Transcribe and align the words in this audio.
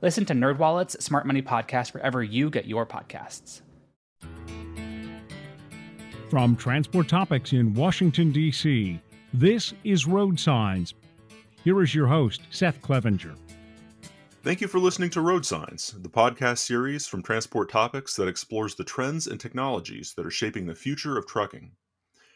Listen 0.00 0.24
to 0.26 0.32
NerdWallet's 0.32 1.04
Smart 1.04 1.26
Money 1.26 1.42
Podcast 1.42 1.92
wherever 1.92 2.22
you 2.22 2.50
get 2.50 2.66
your 2.66 2.86
podcasts. 2.86 3.62
From 6.30 6.54
Transport 6.56 7.08
Topics 7.08 7.52
in 7.52 7.74
Washington, 7.74 8.30
D.C., 8.30 9.00
this 9.32 9.74
is 9.82 10.06
Road 10.06 10.38
Signs. 10.38 10.94
Here 11.64 11.82
is 11.82 11.94
your 11.94 12.06
host, 12.06 12.42
Seth 12.50 12.80
Clevenger. 12.80 13.34
Thank 14.44 14.60
you 14.60 14.68
for 14.68 14.78
listening 14.78 15.10
to 15.10 15.20
Road 15.20 15.44
Signs, 15.44 15.94
the 15.98 16.08
podcast 16.08 16.58
series 16.58 17.06
from 17.06 17.22
Transport 17.22 17.68
Topics 17.70 18.14
that 18.16 18.28
explores 18.28 18.76
the 18.76 18.84
trends 18.84 19.26
and 19.26 19.40
technologies 19.40 20.14
that 20.16 20.24
are 20.24 20.30
shaping 20.30 20.66
the 20.66 20.74
future 20.74 21.18
of 21.18 21.26
trucking. 21.26 21.72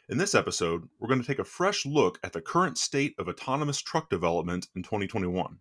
In 0.09 0.19
this 0.19 0.35
episode, 0.35 0.89
we're 0.99 1.09
going 1.09 1.21
to 1.21 1.27
take 1.27 1.39
a 1.39 1.45
fresh 1.45 1.87
look 1.87 2.19
at 2.25 2.33
the 2.33 2.41
current 2.41 2.77
state 2.77 3.15
of 3.19 3.29
autonomous 3.29 3.81
truck 3.81 4.11
development 4.11 4.67
in 4.75 4.83
2021. 4.83 5.59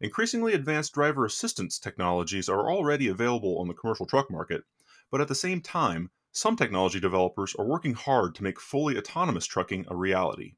Increasingly 0.00 0.54
advanced 0.54 0.92
driver 0.92 1.24
assistance 1.24 1.78
technologies 1.78 2.48
are 2.48 2.68
already 2.68 3.06
available 3.06 3.58
on 3.58 3.68
the 3.68 3.74
commercial 3.74 4.06
truck 4.06 4.30
market, 4.30 4.64
but 5.10 5.20
at 5.20 5.28
the 5.28 5.34
same 5.34 5.60
time, 5.60 6.10
some 6.32 6.56
technology 6.56 6.98
developers 6.98 7.54
are 7.54 7.64
working 7.64 7.94
hard 7.94 8.34
to 8.34 8.42
make 8.42 8.58
fully 8.58 8.98
autonomous 8.98 9.46
trucking 9.46 9.86
a 9.88 9.94
reality. 9.94 10.56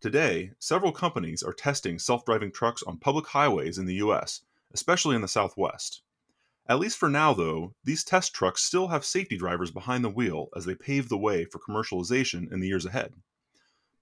Today, 0.00 0.52
several 0.58 0.92
companies 0.92 1.42
are 1.42 1.52
testing 1.52 1.98
self 1.98 2.24
driving 2.24 2.50
trucks 2.50 2.82
on 2.82 2.96
public 2.96 3.26
highways 3.26 3.76
in 3.76 3.84
the 3.84 3.96
US, 3.96 4.40
especially 4.72 5.14
in 5.14 5.20
the 5.20 5.28
Southwest. 5.28 6.00
At 6.66 6.78
least 6.78 6.96
for 6.96 7.10
now, 7.10 7.34
though, 7.34 7.74
these 7.84 8.02
test 8.02 8.32
trucks 8.32 8.62
still 8.62 8.88
have 8.88 9.04
safety 9.04 9.36
drivers 9.36 9.70
behind 9.70 10.02
the 10.02 10.08
wheel 10.08 10.48
as 10.56 10.64
they 10.64 10.74
pave 10.74 11.10
the 11.10 11.18
way 11.18 11.44
for 11.44 11.58
commercialization 11.58 12.50
in 12.50 12.60
the 12.60 12.68
years 12.68 12.86
ahead. 12.86 13.12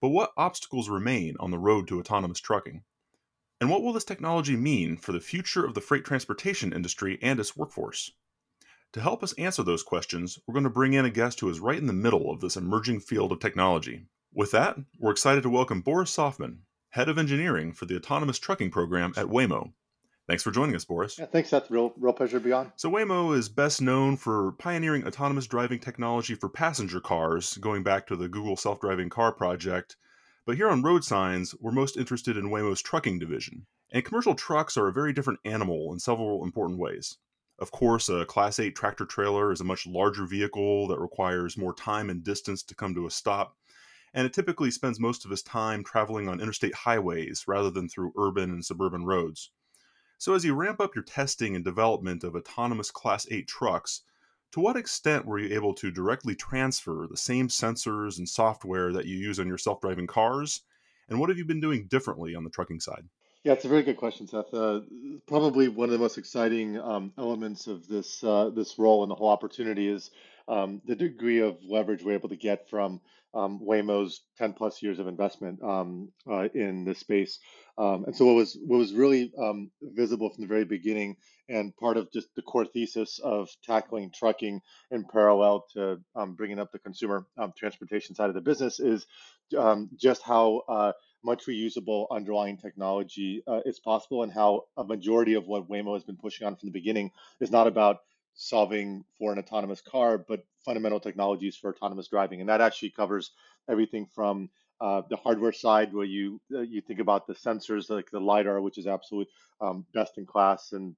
But 0.00 0.10
what 0.10 0.32
obstacles 0.36 0.88
remain 0.88 1.36
on 1.40 1.50
the 1.50 1.58
road 1.58 1.88
to 1.88 1.98
autonomous 1.98 2.38
trucking? 2.38 2.84
And 3.62 3.70
what 3.70 3.84
will 3.84 3.92
this 3.92 4.02
technology 4.02 4.56
mean 4.56 4.96
for 4.96 5.12
the 5.12 5.20
future 5.20 5.64
of 5.64 5.74
the 5.74 5.80
freight 5.80 6.04
transportation 6.04 6.72
industry 6.72 7.20
and 7.22 7.38
its 7.38 7.56
workforce? 7.56 8.10
To 8.90 9.00
help 9.00 9.22
us 9.22 9.34
answer 9.34 9.62
those 9.62 9.84
questions, 9.84 10.36
we're 10.44 10.54
going 10.54 10.64
to 10.64 10.68
bring 10.68 10.94
in 10.94 11.04
a 11.04 11.10
guest 11.10 11.38
who 11.38 11.48
is 11.48 11.60
right 11.60 11.78
in 11.78 11.86
the 11.86 11.92
middle 11.92 12.28
of 12.32 12.40
this 12.40 12.56
emerging 12.56 12.98
field 13.02 13.30
of 13.30 13.38
technology. 13.38 14.06
With 14.34 14.50
that, 14.50 14.78
we're 14.98 15.12
excited 15.12 15.44
to 15.44 15.48
welcome 15.48 15.80
Boris 15.80 16.10
Sofman, 16.10 16.62
Head 16.88 17.08
of 17.08 17.18
Engineering 17.18 17.72
for 17.72 17.86
the 17.86 17.94
Autonomous 17.94 18.40
Trucking 18.40 18.72
Program 18.72 19.14
at 19.16 19.26
Waymo. 19.26 19.70
Thanks 20.26 20.42
for 20.42 20.50
joining 20.50 20.74
us, 20.74 20.84
Boris. 20.84 21.16
Yeah, 21.16 21.26
thanks, 21.26 21.50
Seth. 21.50 21.70
Real, 21.70 21.92
real 21.96 22.14
pleasure 22.14 22.40
to 22.40 22.44
be 22.44 22.50
on. 22.50 22.72
So, 22.74 22.90
Waymo 22.90 23.32
is 23.32 23.48
best 23.48 23.80
known 23.80 24.16
for 24.16 24.56
pioneering 24.58 25.06
autonomous 25.06 25.46
driving 25.46 25.78
technology 25.78 26.34
for 26.34 26.48
passenger 26.48 26.98
cars, 26.98 27.56
going 27.58 27.84
back 27.84 28.08
to 28.08 28.16
the 28.16 28.28
Google 28.28 28.56
self 28.56 28.80
driving 28.80 29.08
car 29.08 29.30
project. 29.30 29.94
But 30.44 30.56
here 30.56 30.68
on 30.68 30.82
Road 30.82 31.04
Signs, 31.04 31.54
we're 31.60 31.70
most 31.70 31.96
interested 31.96 32.36
in 32.36 32.50
Waymo's 32.50 32.82
trucking 32.82 33.20
division. 33.20 33.66
And 33.92 34.04
commercial 34.04 34.34
trucks 34.34 34.76
are 34.76 34.88
a 34.88 34.92
very 34.92 35.12
different 35.12 35.38
animal 35.44 35.92
in 35.92 36.00
several 36.00 36.42
important 36.42 36.80
ways. 36.80 37.18
Of 37.60 37.70
course, 37.70 38.08
a 38.08 38.24
Class 38.24 38.58
8 38.58 38.74
tractor 38.74 39.06
trailer 39.06 39.52
is 39.52 39.60
a 39.60 39.64
much 39.64 39.86
larger 39.86 40.26
vehicle 40.26 40.88
that 40.88 40.98
requires 40.98 41.56
more 41.56 41.72
time 41.72 42.10
and 42.10 42.24
distance 42.24 42.64
to 42.64 42.74
come 42.74 42.92
to 42.96 43.06
a 43.06 43.10
stop, 43.10 43.56
and 44.12 44.26
it 44.26 44.32
typically 44.32 44.72
spends 44.72 44.98
most 44.98 45.24
of 45.24 45.30
its 45.30 45.42
time 45.42 45.84
traveling 45.84 46.28
on 46.28 46.40
interstate 46.40 46.74
highways 46.74 47.44
rather 47.46 47.70
than 47.70 47.88
through 47.88 48.12
urban 48.18 48.50
and 48.50 48.64
suburban 48.64 49.04
roads. 49.04 49.52
So, 50.18 50.34
as 50.34 50.44
you 50.44 50.54
ramp 50.54 50.80
up 50.80 50.96
your 50.96 51.04
testing 51.04 51.54
and 51.54 51.64
development 51.64 52.24
of 52.24 52.34
autonomous 52.34 52.90
Class 52.90 53.28
8 53.30 53.46
trucks, 53.46 54.02
to 54.52 54.60
what 54.60 54.76
extent 54.76 55.26
were 55.26 55.38
you 55.38 55.54
able 55.54 55.74
to 55.74 55.90
directly 55.90 56.34
transfer 56.34 57.06
the 57.10 57.16
same 57.16 57.48
sensors 57.48 58.18
and 58.18 58.28
software 58.28 58.92
that 58.92 59.06
you 59.06 59.16
use 59.16 59.40
on 59.40 59.48
your 59.48 59.58
self 59.58 59.80
driving 59.80 60.06
cars? 60.06 60.62
And 61.08 61.18
what 61.18 61.28
have 61.28 61.38
you 61.38 61.44
been 61.44 61.60
doing 61.60 61.86
differently 61.88 62.34
on 62.34 62.44
the 62.44 62.50
trucking 62.50 62.80
side? 62.80 63.04
Yeah, 63.44 63.54
it's 63.54 63.64
a 63.64 63.68
very 63.68 63.82
good 63.82 63.96
question, 63.96 64.28
Seth. 64.28 64.54
Uh, 64.54 64.80
probably 65.26 65.66
one 65.68 65.88
of 65.88 65.92
the 65.92 65.98
most 65.98 66.16
exciting 66.16 66.78
um, 66.78 67.12
elements 67.18 67.66
of 67.66 67.88
this 67.88 68.22
uh, 68.22 68.50
this 68.50 68.78
role 68.78 69.02
and 69.02 69.10
the 69.10 69.16
whole 69.16 69.28
opportunity 69.28 69.88
is 69.88 70.10
um, 70.48 70.80
the 70.86 70.96
degree 70.96 71.40
of 71.40 71.58
leverage 71.68 72.02
we're 72.02 72.14
able 72.14 72.28
to 72.28 72.36
get 72.36 72.68
from 72.68 73.00
um, 73.34 73.60
Waymo's 73.60 74.20
10 74.38 74.52
plus 74.52 74.82
years 74.82 74.98
of 74.98 75.08
investment 75.08 75.62
um, 75.62 76.10
uh, 76.30 76.48
in 76.54 76.84
this 76.84 76.98
space. 76.98 77.38
Um, 77.78 78.04
and 78.04 78.14
so, 78.14 78.26
what 78.26 78.34
was 78.34 78.58
what 78.66 78.76
was 78.76 78.92
really 78.92 79.32
um, 79.38 79.70
visible 79.80 80.28
from 80.28 80.42
the 80.42 80.48
very 80.48 80.66
beginning, 80.66 81.16
and 81.48 81.74
part 81.76 81.96
of 81.96 82.12
just 82.12 82.28
the 82.36 82.42
core 82.42 82.66
thesis 82.66 83.18
of 83.24 83.48
tackling 83.64 84.10
trucking 84.14 84.60
in 84.90 85.04
parallel 85.10 85.64
to 85.72 85.98
bringing 86.36 86.58
up 86.58 86.70
the 86.70 86.78
consumer 86.78 87.26
transportation 87.56 88.14
side 88.14 88.28
of 88.28 88.34
the 88.34 88.42
business, 88.42 88.78
is 88.78 89.06
just 89.96 90.22
how 90.22 90.62
uh, 90.68 90.92
much 91.24 91.46
reusable 91.46 92.06
underlying 92.10 92.56
technology 92.56 93.42
uh, 93.46 93.60
is 93.64 93.78
possible 93.78 94.22
and 94.22 94.32
how 94.32 94.64
a 94.76 94.84
majority 94.84 95.34
of 95.34 95.46
what 95.46 95.68
Waymo 95.68 95.94
has 95.94 96.04
been 96.04 96.16
pushing 96.16 96.46
on 96.46 96.56
from 96.56 96.68
the 96.68 96.72
beginning 96.72 97.10
is 97.40 97.50
not 97.50 97.66
about 97.66 98.00
solving 98.34 99.04
for 99.18 99.32
an 99.32 99.38
autonomous 99.38 99.80
car, 99.80 100.18
but 100.18 100.44
fundamental 100.64 101.00
technologies 101.00 101.56
for 101.56 101.74
autonomous 101.74 102.08
driving. 102.08 102.40
And 102.40 102.48
that 102.48 102.60
actually 102.60 102.90
covers 102.90 103.30
everything 103.68 104.06
from 104.06 104.50
uh, 104.80 105.02
the 105.08 105.16
hardware 105.16 105.52
side, 105.52 105.94
where 105.94 106.04
you 106.04 106.40
uh, 106.52 106.60
you 106.60 106.80
think 106.80 106.98
about 106.98 107.26
the 107.26 107.34
sensors 107.34 107.88
like 107.88 108.10
the 108.10 108.18
lidar, 108.18 108.60
which 108.60 108.78
is 108.78 108.86
absolute 108.86 109.28
um, 109.60 109.86
best 109.94 110.18
in 110.18 110.26
class, 110.26 110.72
and 110.72 110.96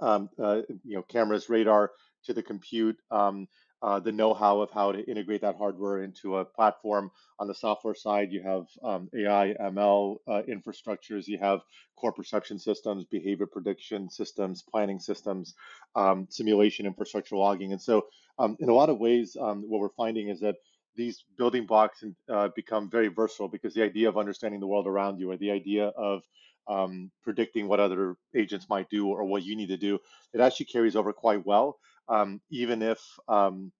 um, 0.00 0.28
uh, 0.42 0.62
you 0.84 0.96
know 0.96 1.02
cameras, 1.02 1.48
radar, 1.48 1.92
to 2.24 2.34
the 2.34 2.42
compute, 2.42 2.98
um, 3.10 3.46
uh, 3.82 3.98
the 3.98 4.12
know-how 4.12 4.60
of 4.60 4.70
how 4.70 4.92
to 4.92 5.02
integrate 5.10 5.40
that 5.40 5.56
hardware 5.56 6.02
into 6.02 6.36
a 6.36 6.44
platform. 6.44 7.10
On 7.38 7.46
the 7.46 7.54
software 7.54 7.94
side, 7.94 8.30
you 8.30 8.42
have 8.42 8.66
um, 8.84 9.08
AI, 9.14 9.54
ML 9.60 10.16
uh, 10.28 10.42
infrastructures, 10.48 11.26
you 11.26 11.38
have 11.38 11.60
core 11.96 12.12
perception 12.12 12.58
systems, 12.58 13.04
behavior 13.04 13.46
prediction 13.46 14.10
systems, 14.10 14.62
planning 14.62 14.98
systems, 14.98 15.54
um, 15.94 16.26
simulation 16.30 16.86
infrastructure 16.86 17.36
logging. 17.36 17.72
And 17.72 17.80
so, 17.80 18.06
um, 18.38 18.56
in 18.60 18.68
a 18.68 18.74
lot 18.74 18.90
of 18.90 18.98
ways, 18.98 19.36
um, 19.40 19.64
what 19.68 19.80
we're 19.80 19.88
finding 19.90 20.28
is 20.28 20.40
that 20.40 20.56
these 20.96 21.24
building 21.38 21.66
blocks 21.66 22.02
uh, 22.28 22.48
become 22.54 22.90
very 22.90 23.08
versatile 23.08 23.48
because 23.48 23.74
the 23.74 23.82
idea 23.82 24.08
of 24.08 24.18
understanding 24.18 24.60
the 24.60 24.66
world 24.66 24.86
around 24.86 25.18
you 25.18 25.30
or 25.30 25.36
the 25.36 25.50
idea 25.50 25.86
of 25.88 26.22
um, 26.68 27.10
predicting 27.22 27.68
what 27.68 27.80
other 27.80 28.16
agents 28.34 28.68
might 28.68 28.88
do 28.90 29.08
or 29.08 29.24
what 29.24 29.42
you 29.42 29.56
need 29.56 29.68
to 29.68 29.76
do, 29.76 29.98
it 30.34 30.40
actually 30.40 30.66
carries 30.66 30.96
over 30.96 31.12
quite 31.12 31.44
well 31.46 31.78
um, 32.10 32.40
even 32.50 32.82
if 32.82 33.00
um, 33.28 33.72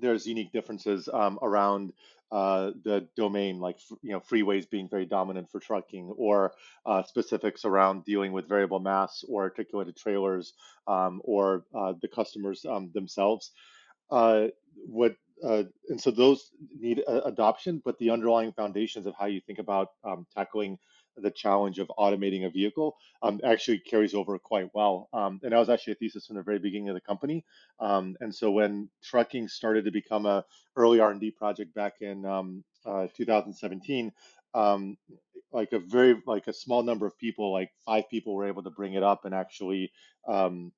there's 0.00 0.26
unique 0.26 0.52
differences 0.52 1.08
um, 1.12 1.38
around 1.42 1.92
uh, 2.30 2.72
the 2.84 3.08
domain, 3.16 3.58
like 3.58 3.78
you 4.02 4.12
know 4.12 4.20
freeways 4.20 4.68
being 4.68 4.88
very 4.88 5.06
dominant 5.06 5.50
for 5.50 5.60
trucking, 5.60 6.12
or 6.16 6.52
uh, 6.84 7.02
specifics 7.02 7.64
around 7.64 8.04
dealing 8.04 8.32
with 8.32 8.48
variable 8.48 8.80
mass 8.80 9.24
or 9.28 9.42
articulated 9.42 9.96
trailers, 9.96 10.52
um, 10.86 11.22
or 11.24 11.64
uh, 11.74 11.94
the 12.02 12.08
customers 12.08 12.66
um, 12.68 12.90
themselves. 12.92 13.52
Uh, 14.10 14.48
what 14.86 15.16
uh, 15.42 15.62
and 15.88 16.00
so 16.00 16.10
those 16.10 16.50
need 16.78 17.02
adoption, 17.24 17.80
but 17.84 17.98
the 17.98 18.10
underlying 18.10 18.52
foundations 18.52 19.06
of 19.06 19.14
how 19.18 19.26
you 19.26 19.40
think 19.40 19.58
about 19.58 19.88
um, 20.04 20.26
tackling 20.36 20.78
the 21.22 21.30
challenge 21.30 21.78
of 21.78 21.90
automating 21.98 22.46
a 22.46 22.50
vehicle 22.50 22.96
um, 23.22 23.40
actually 23.44 23.78
carries 23.78 24.14
over 24.14 24.38
quite 24.38 24.70
well. 24.74 25.08
Um, 25.12 25.40
and 25.42 25.52
that 25.52 25.58
was 25.58 25.68
actually 25.68 25.94
a 25.94 25.96
thesis 25.96 26.26
from 26.26 26.36
the 26.36 26.42
very 26.42 26.58
beginning 26.58 26.88
of 26.88 26.94
the 26.94 27.00
company. 27.00 27.44
Um, 27.80 28.16
and 28.20 28.34
so 28.34 28.50
when 28.50 28.88
trucking 29.02 29.48
started 29.48 29.84
to 29.84 29.90
become 29.90 30.26
a 30.26 30.44
early 30.76 31.00
R&D 31.00 31.32
project 31.32 31.74
back 31.74 31.94
in 32.00 32.24
um, 32.24 32.64
uh, 32.86 33.08
2017, 33.16 34.12
um, 34.54 34.96
like 35.52 35.72
a 35.72 35.78
very 35.78 36.20
like 36.26 36.46
a 36.46 36.52
small 36.52 36.82
number 36.82 37.06
of 37.06 37.16
people, 37.18 37.52
like 37.52 37.70
five 37.84 38.08
people, 38.10 38.34
were 38.34 38.46
able 38.46 38.62
to 38.62 38.70
bring 38.70 38.94
it 38.94 39.02
up 39.02 39.24
and 39.24 39.34
actually 39.34 39.90
um, 40.26 40.72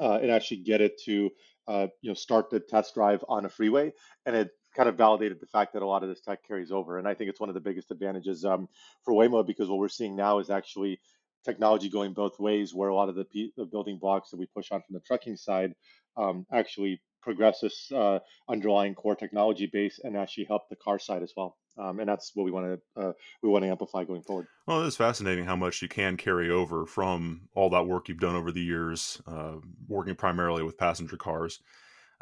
uh, 0.00 0.18
and 0.22 0.30
actually 0.30 0.58
get 0.58 0.80
it 0.80 1.00
to 1.04 1.30
uh, 1.68 1.86
you 2.00 2.10
know 2.10 2.14
start 2.14 2.50
the 2.50 2.60
test 2.60 2.94
drive 2.94 3.24
on 3.28 3.44
a 3.44 3.48
freeway, 3.48 3.92
and 4.26 4.36
it 4.36 4.50
kind 4.74 4.88
of 4.88 4.96
validated 4.96 5.40
the 5.40 5.46
fact 5.46 5.72
that 5.72 5.82
a 5.82 5.86
lot 5.86 6.02
of 6.02 6.08
this 6.08 6.20
tech 6.20 6.46
carries 6.46 6.72
over. 6.72 6.98
And 6.98 7.06
I 7.06 7.14
think 7.14 7.30
it's 7.30 7.40
one 7.40 7.48
of 7.50 7.54
the 7.54 7.60
biggest 7.60 7.90
advantages 7.90 8.44
um, 8.44 8.68
for 9.04 9.14
Waymo 9.14 9.46
because 9.46 9.68
what 9.68 9.78
we're 9.78 9.88
seeing 9.88 10.16
now 10.16 10.38
is 10.38 10.50
actually 10.50 11.00
technology 11.44 11.88
going 11.88 12.12
both 12.12 12.38
ways, 12.38 12.74
where 12.74 12.88
a 12.88 12.94
lot 12.94 13.08
of 13.08 13.16
the, 13.16 13.26
the 13.56 13.64
building 13.64 13.98
blocks 13.98 14.30
that 14.30 14.38
we 14.38 14.46
push 14.46 14.70
on 14.70 14.80
from 14.80 14.94
the 14.94 15.00
trucking 15.00 15.36
side 15.36 15.74
um, 16.16 16.46
actually 16.52 17.00
progress 17.22 17.60
this 17.60 17.90
uh, 17.92 18.18
underlying 18.48 18.94
core 18.94 19.14
technology 19.14 19.68
base 19.72 20.00
and 20.02 20.16
actually 20.16 20.44
help 20.44 20.68
the 20.68 20.76
car 20.76 20.98
side 20.98 21.22
as 21.22 21.32
well. 21.36 21.56
um, 21.78 22.00
and 22.00 22.08
that's 22.08 22.32
what 22.34 22.44
we 22.44 22.50
want 22.50 22.80
to 22.96 23.00
uh, 23.00 23.12
we 23.42 23.48
want 23.48 23.64
to 23.64 23.68
amplify 23.70 24.04
going 24.04 24.22
forward. 24.22 24.46
Well, 24.66 24.84
it's 24.84 24.96
fascinating 24.96 25.44
how 25.44 25.56
much 25.56 25.82
you 25.82 25.88
can 25.88 26.16
carry 26.16 26.50
over 26.50 26.84
from 26.86 27.42
all 27.54 27.70
that 27.70 27.86
work 27.86 28.08
you've 28.08 28.20
done 28.20 28.36
over 28.36 28.52
the 28.52 28.60
years, 28.60 29.20
uh, 29.26 29.56
working 29.88 30.14
primarily 30.14 30.62
with 30.62 30.76
passenger 30.78 31.16
cars. 31.16 31.60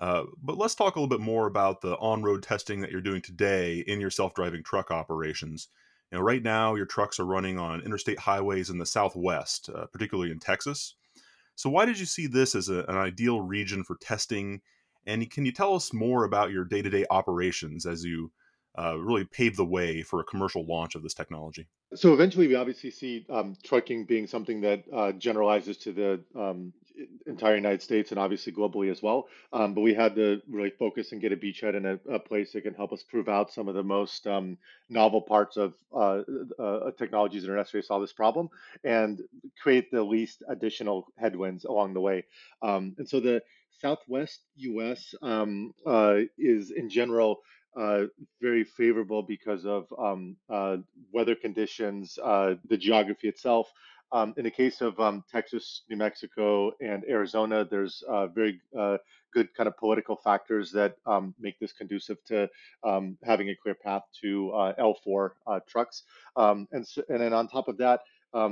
Uh, 0.00 0.24
but 0.42 0.56
let's 0.56 0.74
talk 0.74 0.96
a 0.96 0.98
little 0.98 1.14
bit 1.14 1.24
more 1.24 1.46
about 1.46 1.82
the 1.82 1.94
on-road 1.98 2.42
testing 2.42 2.80
that 2.80 2.90
you're 2.90 3.02
doing 3.02 3.20
today 3.20 3.84
in 3.86 4.00
your 4.00 4.10
self-driving 4.10 4.62
truck 4.62 4.90
operations. 4.90 5.68
You 6.10 6.18
know, 6.18 6.24
right 6.24 6.42
now 6.42 6.74
your 6.74 6.86
trucks 6.86 7.20
are 7.20 7.26
running 7.26 7.58
on 7.58 7.82
interstate 7.82 8.18
highways 8.18 8.70
in 8.70 8.78
the 8.78 8.86
Southwest, 8.86 9.68
uh, 9.68 9.86
particularly 9.86 10.30
in 10.30 10.40
Texas. 10.40 10.94
So, 11.54 11.68
why 11.68 11.84
did 11.84 12.00
you 12.00 12.06
see 12.06 12.26
this 12.26 12.54
as 12.54 12.70
a, 12.70 12.84
an 12.88 12.96
ideal 12.96 13.42
region 13.42 13.84
for 13.84 13.96
testing? 14.00 14.62
And 15.06 15.30
can 15.30 15.44
you 15.44 15.52
tell 15.52 15.74
us 15.74 15.92
more 15.92 16.24
about 16.24 16.50
your 16.50 16.64
day-to-day 16.64 17.04
operations 17.10 17.84
as 17.84 18.02
you 18.02 18.32
uh, 18.78 18.96
really 18.98 19.24
pave 19.24 19.56
the 19.56 19.64
way 19.64 20.02
for 20.02 20.20
a 20.20 20.24
commercial 20.24 20.64
launch 20.64 20.94
of 20.94 21.02
this 21.02 21.14
technology? 21.14 21.68
So 21.94 22.14
eventually, 22.14 22.48
we 22.48 22.54
obviously 22.54 22.90
see 22.90 23.26
um, 23.28 23.56
trucking 23.62 24.06
being 24.06 24.26
something 24.26 24.62
that 24.62 24.84
uh, 24.92 25.12
generalizes 25.12 25.76
to 25.78 25.92
the 25.92 26.20
um, 26.34 26.72
entire 27.26 27.56
United 27.56 27.82
States 27.82 28.10
and 28.10 28.18
obviously 28.18 28.52
globally 28.52 28.90
as 28.90 29.02
well. 29.02 29.28
Um, 29.52 29.74
but 29.74 29.82
we 29.82 29.94
had 29.94 30.14
to 30.16 30.40
really 30.48 30.70
focus 30.70 31.12
and 31.12 31.20
get 31.20 31.32
a 31.32 31.36
beachhead 31.36 31.74
in 31.74 31.86
a, 31.86 32.14
a, 32.14 32.18
place 32.18 32.52
that 32.52 32.62
can 32.62 32.74
help 32.74 32.92
us 32.92 33.02
prove 33.02 33.28
out 33.28 33.52
some 33.52 33.68
of 33.68 33.74
the 33.74 33.82
most 33.82 34.26
um, 34.26 34.58
novel 34.88 35.22
parts 35.22 35.56
of 35.56 35.74
uh, 35.94 36.22
uh, 36.58 36.62
uh, 36.62 36.90
technologies 36.98 37.42
that 37.42 37.50
are 37.50 37.56
necessary 37.56 37.82
to 37.82 37.86
solve 37.86 38.02
this 38.02 38.12
problem 38.12 38.48
and 38.84 39.20
create 39.60 39.90
the 39.90 40.02
least 40.02 40.42
additional 40.48 41.06
headwinds 41.18 41.64
along 41.64 41.94
the 41.94 42.00
way. 42.00 42.24
Um, 42.62 42.94
and 42.98 43.08
so 43.08 43.20
the 43.20 43.42
Southwest 43.80 44.40
US 44.56 45.14
um, 45.22 45.72
uh, 45.86 46.18
is 46.38 46.70
in 46.70 46.90
general 46.90 47.40
uh, 47.76 48.04
very 48.40 48.64
favorable 48.64 49.22
because 49.22 49.64
of 49.64 49.86
um, 49.98 50.36
uh, 50.48 50.78
weather 51.12 51.34
conditions, 51.34 52.18
uh, 52.22 52.54
the 52.68 52.76
geography 52.76 53.28
itself. 53.28 53.70
Um, 54.12 54.34
in 54.36 54.44
the 54.44 54.50
case 54.50 54.80
of 54.80 54.98
um, 54.98 55.24
Texas, 55.30 55.82
New 55.88 55.96
Mexico, 55.96 56.72
and 56.80 57.04
Arizona, 57.08 57.66
there's 57.68 58.02
uh, 58.08 58.26
very 58.26 58.60
uh, 58.76 58.98
good 59.32 59.52
kind 59.54 59.68
of 59.68 59.76
political 59.76 60.16
factors 60.16 60.72
that 60.72 60.96
um, 61.06 61.34
make 61.38 61.58
this 61.60 61.72
conducive 61.72 62.18
to 62.26 62.48
um, 62.84 63.16
having 63.24 63.50
a 63.50 63.56
clear 63.56 63.74
path 63.74 64.02
to 64.20 64.50
uh, 64.50 64.72
L4 64.80 65.30
trucks. 65.68 66.02
Um, 66.36 66.66
and, 66.72 66.86
so, 66.86 67.02
and 67.08 67.20
then 67.20 67.32
on 67.32 67.46
top 67.46 67.68
of 67.68 67.78
that, 67.78 68.00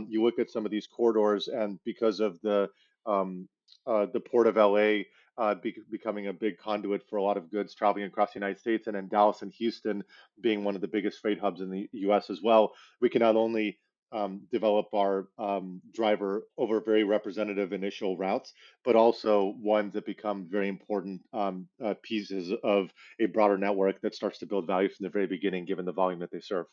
you 0.09 0.23
look 0.23 0.39
at 0.39 0.51
some 0.51 0.65
of 0.65 0.71
these 0.71 0.87
corridors, 0.87 1.49
and 1.49 1.79
because 1.85 2.21
of 2.21 2.41
the 2.43 2.69
the 3.07 4.23
port 4.31 4.47
of 4.47 4.57
LA 4.57 5.03
uh, 5.39 5.55
be, 5.55 5.75
becoming 5.91 6.27
a 6.27 6.33
big 6.33 6.59
conduit 6.59 7.03
for 7.09 7.17
a 7.17 7.23
lot 7.23 7.37
of 7.37 7.51
goods 7.51 7.75
traveling 7.75 8.05
across 8.05 8.33
the 8.33 8.39
United 8.39 8.59
States, 8.59 8.87
and 8.87 8.97
then 8.97 9.09
Dallas 9.09 9.43
and 9.43 9.53
Houston 9.53 10.03
being 10.41 10.65
one 10.65 10.75
of 10.75 10.81
the 10.81 10.89
biggest 10.89 11.21
freight 11.21 11.39
hubs 11.39 11.61
in 11.61 11.71
the 11.71 11.89
U.S. 11.93 12.29
as 12.29 12.43
well. 12.43 12.73
We 13.01 13.09
can 13.09 13.21
not 13.21 13.37
only 13.37 13.79
um, 14.13 14.43
develop 14.51 14.87
our 14.95 15.29
um, 15.39 15.81
driver 15.93 16.43
over 16.57 16.81
very 16.81 17.05
representative 17.05 17.73
initial 17.73 18.17
routes, 18.17 18.53
but 18.85 18.97
also 18.97 19.55
ones 19.61 19.93
that 19.95 20.07
become 20.07 20.47
very 20.51 20.69
important 20.69 21.21
um, 21.33 21.69
uh, 21.85 21.95
pieces 22.03 22.53
of 22.65 22.91
a 23.21 23.27
broader 23.27 23.59
network 23.59 24.01
that 24.01 24.15
starts 24.15 24.39
to 24.39 24.47
build 24.47 24.67
value 24.67 24.89
from 24.89 25.05
the 25.05 25.11
very 25.11 25.27
beginning, 25.27 25.65
given 25.65 25.85
the 25.85 25.93
volume 25.93 26.21
that 26.21 26.31
they 26.31 26.41
serve. 26.41 26.67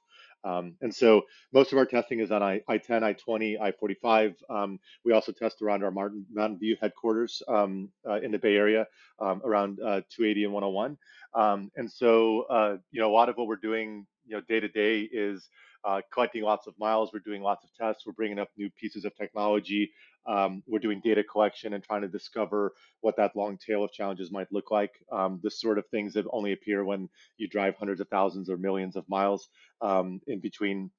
Um, 0.44 0.76
and 0.82 0.94
so 0.94 1.24
most 1.54 1.72
of 1.72 1.80
our 1.80 1.86
testing 1.86 2.20
is 2.20 2.32
on 2.32 2.44
I, 2.44 2.78
10 2.78 3.04
I-20, 3.04 3.60
I-45. 3.60 4.36
Um, 4.50 4.80
we 5.04 5.12
also 5.12 5.32
test 5.32 5.62
around 5.62 5.84
our 5.84 5.92
Martin, 5.92 6.26
Mountain 6.32 6.60
View 6.60 6.78
headquarters 6.80 7.42
um, 7.48 7.90
uh, 8.08 8.22
in 8.22 8.32
the 8.32 8.38
Bay 8.38 8.56
Area 8.56 8.86
around 9.20 9.80
uh, 9.80 10.02
280 10.10 10.44
and 10.46 10.54
101. 10.54 10.98
Um, 11.34 11.72
and 11.76 11.92
so, 11.92 12.44
uh, 12.44 12.78
you 12.92 13.02
know, 13.02 13.10
a 13.10 13.14
lot 13.14 13.30
of 13.30 13.38
what 13.38 13.48
we're 13.48 13.56
doing, 13.56 14.06
you 14.26 14.36
know, 14.36 14.42
day 14.48 14.60
to 14.60 14.68
day 14.68 15.02
is 15.02 15.50
uh, 15.86 16.02
collecting 16.12 16.44
lots 16.44 16.68
of 16.68 16.74
miles. 16.80 17.12
We're 17.14 17.20
doing 17.20 17.42
lots 17.42 17.64
of 17.64 17.74
tests. 17.74 18.06
We're 18.06 18.14
bringing 18.14 18.40
up 18.40 18.50
new 18.58 18.70
pieces 18.72 19.06
of 19.06 19.16
technology. 19.16 19.92
Um, 20.26 20.64
we're 20.66 20.80
doing 20.80 21.02
data 21.04 21.24
collection 21.24 21.74
and 21.74 21.84
trying 21.84 22.02
to 22.02 22.08
discover 22.08 22.74
what 23.02 23.16
that 23.18 23.36
long 23.36 23.58
tail 23.58 23.84
of 23.84 23.92
challenges 23.92 24.32
might 24.32 24.52
look 24.52 24.72
like. 24.72 24.92
Um, 25.12 25.40
the 25.44 25.52
sort 25.52 25.78
of 25.78 25.86
things 25.88 26.14
that 26.14 26.26
only 26.32 26.54
appear 26.54 26.84
when 26.84 27.10
you 27.38 27.48
drive 27.48 27.76
hundreds 27.76 28.02
of 28.02 28.08
thousands 28.10 28.50
or 28.50 28.58
millions 28.58 28.96
of 28.96 29.08
miles 29.08 29.50
um, 29.82 30.20
in 30.28 30.40
between 30.40 30.90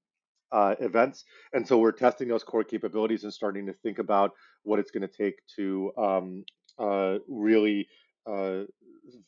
uh, 0.53 0.77
events. 0.79 1.25
And 1.53 1.67
so 1.67 1.79
we're 1.79 1.93
testing 1.93 2.29
those 2.29 2.44
core 2.44 2.65
capabilities 2.65 3.25
and 3.25 3.32
starting 3.32 3.67
to 3.67 3.73
think 3.73 3.99
about 3.99 4.32
what 4.62 4.79
it's 4.79 4.93
going 4.93 5.06
to 5.06 5.09
take 5.09 5.41
to 5.56 5.93
um, 5.99 6.44
uh, 6.79 7.19
really 7.29 7.89
uh, 8.27 8.62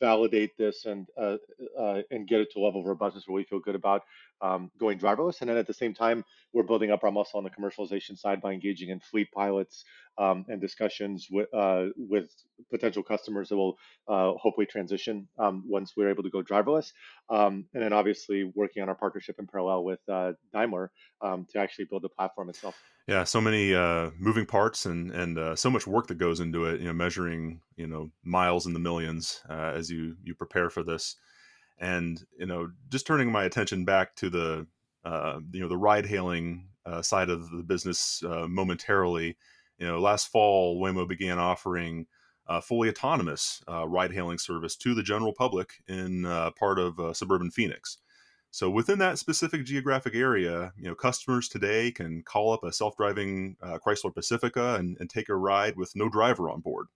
validate 0.00 0.56
this 0.56 0.84
and 0.84 1.06
uh, 1.16 1.36
uh, 1.78 2.02
and 2.10 2.26
get 2.26 2.40
it 2.40 2.48
to 2.52 2.60
a 2.60 2.62
level 2.62 2.80
of 2.80 2.86
robustness 2.86 3.24
where 3.26 3.36
we 3.36 3.44
feel 3.44 3.60
good 3.60 3.74
about 3.74 4.02
um, 4.40 4.70
going 4.78 4.98
driverless. 4.98 5.40
And 5.40 5.50
then 5.50 5.56
at 5.56 5.66
the 5.66 5.74
same 5.74 5.94
time, 5.94 6.24
we're 6.52 6.62
building 6.62 6.90
up 6.90 7.04
our 7.04 7.10
muscle 7.10 7.38
on 7.38 7.44
the 7.44 7.50
commercialization 7.50 8.16
side 8.16 8.40
by 8.40 8.52
engaging 8.52 8.90
in 8.90 9.00
fleet 9.00 9.28
pilots 9.32 9.84
um, 10.18 10.44
and 10.48 10.60
discussions 10.60 11.28
with 11.30 11.52
uh, 11.54 11.86
with 11.96 12.28
potential 12.70 13.02
customers 13.02 13.48
that 13.48 13.56
will 13.56 13.76
uh, 14.08 14.32
hopefully 14.32 14.66
transition 14.66 15.28
um, 15.38 15.64
once 15.66 15.92
we're 15.96 16.10
able 16.10 16.22
to 16.22 16.30
go 16.30 16.42
driverless. 16.42 16.92
Um, 17.30 17.66
and 17.74 17.82
then 17.82 17.92
obviously 17.92 18.50
working 18.54 18.82
on 18.82 18.88
our 18.88 18.94
partnership 18.94 19.36
in 19.38 19.46
parallel 19.46 19.84
with 19.84 20.00
uh, 20.08 20.32
Daimler 20.52 20.90
um, 21.20 21.46
to 21.52 21.58
actually 21.58 21.86
build 21.86 22.02
the 22.02 22.08
platform 22.08 22.48
itself. 22.48 22.76
Yeah, 23.06 23.24
so 23.24 23.40
many 23.40 23.74
uh, 23.74 24.10
moving 24.18 24.44
parts 24.44 24.84
and 24.84 25.10
and 25.10 25.38
uh, 25.38 25.56
so 25.56 25.70
much 25.70 25.86
work 25.86 26.08
that 26.08 26.18
goes 26.18 26.40
into 26.40 26.66
it. 26.66 26.80
You 26.80 26.88
know, 26.88 26.92
measuring 26.92 27.60
you 27.76 27.86
know 27.86 28.10
miles 28.22 28.66
in 28.66 28.74
the 28.74 28.80
millions 28.80 29.40
uh, 29.48 29.72
as 29.74 29.90
you 29.90 30.16
you 30.22 30.34
prepare 30.34 30.68
for 30.68 30.82
this, 30.82 31.16
and 31.78 32.24
you 32.38 32.46
know 32.46 32.70
just 32.88 33.06
turning 33.06 33.30
my 33.30 33.44
attention 33.44 33.84
back 33.84 34.14
to 34.16 34.30
the 34.30 34.66
uh, 35.04 35.40
you 35.52 35.60
know 35.60 35.68
the 35.68 35.76
ride 35.76 36.06
hailing 36.06 36.68
uh, 36.86 37.02
side 37.02 37.30
of 37.30 37.50
the 37.50 37.62
business 37.62 38.22
uh, 38.24 38.46
momentarily. 38.48 39.36
You 39.78 39.86
know, 39.86 40.00
last 40.00 40.28
fall 40.28 40.80
Waymo 40.80 41.08
began 41.08 41.38
offering 41.38 42.06
fully 42.62 42.88
autonomous 42.88 43.62
ride 43.68 44.12
hailing 44.12 44.38
service 44.38 44.74
to 44.76 44.94
the 44.94 45.02
general 45.02 45.32
public 45.32 45.74
in 45.86 46.24
part 46.58 46.78
of 46.78 47.16
suburban 47.16 47.50
Phoenix. 47.50 47.98
So 48.50 48.70
within 48.70 48.98
that 49.00 49.18
specific 49.18 49.64
geographic 49.64 50.14
area, 50.14 50.72
you 50.76 50.88
know, 50.88 50.94
customers 50.94 51.48
today 51.48 51.90
can 51.90 52.22
call 52.22 52.52
up 52.52 52.64
a 52.64 52.72
self-driving 52.72 53.56
uh, 53.62 53.78
Chrysler 53.84 54.14
Pacifica 54.14 54.76
and, 54.76 54.96
and, 55.00 55.10
take 55.10 55.28
a 55.28 55.36
ride 55.36 55.76
with 55.76 55.94
no 55.94 56.08
driver 56.08 56.48
on 56.48 56.60
board. 56.60 56.86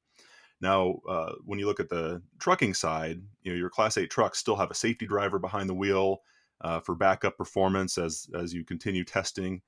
Now, 0.63 1.01
uh, 1.09 1.33
when 1.45 1.59
you 1.59 1.67
look 1.67 1.81
at 1.81 1.89
the 1.89 2.23
trucking 2.39 2.75
side, 2.75 3.21
you 3.43 3.53
know, 3.53 3.59
your 3.59 3.69
Class 3.69 3.99
8 3.99 4.09
trucks 4.09 4.39
still 4.39 4.57
have 4.57 4.71
a 4.71 4.75
safety 4.75 5.07
driver 5.07 5.41
behind 5.41 5.69
the 5.69 5.75
wheel 5.75 6.23
uh, 6.61 6.79
for 6.79 6.95
backup 6.95 7.37
performance 7.37 7.99
as 7.99 8.29
as 8.35 8.55
you 8.55 8.65
continue 8.65 9.05
testing 9.05 9.61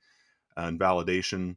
and 0.56 0.78
validation. 0.78 1.56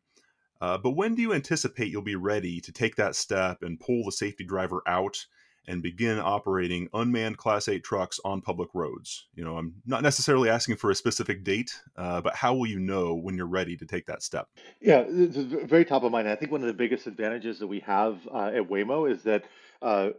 Uh, 0.59 0.77
but 0.79 0.91
when 0.91 1.13
do 1.13 1.21
you 1.21 1.33
anticipate 1.33 1.91
you'll 1.91 2.01
be 2.01 2.15
ready 2.15 2.59
to 2.59 2.71
take 2.71 2.95
that 2.95 3.15
step 3.15 3.61
and 3.61 3.79
pull 3.79 4.03
the 4.03 4.11
safety 4.11 4.43
driver 4.43 4.81
out 4.87 5.23
and 5.67 5.83
begin 5.83 6.19
operating 6.19 6.89
unmanned 6.93 7.37
Class 7.37 7.67
8 7.67 7.83
trucks 7.83 8.19
on 8.23 8.41
public 8.41 8.69
roads? 8.73 9.27
You 9.35 9.43
know, 9.43 9.57
I'm 9.57 9.75
not 9.85 10.03
necessarily 10.03 10.49
asking 10.49 10.77
for 10.77 10.89
a 10.89 10.95
specific 10.95 11.43
date, 11.43 11.79
uh, 11.95 12.21
but 12.21 12.35
how 12.35 12.55
will 12.55 12.67
you 12.67 12.79
know 12.79 13.15
when 13.15 13.35
you're 13.35 13.45
ready 13.45 13.75
to 13.77 13.85
take 13.85 14.05
that 14.07 14.23
step? 14.23 14.47
Yeah, 14.81 15.03
it's 15.07 15.37
very 15.37 15.85
top 15.85 16.03
of 16.03 16.11
mind. 16.11 16.29
I 16.29 16.35
think 16.35 16.51
one 16.51 16.61
of 16.61 16.67
the 16.67 16.73
biggest 16.73 17.07
advantages 17.07 17.59
that 17.59 17.67
we 17.67 17.79
have 17.81 18.19
uh, 18.33 18.51
at 18.53 18.69
Waymo 18.69 19.11
is 19.11 19.23
that 19.23 19.45
uh, 19.81 20.09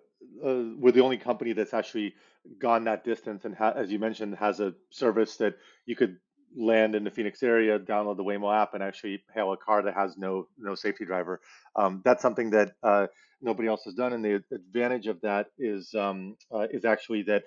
uh, 0.44 0.62
we're 0.76 0.92
the 0.92 1.02
only 1.02 1.18
company 1.18 1.52
that's 1.52 1.74
actually 1.74 2.14
gone 2.58 2.84
that 2.84 3.04
distance 3.04 3.44
and, 3.44 3.54
ha- 3.54 3.74
as 3.76 3.90
you 3.90 3.98
mentioned, 3.98 4.34
has 4.36 4.60
a 4.60 4.74
service 4.90 5.36
that 5.36 5.56
you 5.86 5.96
could 5.96 6.18
land 6.56 6.94
in 6.94 7.04
the 7.04 7.10
Phoenix 7.10 7.42
area, 7.42 7.78
download 7.78 8.16
the 8.16 8.24
Waymo 8.24 8.54
app, 8.54 8.74
and 8.74 8.82
actually 8.82 9.22
hail 9.34 9.52
a 9.52 9.56
car 9.56 9.82
that 9.82 9.94
has 9.94 10.16
no 10.16 10.48
no 10.58 10.74
safety 10.74 11.04
driver. 11.04 11.40
Um, 11.76 12.02
that's 12.04 12.22
something 12.22 12.50
that 12.50 12.72
uh, 12.82 13.06
nobody 13.40 13.68
else 13.68 13.84
has 13.84 13.94
done. 13.94 14.12
And 14.12 14.24
the 14.24 14.42
advantage 14.52 15.06
of 15.06 15.20
that 15.22 15.48
is 15.58 15.94
um, 15.94 16.36
uh, 16.52 16.66
is 16.70 16.84
actually 16.84 17.22
that 17.22 17.44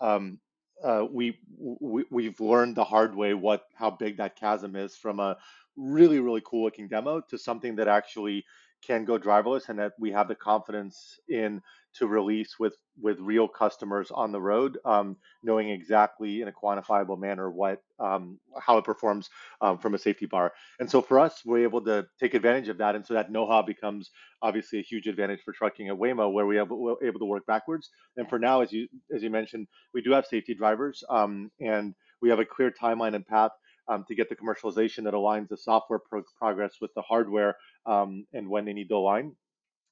um, 0.00 0.38
uh, 0.82 1.06
we, 1.10 1.38
we 1.58 2.04
we've 2.10 2.40
learned 2.40 2.76
the 2.76 2.84
hard 2.84 3.14
way 3.14 3.34
what 3.34 3.64
how 3.74 3.90
big 3.90 4.16
that 4.18 4.36
chasm 4.36 4.76
is 4.76 4.96
from 4.96 5.20
a 5.20 5.36
really 5.76 6.20
really 6.20 6.42
cool 6.44 6.64
looking 6.64 6.88
demo 6.88 7.20
to 7.20 7.38
something 7.38 7.76
that 7.76 7.88
actually 7.88 8.44
can 8.86 9.04
go 9.04 9.18
driverless 9.18 9.68
and 9.68 9.78
that 9.78 9.92
we 9.98 10.12
have 10.12 10.28
the 10.28 10.34
confidence 10.34 11.18
in 11.28 11.60
to 11.94 12.06
release 12.08 12.58
with 12.58 12.74
with 13.00 13.18
real 13.20 13.48
customers 13.48 14.10
on 14.10 14.32
the 14.32 14.40
road, 14.40 14.78
um, 14.84 15.16
knowing 15.42 15.68
exactly 15.70 16.42
in 16.42 16.48
a 16.48 16.52
quantifiable 16.52 17.18
manner 17.18 17.50
what 17.50 17.80
um, 18.00 18.38
how 18.58 18.78
it 18.78 18.84
performs 18.84 19.30
um, 19.60 19.78
from 19.78 19.94
a 19.94 19.98
safety 19.98 20.26
bar. 20.26 20.52
And 20.80 20.90
so 20.90 21.00
for 21.00 21.20
us, 21.20 21.42
we're 21.44 21.62
able 21.62 21.84
to 21.84 22.06
take 22.20 22.34
advantage 22.34 22.68
of 22.68 22.78
that, 22.78 22.96
and 22.96 23.06
so 23.06 23.14
that 23.14 23.30
know-how 23.30 23.62
becomes 23.62 24.10
obviously 24.42 24.80
a 24.80 24.82
huge 24.82 25.06
advantage 25.06 25.40
for 25.44 25.52
trucking 25.52 25.88
at 25.88 25.94
Waymo, 25.94 26.32
where 26.32 26.46
we 26.46 26.60
we're 26.62 26.96
able 27.04 27.20
to 27.20 27.26
work 27.26 27.46
backwards. 27.46 27.90
And 28.16 28.28
for 28.28 28.38
now, 28.38 28.60
as 28.60 28.72
you 28.72 28.88
as 29.14 29.22
you 29.22 29.30
mentioned, 29.30 29.68
we 29.92 30.02
do 30.02 30.12
have 30.12 30.26
safety 30.26 30.54
drivers, 30.54 31.04
um, 31.08 31.50
and 31.60 31.94
we 32.20 32.30
have 32.30 32.40
a 32.40 32.44
clear 32.44 32.72
timeline 32.72 33.14
and 33.14 33.26
path 33.26 33.52
um, 33.88 34.04
to 34.08 34.14
get 34.14 34.28
the 34.28 34.36
commercialization 34.36 35.04
that 35.04 35.14
aligns 35.14 35.48
the 35.48 35.56
software 35.56 35.98
pro- 35.98 36.22
progress 36.38 36.74
with 36.80 36.92
the 36.94 37.02
hardware 37.02 37.56
um, 37.86 38.26
and 38.32 38.48
when 38.48 38.64
they 38.64 38.72
need 38.72 38.88
to 38.88 38.96
align. 38.96 39.34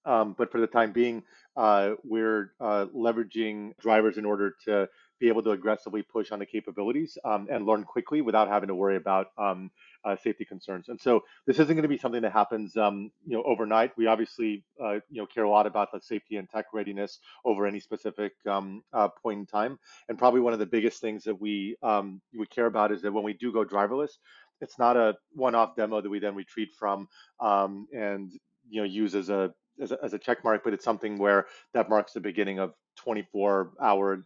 Um, 0.05 0.35
but 0.37 0.51
for 0.51 0.61
the 0.61 0.67
time 0.67 0.93
being, 0.93 1.23
uh, 1.57 1.93
we're 2.03 2.53
uh, 2.61 2.87
leveraging 2.95 3.79
drivers 3.79 4.19
in 4.19 4.25
order 4.25 4.55
to 4.65 4.89
be 5.21 5.29
able 5.29 5.43
to 5.45 5.51
aggressively 5.51 6.03
push 6.03 6.33
on 6.33 6.41
the 6.41 6.47
capabilities 6.47 7.17
um, 7.25 7.47
and 7.51 7.67
learn 7.67 7.85
quickly 7.85 8.21
without 8.21 8.49
having 8.49 8.67
to 8.69 8.75
worry 8.75 8.97
about 8.97 9.29
um, 9.39 9.71
uh, 10.05 10.17
safety 10.17 10.45
concerns. 10.45 10.89
And 10.89 11.01
so 11.01 11.23
this 11.47 11.59
isn't 11.59 11.75
going 11.75 11.83
to 11.83 11.89
be 11.89 11.99
something 11.99 12.23
that 12.23 12.33
happens, 12.33 12.77
um, 12.77 13.11
you 13.27 13.37
know, 13.37 13.43
overnight. 13.45 13.93
We 13.97 14.07
obviously, 14.07 14.65
uh, 14.83 14.95
you 15.11 15.21
know, 15.21 15.27
care 15.27 15.45
a 15.45 15.51
lot 15.51 15.67
about 15.67 15.93
the 15.93 16.01
safety 16.01 16.37
and 16.37 16.49
tech 16.49 16.67
readiness 16.73 17.19
over 17.45 17.67
any 17.67 17.81
specific 17.81 18.33
um, 18.49 18.83
uh, 18.93 19.09
point 19.23 19.41
in 19.41 19.47
time. 19.47 19.79
And 20.09 20.19
probably 20.19 20.41
one 20.41 20.53
of 20.53 20.59
the 20.59 20.67
biggest 20.67 21.01
things 21.01 21.25
that 21.25 21.41
we 21.41 21.77
um, 21.83 22.21
we 22.37 22.47
care 22.47 22.67
about 22.67 22.93
is 22.93 23.03
that 23.03 23.13
when 23.13 23.25
we 23.25 23.33
do 23.33 23.53
go 23.53 23.65
driverless, 23.65 24.13
it's 24.61 24.79
not 24.79 24.97
a 24.97 25.15
one-off 25.35 25.77
demo 25.77 26.01
that 26.01 26.09
we 26.09 26.21
then 26.21 26.35
retreat 26.35 26.71
from 26.79 27.09
um, 27.41 27.89
and 27.93 28.33
you 28.69 28.81
know 28.81 28.87
use 28.87 29.15
as 29.15 29.29
a 29.29 29.53
as 29.81 29.93
a, 29.93 29.99
as 30.03 30.13
a 30.13 30.19
check 30.19 30.45
mark, 30.45 30.63
but 30.65 30.73
it's 30.73 30.85
something 30.85 31.19
where 31.19 31.47
that 31.75 31.89
marks 31.89 32.13
the 32.13 32.21
beginning 32.21 32.59
of 32.59 32.75
24 32.97 33.73
hour 33.81 34.25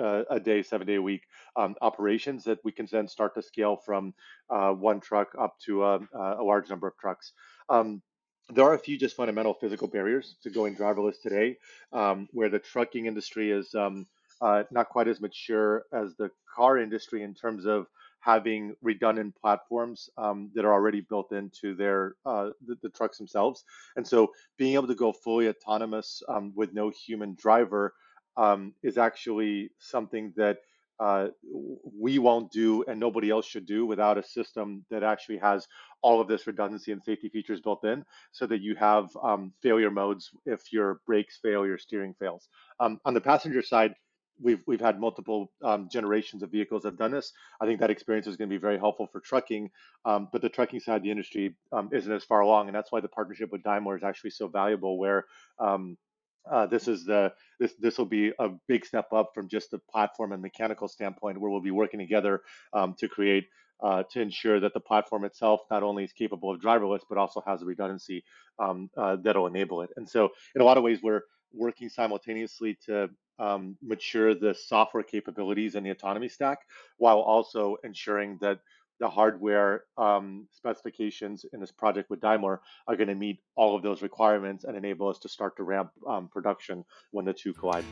uh, 0.00 0.22
a 0.30 0.40
day, 0.40 0.62
seven 0.62 0.86
day 0.86 0.96
a 0.96 1.02
week 1.02 1.22
um, 1.56 1.74
operations 1.80 2.44
that 2.44 2.58
we 2.64 2.72
can 2.72 2.88
then 2.90 3.08
start 3.08 3.34
to 3.34 3.42
scale 3.42 3.76
from 3.76 4.14
uh, 4.50 4.70
one 4.70 5.00
truck 5.00 5.28
up 5.38 5.58
to 5.60 5.84
a, 5.84 6.00
a, 6.14 6.42
large 6.42 6.68
number 6.68 6.86
of 6.86 6.96
trucks. 6.98 7.32
Um, 7.68 8.02
there 8.50 8.64
are 8.64 8.74
a 8.74 8.78
few 8.78 8.98
just 8.98 9.16
fundamental 9.16 9.54
physical 9.54 9.88
barriers 9.88 10.36
to 10.42 10.50
going 10.50 10.76
driverless 10.76 11.20
today, 11.22 11.56
um, 11.92 12.28
where 12.32 12.48
the 12.48 12.58
trucking 12.58 13.06
industry 13.06 13.50
is 13.50 13.74
um, 13.74 14.06
uh, 14.40 14.64
not 14.70 14.88
quite 14.88 15.08
as 15.08 15.20
mature 15.20 15.84
as 15.92 16.14
the 16.16 16.30
car 16.54 16.78
industry 16.78 17.22
in 17.22 17.34
terms 17.34 17.66
of 17.66 17.86
having 18.22 18.74
redundant 18.82 19.34
platforms 19.40 20.08
um, 20.16 20.50
that 20.54 20.64
are 20.64 20.72
already 20.72 21.00
built 21.00 21.32
into 21.32 21.74
their 21.74 22.14
uh, 22.24 22.50
the, 22.66 22.76
the, 22.82 22.88
trucks 22.88 23.18
themselves. 23.18 23.64
And 23.96 24.06
so 24.06 24.30
being 24.56 24.74
able 24.74 24.86
to 24.86 24.94
go 24.94 25.12
fully 25.12 25.48
autonomous 25.48 26.22
um, 26.28 26.52
with 26.54 26.72
no 26.72 26.90
human 26.90 27.34
driver 27.34 27.94
um, 28.36 28.74
is 28.82 28.96
actually 28.96 29.70
something 29.78 30.32
that 30.36 30.58
uh, 31.00 31.28
we 31.98 32.20
won't 32.20 32.52
do 32.52 32.84
and 32.86 33.00
nobody 33.00 33.28
else 33.28 33.44
should 33.44 33.66
do 33.66 33.84
without 33.84 34.18
a 34.18 34.22
system 34.22 34.84
that 34.88 35.02
actually 35.02 35.38
has 35.38 35.66
all 36.00 36.20
of 36.20 36.28
this 36.28 36.46
redundancy 36.46 36.92
and 36.92 37.02
safety 37.02 37.28
features 37.28 37.60
built 37.60 37.84
in 37.84 38.04
so 38.30 38.46
that 38.46 38.60
you 38.60 38.76
have 38.76 39.08
um, 39.22 39.52
failure 39.62 39.90
modes 39.90 40.30
if 40.46 40.72
your 40.72 41.00
brakes 41.06 41.40
fail, 41.42 41.66
your 41.66 41.78
steering 41.78 42.14
fails. 42.20 42.48
Um, 42.78 43.00
on 43.04 43.14
the 43.14 43.20
passenger 43.20 43.62
side, 43.62 43.94
we've 44.40 44.62
we've 44.66 44.80
had 44.80 45.00
multiple 45.00 45.50
um, 45.62 45.88
generations 45.90 46.42
of 46.42 46.50
vehicles 46.50 46.84
have 46.84 46.98
done 46.98 47.12
this. 47.12 47.32
I 47.60 47.66
think 47.66 47.80
that 47.80 47.90
experience 47.90 48.26
is 48.26 48.36
going 48.36 48.48
to 48.48 48.54
be 48.54 48.60
very 48.60 48.78
helpful 48.78 49.08
for 49.10 49.20
trucking, 49.20 49.70
um, 50.04 50.28
but 50.32 50.42
the 50.42 50.48
trucking 50.48 50.80
side 50.80 50.96
of 50.96 51.02
the 51.02 51.10
industry 51.10 51.56
um, 51.72 51.90
isn't 51.92 52.12
as 52.12 52.24
far 52.24 52.40
along, 52.40 52.68
and 52.68 52.74
that's 52.74 52.92
why 52.92 53.00
the 53.00 53.08
partnership 53.08 53.50
with 53.52 53.62
Daimler 53.62 53.96
is 53.96 54.02
actually 54.02 54.30
so 54.30 54.48
valuable. 54.48 54.98
Where 54.98 55.26
um, 55.58 55.96
uh, 56.50 56.66
this 56.66 56.88
is 56.88 57.04
the 57.04 57.32
this 57.60 57.74
this 57.78 57.98
will 57.98 58.06
be 58.06 58.32
a 58.38 58.48
big 58.68 58.84
step 58.84 59.12
up 59.12 59.30
from 59.34 59.48
just 59.48 59.70
the 59.70 59.78
platform 59.90 60.32
and 60.32 60.42
mechanical 60.42 60.88
standpoint, 60.88 61.40
where 61.40 61.50
we'll 61.50 61.60
be 61.60 61.70
working 61.70 62.00
together 62.00 62.42
um, 62.72 62.94
to 62.98 63.08
create. 63.08 63.44
Uh, 63.84 64.04
to 64.12 64.20
ensure 64.20 64.60
that 64.60 64.72
the 64.74 64.78
platform 64.78 65.24
itself 65.24 65.58
not 65.68 65.82
only 65.82 66.04
is 66.04 66.12
capable 66.12 66.54
of 66.54 66.60
driverless, 66.60 67.00
but 67.08 67.18
also 67.18 67.42
has 67.44 67.62
a 67.62 67.64
redundancy 67.64 68.22
um, 68.60 68.88
uh, 68.96 69.16
that'll 69.24 69.48
enable 69.48 69.82
it. 69.82 69.90
And 69.96 70.08
so, 70.08 70.28
in 70.54 70.60
a 70.60 70.64
lot 70.64 70.76
of 70.76 70.84
ways, 70.84 71.00
we're 71.02 71.22
working 71.52 71.88
simultaneously 71.88 72.78
to 72.86 73.08
um, 73.42 73.76
mature 73.82 74.34
the 74.34 74.54
software 74.54 75.02
capabilities 75.02 75.74
and 75.74 75.84
the 75.84 75.90
autonomy 75.90 76.28
stack 76.28 76.60
while 76.98 77.18
also 77.18 77.76
ensuring 77.82 78.38
that 78.40 78.60
the 79.00 79.08
hardware 79.08 79.82
um, 79.98 80.46
specifications 80.52 81.44
in 81.52 81.60
this 81.60 81.72
project 81.72 82.08
with 82.08 82.20
Daimler 82.20 82.60
are 82.86 82.94
going 82.94 83.08
to 83.08 83.16
meet 83.16 83.40
all 83.56 83.74
of 83.74 83.82
those 83.82 84.00
requirements 84.00 84.62
and 84.62 84.76
enable 84.76 85.08
us 85.08 85.18
to 85.18 85.28
start 85.28 85.56
to 85.56 85.64
ramp 85.64 85.90
um, 86.06 86.28
production 86.28 86.84
when 87.10 87.24
the 87.24 87.32
two 87.32 87.52
collide. 87.52 87.84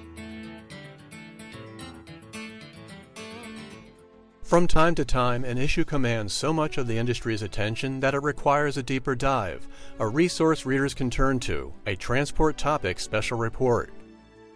From 4.45 4.67
time 4.67 4.95
to 4.97 5.05
time, 5.05 5.45
an 5.45 5.59
issue 5.59 5.85
commands 5.85 6.33
so 6.33 6.53
much 6.53 6.77
of 6.77 6.87
the 6.87 6.99
industry's 6.99 7.43
attention 7.43 8.01
that 8.01 8.15
it 8.15 8.23
requires 8.23 8.77
a 8.77 8.83
deeper 8.83 9.15
dive, 9.15 9.67
a 9.99 10.07
resource 10.07 10.67
readers 10.67 10.95
can 10.95 11.09
turn 11.09 11.39
to, 11.41 11.73
a 11.87 11.95
transport 11.97 12.57
topic 12.57 12.99
special 12.99 13.39
report 13.39 13.93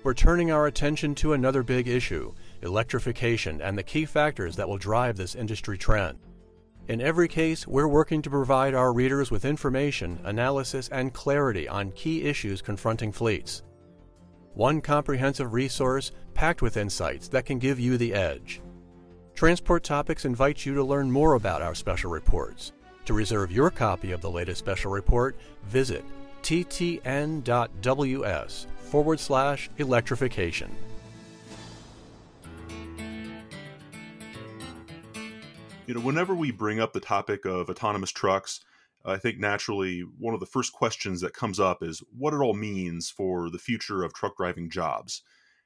we're 0.04 0.14
turning 0.14 0.50
our 0.50 0.66
attention 0.66 1.14
to 1.14 1.32
another 1.32 1.62
big 1.62 1.88
issue 1.88 2.32
electrification 2.60 3.60
and 3.62 3.76
the 3.76 3.82
key 3.82 4.04
factors 4.04 4.54
that 4.54 4.68
will 4.68 4.78
drive 4.78 5.16
this 5.16 5.34
industry 5.34 5.76
trend. 5.76 6.18
In 6.88 7.00
every 7.00 7.26
case, 7.26 7.66
we're 7.66 7.88
working 7.88 8.20
to 8.22 8.30
provide 8.30 8.74
our 8.74 8.92
readers 8.92 9.30
with 9.30 9.46
information, 9.46 10.20
analysis, 10.24 10.88
and 10.90 11.14
clarity 11.14 11.66
on 11.66 11.92
key 11.92 12.24
issues 12.24 12.60
confronting 12.60 13.12
fleets. 13.12 13.62
One 14.52 14.82
comprehensive 14.82 15.54
resource 15.54 16.12
packed 16.34 16.60
with 16.60 16.76
insights 16.76 17.28
that 17.28 17.46
can 17.46 17.58
give 17.58 17.80
you 17.80 17.96
the 17.96 18.12
edge. 18.12 18.60
Transport 19.34 19.82
Topics 19.82 20.26
invites 20.26 20.66
you 20.66 20.74
to 20.74 20.84
learn 20.84 21.10
more 21.10 21.34
about 21.34 21.62
our 21.62 21.74
special 21.74 22.10
reports. 22.10 22.72
To 23.06 23.14
reserve 23.14 23.50
your 23.50 23.70
copy 23.70 24.12
of 24.12 24.20
the 24.20 24.30
latest 24.30 24.58
special 24.58 24.90
report, 24.90 25.36
visit 25.64 26.04
ttn.ws 26.42 27.06
forward 28.94 29.18
slash 29.18 29.68
electrification. 29.78 30.70
You 35.88 35.94
know, 35.94 36.00
whenever 36.00 36.36
we 36.36 36.52
bring 36.52 36.78
up 36.78 36.92
the 36.92 37.00
topic 37.00 37.44
of 37.44 37.68
autonomous 37.68 38.12
trucks, 38.12 38.60
I 39.04 39.16
think 39.16 39.40
naturally 39.40 40.04
one 40.20 40.32
of 40.32 40.38
the 40.38 40.46
first 40.46 40.72
questions 40.72 41.20
that 41.22 41.34
comes 41.34 41.58
up 41.58 41.82
is 41.82 42.04
what 42.16 42.34
it 42.34 42.36
all 42.36 42.54
means 42.54 43.10
for 43.10 43.50
the 43.50 43.58
future 43.58 44.04
of 44.04 44.14
truck 44.14 44.36
driving 44.36 44.70
jobs. 44.70 45.22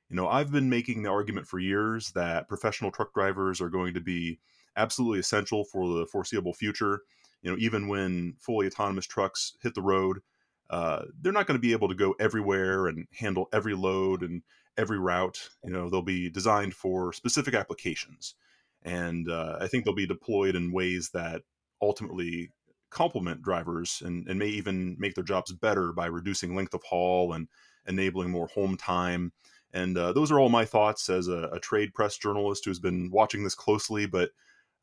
You 0.09 0.17
know, 0.17 0.27
I've 0.27 0.51
been 0.51 0.71
making 0.71 1.03
the 1.03 1.11
argument 1.11 1.47
for 1.47 1.59
years 1.59 2.11
that 2.13 2.49
professional 2.49 2.91
truck 2.91 3.13
drivers 3.13 3.61
are 3.61 3.69
going 3.69 3.93
to 3.93 4.01
be 4.01 4.39
absolutely 4.79 5.19
essential 5.19 5.65
for 5.65 5.99
the 5.99 6.07
foreseeable 6.07 6.55
future. 6.55 7.03
You 7.43 7.51
know, 7.51 7.59
even 7.61 7.89
when 7.89 8.37
fully 8.41 8.69
autonomous 8.69 9.07
trucks 9.07 9.53
hit 9.61 9.75
the 9.75 9.83
road, 9.83 10.21
uh, 10.71 11.03
they're 11.21 11.33
not 11.33 11.47
going 11.47 11.59
to 11.59 11.67
be 11.67 11.73
able 11.73 11.89
to 11.89 11.95
go 11.95 12.15
everywhere 12.21 12.87
and 12.87 13.07
handle 13.19 13.49
every 13.53 13.75
load 13.75 14.23
and 14.23 14.43
every 14.77 14.99
route. 14.99 15.49
You 15.65 15.73
know, 15.73 15.89
they'll 15.89 16.03
be 16.03 16.31
designed 16.31 16.75
for 16.75 17.13
specific 17.13 17.55
applications, 17.55 18.35
and 18.83 19.31
uh, 19.31 19.57
I 19.61 19.69
think 19.69 19.85
they'll 19.85 19.95
be 19.95 20.07
deployed 20.07 20.55
in 20.55 20.73
ways 20.73 21.11
that 21.15 21.43
ultimately 21.81 22.51
complement 22.91 23.43
drivers 23.43 24.03
and, 24.05 24.27
and 24.29 24.39
may 24.39 24.49
even 24.49 24.97
make 24.99 25.15
their 25.15 25.25
jobs 25.25 25.53
better 25.53 25.93
by 25.93 26.07
reducing 26.07 26.55
length 26.55 26.75
of 26.75 26.83
haul 26.83 27.33
and 27.33 27.49
enabling 27.87 28.31
more 28.31 28.47
home 28.49 28.77
time. 28.77 29.33
And 29.73 29.97
uh, 29.99 30.13
those 30.13 30.33
are 30.33 30.39
all 30.39 30.49
my 30.49 30.65
thoughts 30.65 31.09
as 31.11 31.29
a, 31.29 31.51
a, 31.53 31.61
trade 31.61 31.93
press 31.93 32.17
journalist 32.17 32.65
who's 32.65 32.79
been 32.79 33.11
watching 33.11 33.45
this 33.45 33.55
closely. 33.55 34.07
But 34.07 34.31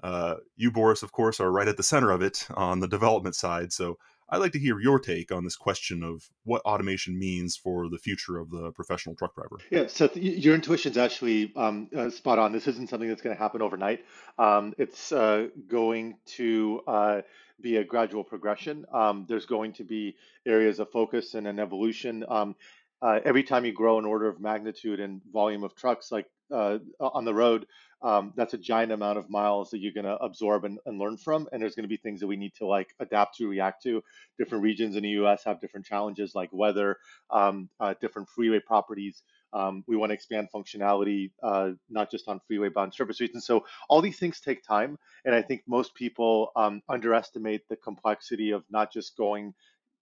uh, 0.04 0.36
you, 0.56 0.72
Boris, 0.72 1.02
of 1.02 1.12
course, 1.12 1.40
are 1.40 1.52
right 1.52 1.68
at 1.68 1.78
the 1.78 1.84
center 1.84 2.12
of 2.12 2.22
it 2.22 2.48
on 2.56 2.80
the 2.80 2.88
development 2.88 3.36
side. 3.36 3.74
So 3.74 3.98
I'd 4.30 4.38
like 4.38 4.54
to 4.54 4.60
hear 4.60 4.80
your 4.80 5.00
take 5.00 5.32
on 5.32 5.44
this 5.44 5.56
question 5.56 6.04
of 6.04 6.28
what 6.44 6.62
automation 6.64 7.18
means 7.18 7.56
for 7.56 7.90
the 7.90 8.00
future 8.00 8.38
of 8.38 8.50
the 8.50 8.72
professional 8.72 9.16
truck 9.16 9.36
driver. 9.36 9.58
Yeah, 9.70 9.86
Seth, 9.88 10.18
your 10.18 10.56
intuition 10.56 10.92
is 10.92 10.98
actually 10.98 11.54
um, 11.56 11.90
uh, 11.96 12.10
spot 12.10 12.40
on. 12.40 12.52
This 12.52 12.68
isn't 12.68 12.90
something 12.90 13.08
that's 13.08 13.22
going 13.22 13.36
to 13.36 13.42
happen 13.42 13.62
overnight. 13.62 14.04
Um, 14.40 14.74
it's 14.80 15.12
uh, 15.12 15.48
going 15.68 16.18
to 16.38 16.82
uh, 16.88 17.22
be 17.62 17.78
a 17.78 17.84
gradual 17.84 18.24
progression. 18.24 18.86
Um, 18.92 19.26
there's 19.30 19.46
going 19.46 19.74
to 19.74 19.84
be 19.84 20.16
areas 20.46 20.80
of 20.80 20.92
focus 20.92 21.36
and 21.36 21.48
an 21.48 21.60
evolution. 21.60 22.26
Um, 22.28 22.56
uh, 23.02 23.20
every 23.24 23.44
time 23.44 23.66
you 23.66 23.74
grow 23.74 24.00
an 24.00 24.06
order 24.06 24.28
of 24.28 24.40
magnitude 24.40 25.00
and 25.00 25.22
volume 25.32 25.64
of 25.64 25.76
trucks, 25.76 26.12
like 26.12 26.26
uh, 26.52 26.80
on 27.00 27.26
the 27.26 27.34
road, 27.34 27.68
um, 28.06 28.34
that's 28.36 28.54
a 28.54 28.58
giant 28.60 28.92
amount 28.92 29.18
of 29.18 29.32
miles 29.32 29.72
that 29.72 29.80
you're 29.80 29.92
going 29.92 30.06
to 30.06 30.16
absorb 30.18 30.64
and, 30.64 30.78
and, 30.86 31.00
learn 31.00 31.18
from. 31.18 31.50
And 31.52 31.60
there's 31.60 31.74
going 31.74 31.86
to 31.86 31.90
be 31.90 31.98
things 31.98 32.20
that 32.20 32.28
we 32.28 32.38
need 32.38 32.54
to 32.60 32.68
like 32.68 32.94
adapt 33.00 33.36
to, 33.38 33.48
react 33.48 33.82
to. 33.84 34.04
Different 34.38 34.64
regions 34.64 34.96
in 34.96 35.02
the 35.02 35.10
U.S. 35.10 35.44
have 35.46 35.60
different 35.60 35.88
challenges 35.88 36.36
like 36.36 36.50
weather, 36.52 36.98
um, 37.32 37.68
uh, 37.80 37.96
different 38.00 38.30
freeway 38.30 38.60
properties. 38.60 39.24
Um, 39.54 39.84
we 39.88 39.96
want 39.96 40.12
to 40.12 40.14
expand 40.14 40.50
functionality, 40.54 41.32
uh, 41.42 41.72
not 41.90 42.12
just 42.12 42.28
on 42.28 42.40
freeway 42.46 42.70
bound 42.70 42.94
surface 42.94 43.16
streets. 43.16 43.34
And 43.34 43.44
so 43.44 43.66
all 43.90 44.02
these 44.02 44.20
things 44.20 44.40
take 44.40 44.64
time. 44.64 45.00
And 45.26 45.34
I 45.34 45.42
think 45.42 45.64
most 45.68 45.96
people 45.96 46.52
um, 46.56 46.84
underestimate 46.88 47.68
the 47.70 47.76
complexity 47.76 48.52
of 48.52 48.64
not 48.70 48.94
just 48.94 49.18
going 49.18 49.56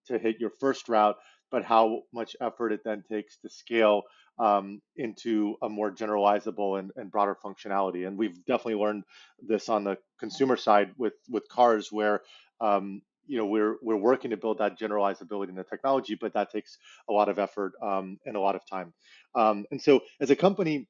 to 0.07 0.19
hit 0.19 0.41
your 0.41 0.51
first 0.59 0.89
route, 0.89 1.15
but 1.53 1.63
how 1.63 2.01
much 2.11 2.35
effort 2.41 2.71
it 2.71 2.81
then 2.83 3.03
takes 3.07 3.37
to 3.37 3.47
scale 3.47 4.01
um, 4.39 4.81
into 4.97 5.55
a 5.61 5.69
more 5.69 5.91
generalizable 5.91 6.79
and, 6.79 6.91
and, 6.95 7.11
broader 7.11 7.37
functionality. 7.45 8.07
And 8.07 8.17
we've 8.17 8.43
definitely 8.45 8.81
learned 8.81 9.03
this 9.39 9.69
on 9.69 9.83
the 9.83 9.99
consumer 10.19 10.57
side 10.57 10.93
with 10.97 11.13
with 11.29 11.47
cars, 11.47 11.91
where 11.91 12.23
um, 12.59 13.03
you 13.27 13.37
know 13.37 13.45
we're 13.45 13.75
we're 13.83 13.95
working 13.95 14.31
to 14.31 14.37
build 14.37 14.57
that 14.57 14.79
generalizability 14.79 15.49
in 15.49 15.55
the 15.55 15.63
technology, 15.63 16.17
but 16.19 16.33
that 16.33 16.51
takes 16.51 16.79
a 17.07 17.13
lot 17.13 17.29
of 17.29 17.37
effort 17.37 17.73
um, 17.83 18.17
and 18.25 18.35
a 18.35 18.39
lot 18.39 18.55
of 18.55 18.65
time. 18.67 18.91
Um, 19.35 19.65
and 19.69 19.79
so, 19.79 20.01
as 20.19 20.31
a 20.31 20.35
company, 20.35 20.87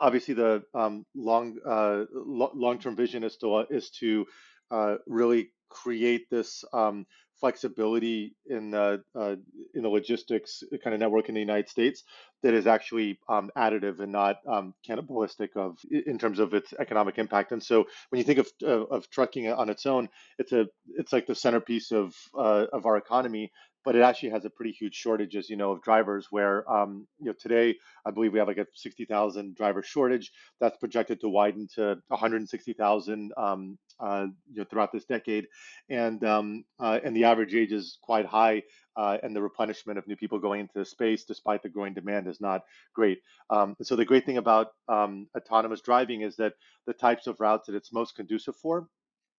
obviously 0.00 0.34
the 0.34 0.64
um, 0.74 1.06
long 1.14 1.58
uh, 1.64 2.06
lo- 2.12 2.52
long 2.56 2.80
term 2.80 2.96
vision 2.96 3.22
is 3.22 3.36
to 3.36 3.64
is 3.70 3.90
to 4.00 4.26
uh, 4.72 4.96
really 5.06 5.50
create 5.68 6.28
this 6.28 6.64
um, 6.72 7.06
flexibility 7.42 8.36
in 8.46 8.70
the 8.70 9.02
uh, 9.20 9.34
in 9.74 9.82
the 9.82 9.88
logistics 9.88 10.62
kind 10.82 10.94
of 10.94 11.00
network 11.00 11.28
in 11.28 11.34
the 11.34 11.40
United 11.40 11.68
States 11.68 12.04
that 12.44 12.54
is 12.54 12.68
actually 12.68 13.18
um, 13.28 13.50
additive 13.56 13.98
and 14.00 14.12
not 14.12 14.36
um, 14.46 14.74
cannibalistic 14.86 15.50
of 15.56 15.76
in 15.90 16.18
terms 16.18 16.38
of 16.38 16.54
its 16.54 16.72
economic 16.78 17.18
impact. 17.18 17.50
And 17.50 17.62
so 17.62 17.84
when 18.10 18.20
you 18.20 18.24
think 18.24 18.38
of 18.38 18.48
uh, 18.62 18.84
of 18.96 19.10
trucking 19.10 19.50
on 19.50 19.68
its 19.70 19.86
own, 19.86 20.08
it's 20.38 20.52
a 20.52 20.66
it's 20.96 21.12
like 21.12 21.26
the 21.26 21.34
centerpiece 21.34 21.90
of 21.90 22.14
uh, 22.38 22.66
of 22.72 22.86
our 22.86 22.96
economy 22.96 23.50
but 23.84 23.96
it 23.96 24.02
actually 24.02 24.30
has 24.30 24.44
a 24.44 24.50
pretty 24.50 24.72
huge 24.72 24.94
shortage, 24.94 25.36
as 25.36 25.50
you 25.50 25.56
know, 25.56 25.72
of 25.72 25.82
drivers. 25.82 26.28
Where 26.30 26.70
um, 26.70 27.06
you 27.18 27.26
know 27.26 27.34
today, 27.40 27.76
I 28.06 28.10
believe 28.10 28.32
we 28.32 28.38
have 28.38 28.48
like 28.48 28.58
a 28.58 28.66
60,000 28.74 29.56
driver 29.56 29.82
shortage 29.82 30.30
that's 30.60 30.76
projected 30.78 31.20
to 31.20 31.28
widen 31.28 31.68
to 31.74 31.96
160,000 32.08 33.32
um, 33.36 33.78
uh, 34.00 34.26
you 34.52 34.58
know, 34.58 34.64
throughout 34.64 34.92
this 34.92 35.04
decade, 35.04 35.46
and 35.88 36.24
um, 36.24 36.64
uh, 36.80 36.98
and 37.04 37.16
the 37.16 37.24
average 37.24 37.54
age 37.54 37.72
is 37.72 37.98
quite 38.02 38.26
high, 38.26 38.62
uh, 38.96 39.18
and 39.22 39.34
the 39.34 39.42
replenishment 39.42 39.98
of 39.98 40.06
new 40.06 40.16
people 40.16 40.38
going 40.38 40.60
into 40.60 40.72
the 40.76 40.84
space, 40.84 41.24
despite 41.24 41.62
the 41.62 41.68
growing 41.68 41.94
demand, 41.94 42.26
is 42.28 42.40
not 42.40 42.62
great. 42.94 43.18
Um, 43.50 43.76
so 43.82 43.96
the 43.96 44.04
great 44.04 44.26
thing 44.26 44.38
about 44.38 44.68
um, 44.88 45.26
autonomous 45.36 45.80
driving 45.80 46.22
is 46.22 46.36
that 46.36 46.54
the 46.86 46.92
types 46.92 47.26
of 47.26 47.40
routes 47.40 47.66
that 47.66 47.76
it's 47.76 47.92
most 47.92 48.16
conducive 48.16 48.56
for 48.56 48.86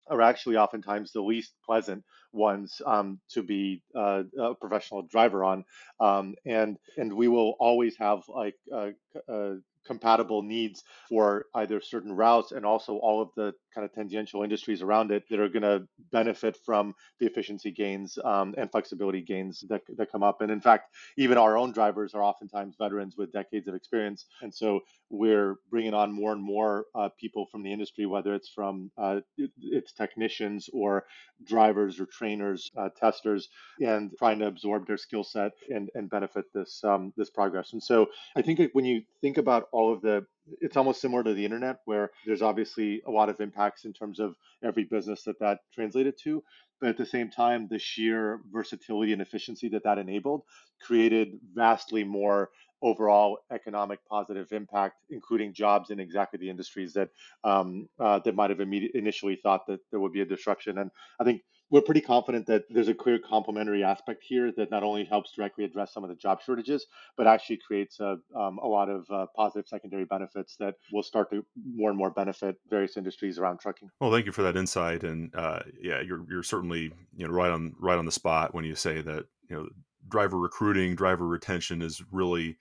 are 0.10 0.22
actually 0.22 0.58
oftentimes 0.58 1.12
the 1.12 1.22
least 1.22 1.54
pleasant 1.66 2.04
ones 2.32 2.82
um, 2.86 3.20
to 3.32 3.44
be 3.44 3.82
uh, 3.96 4.24
a 4.40 4.56
professional 4.56 5.04
driver 5.04 5.44
on, 5.44 5.64
um, 6.00 6.36
and 6.46 6.78
and 6.98 7.14
we 7.14 7.28
will 7.28 7.56
always 7.60 7.96
have 7.98 8.24
like 8.28 8.56
uh, 8.74 8.90
uh, 9.32 9.56
compatible 9.86 10.42
needs 10.42 10.84
for 11.10 11.46
either 11.56 11.82
certain 11.82 12.14
routes 12.14 12.52
and 12.52 12.66
also 12.66 12.98
all 12.98 13.22
of 13.22 13.30
the 13.36 13.54
kind 13.74 13.86
of 13.86 13.94
tangential 13.94 14.44
industries 14.44 14.82
around 14.82 15.12
it 15.12 15.24
that 15.30 15.40
are 15.40 15.50
going 15.50 15.64
to 15.64 15.88
benefit 16.12 16.58
from 16.66 16.94
the 17.20 17.26
efficiency 17.26 17.72
gains 17.72 18.18
um, 18.24 18.54
and 18.58 18.72
flexibility 18.72 19.22
gains 19.22 19.64
that, 19.70 19.82
that 19.98 20.12
come 20.12 20.24
up. 20.24 20.42
And 20.42 20.52
in 20.52 20.62
fact, 20.62 20.94
even 21.18 21.38
our 21.38 21.58
own 21.58 21.72
drivers 21.72 22.14
are 22.14 22.24
oftentimes 22.24 22.76
veterans 22.78 23.16
with 23.18 23.32
decades 23.32 23.68
of 23.68 23.76
experience. 23.76 24.26
And 24.42 24.54
so 24.54 24.82
we're 25.10 25.56
bringing 25.70 25.94
on 25.94 26.12
more 26.12 26.32
and 26.32 26.44
more 26.44 26.86
uh, 26.96 27.10
people 27.20 27.48
from 27.52 27.64
the 27.64 27.72
industry, 27.72 28.06
whether 28.06 28.34
it's 28.34 28.50
from 28.50 28.92
uh, 28.98 29.22
its 29.38 29.94
technicians 29.94 30.70
or 30.74 31.06
drivers 31.46 32.00
or 32.00 32.06
trainers, 32.06 32.72
uh, 32.78 32.90
testers, 33.00 33.50
and 33.80 34.12
trying 34.18 34.40
to 34.40 34.48
absorb 34.48 34.88
their 34.88 34.98
skill 34.98 35.24
set 35.24 35.52
and, 35.70 35.90
and 35.96 36.10
benefit 36.10 36.46
this 36.54 36.84
um, 36.84 37.14
this 37.18 37.30
progress. 37.30 37.74
And 37.74 37.84
so 37.84 38.08
I 38.36 38.42
think 38.42 38.60
when 38.74 38.86
you 38.86 39.02
think 39.22 39.38
about 39.38 39.68
all 39.74 39.92
of 39.92 40.02
the 40.02 40.26
it's 40.62 40.78
almost 40.78 41.02
similar 41.02 41.24
to 41.24 41.34
the 41.34 41.44
internet 41.44 41.80
where 41.86 42.12
there's 42.26 42.42
obviously 42.42 43.02
a 43.08 43.12
lot 43.12 43.30
of 43.30 43.40
impacts 43.42 43.86
in 43.86 43.94
terms 43.94 44.20
of 44.20 44.36
every 44.64 44.84
business 44.84 45.24
that 45.24 45.40
that 45.40 45.60
translated 45.74 46.16
to 46.24 46.44
but 46.80 46.90
at 46.90 46.98
the 46.98 47.06
same 47.06 47.30
time 47.30 47.68
the 47.70 47.80
sheer 47.80 48.40
versatility 48.52 49.14
and 49.14 49.22
efficiency 49.22 49.68
that 49.70 49.84
that 49.84 49.98
enabled 49.98 50.44
created 50.82 51.40
vastly 51.54 52.04
more 52.04 52.50
overall 52.82 53.40
economic 53.52 54.00
positive 54.10 54.52
impact 54.52 54.96
including 55.10 55.54
jobs 55.54 55.90
in 55.90 56.00
exactly 56.00 56.38
the 56.38 56.50
industries 56.50 56.94
that 56.94 57.10
um, 57.44 57.88
uh, 58.00 58.20
that 58.20 58.36
might 58.36 58.50
have 58.50 58.60
initially 58.60 59.38
thought 59.42 59.66
that 59.68 59.80
there 59.90 60.00
would 60.00 60.12
be 60.14 60.22
a 60.22 60.26
disruption. 60.26 60.78
And 60.78 60.92
i 61.20 61.24
think 61.24 61.42
we're 61.70 61.82
pretty 61.82 62.02
confident 62.02 62.46
that 62.48 62.66
there's 62.70 62.88
a 62.88 62.94
clear 62.94 63.18
complementary 63.18 63.84
aspect 63.84 64.24
here 64.24 64.52
that 64.58 64.70
not 64.70 64.84
only 64.84 65.06
helps 65.06 65.32
directly 65.36 65.64
address 65.66 65.94
some 65.94 66.04
of 66.04 66.10
the 66.10 66.16
job 66.16 66.40
shortages, 66.42 66.86
but 67.18 67.26
actually 67.26 67.60
creates 67.66 68.00
a, 68.00 68.18
um, 68.36 68.60
a 68.60 68.68
lot 68.68 68.90
of 68.90 69.06
uh, 69.10 69.26
positive 69.36 69.68
secondary 69.68 70.06
benefits 70.06 70.56
that 70.60 70.76
will 70.92 71.04
start 71.04 71.32
to 71.32 71.44
more 71.76 71.90
and 71.90 71.98
more 71.98 72.12
benefit 72.12 72.58
various 72.70 72.96
industries 72.96 73.40
around 73.40 73.60
trucking. 73.60 73.90
Well, 74.00 74.12
thank 74.12 74.26
you 74.26 74.32
for 74.32 74.44
that 74.44 74.58
insight, 74.58 75.04
and 75.04 75.34
uh, 75.36 75.60
yeah, 75.82 76.02
you're 76.02 76.26
you're 76.30 76.44
certainly 76.44 76.92
you 77.16 77.28
know 77.28 77.34
right 77.34 77.52
on 77.52 77.74
right 77.80 77.98
on 77.98 78.06
the 78.06 78.12
spot 78.12 78.54
when 78.54 78.66
you 78.66 78.76
say 78.76 79.02
that 79.02 79.26
you 79.50 79.56
know 79.56 79.68
driver 80.10 80.38
recruiting, 80.38 80.96
driver 80.96 81.26
retention 81.26 81.82
is 81.82 82.04
really 82.12 82.58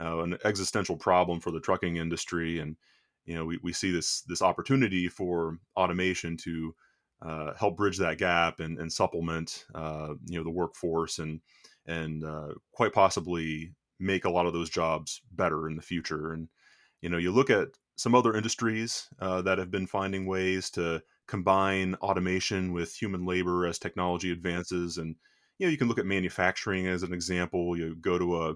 uh, 0.00 0.18
an 0.18 0.38
existential 0.44 0.96
problem 0.96 1.40
for 1.40 1.50
the 1.50 1.60
trucking 1.60 1.96
industry, 1.96 2.58
and 2.58 2.76
you 3.24 3.34
know 3.34 3.44
we, 3.44 3.58
we 3.62 3.72
see 3.72 3.90
this 3.90 4.22
this 4.22 4.42
opportunity 4.42 5.08
for 5.08 5.58
automation 5.76 6.36
to 6.36 6.74
uh, 7.24 7.54
help 7.54 7.76
bridge 7.76 7.98
that 7.98 8.18
gap 8.18 8.60
and, 8.60 8.78
and 8.78 8.92
supplement 8.92 9.64
uh, 9.74 10.14
you 10.26 10.38
know 10.38 10.44
the 10.44 10.50
workforce 10.50 11.18
and 11.18 11.40
and 11.86 12.24
uh, 12.24 12.48
quite 12.72 12.92
possibly 12.92 13.72
make 13.98 14.24
a 14.24 14.30
lot 14.30 14.46
of 14.46 14.52
those 14.52 14.70
jobs 14.70 15.20
better 15.32 15.68
in 15.68 15.76
the 15.76 15.82
future. 15.82 16.32
And 16.32 16.48
you 17.00 17.08
know 17.08 17.18
you 17.18 17.30
look 17.30 17.50
at 17.50 17.68
some 17.96 18.14
other 18.14 18.34
industries 18.34 19.08
uh, 19.20 19.42
that 19.42 19.58
have 19.58 19.70
been 19.70 19.86
finding 19.86 20.26
ways 20.26 20.70
to 20.70 21.02
combine 21.28 21.94
automation 21.96 22.72
with 22.72 22.94
human 22.94 23.24
labor 23.24 23.66
as 23.66 23.78
technology 23.78 24.32
advances. 24.32 24.98
And 24.98 25.14
you 25.58 25.66
know 25.66 25.70
you 25.70 25.78
can 25.78 25.88
look 25.88 25.98
at 25.98 26.06
manufacturing 26.06 26.88
as 26.88 27.02
an 27.02 27.12
example. 27.12 27.76
You 27.76 27.94
go 27.96 28.18
to 28.18 28.42
a 28.42 28.48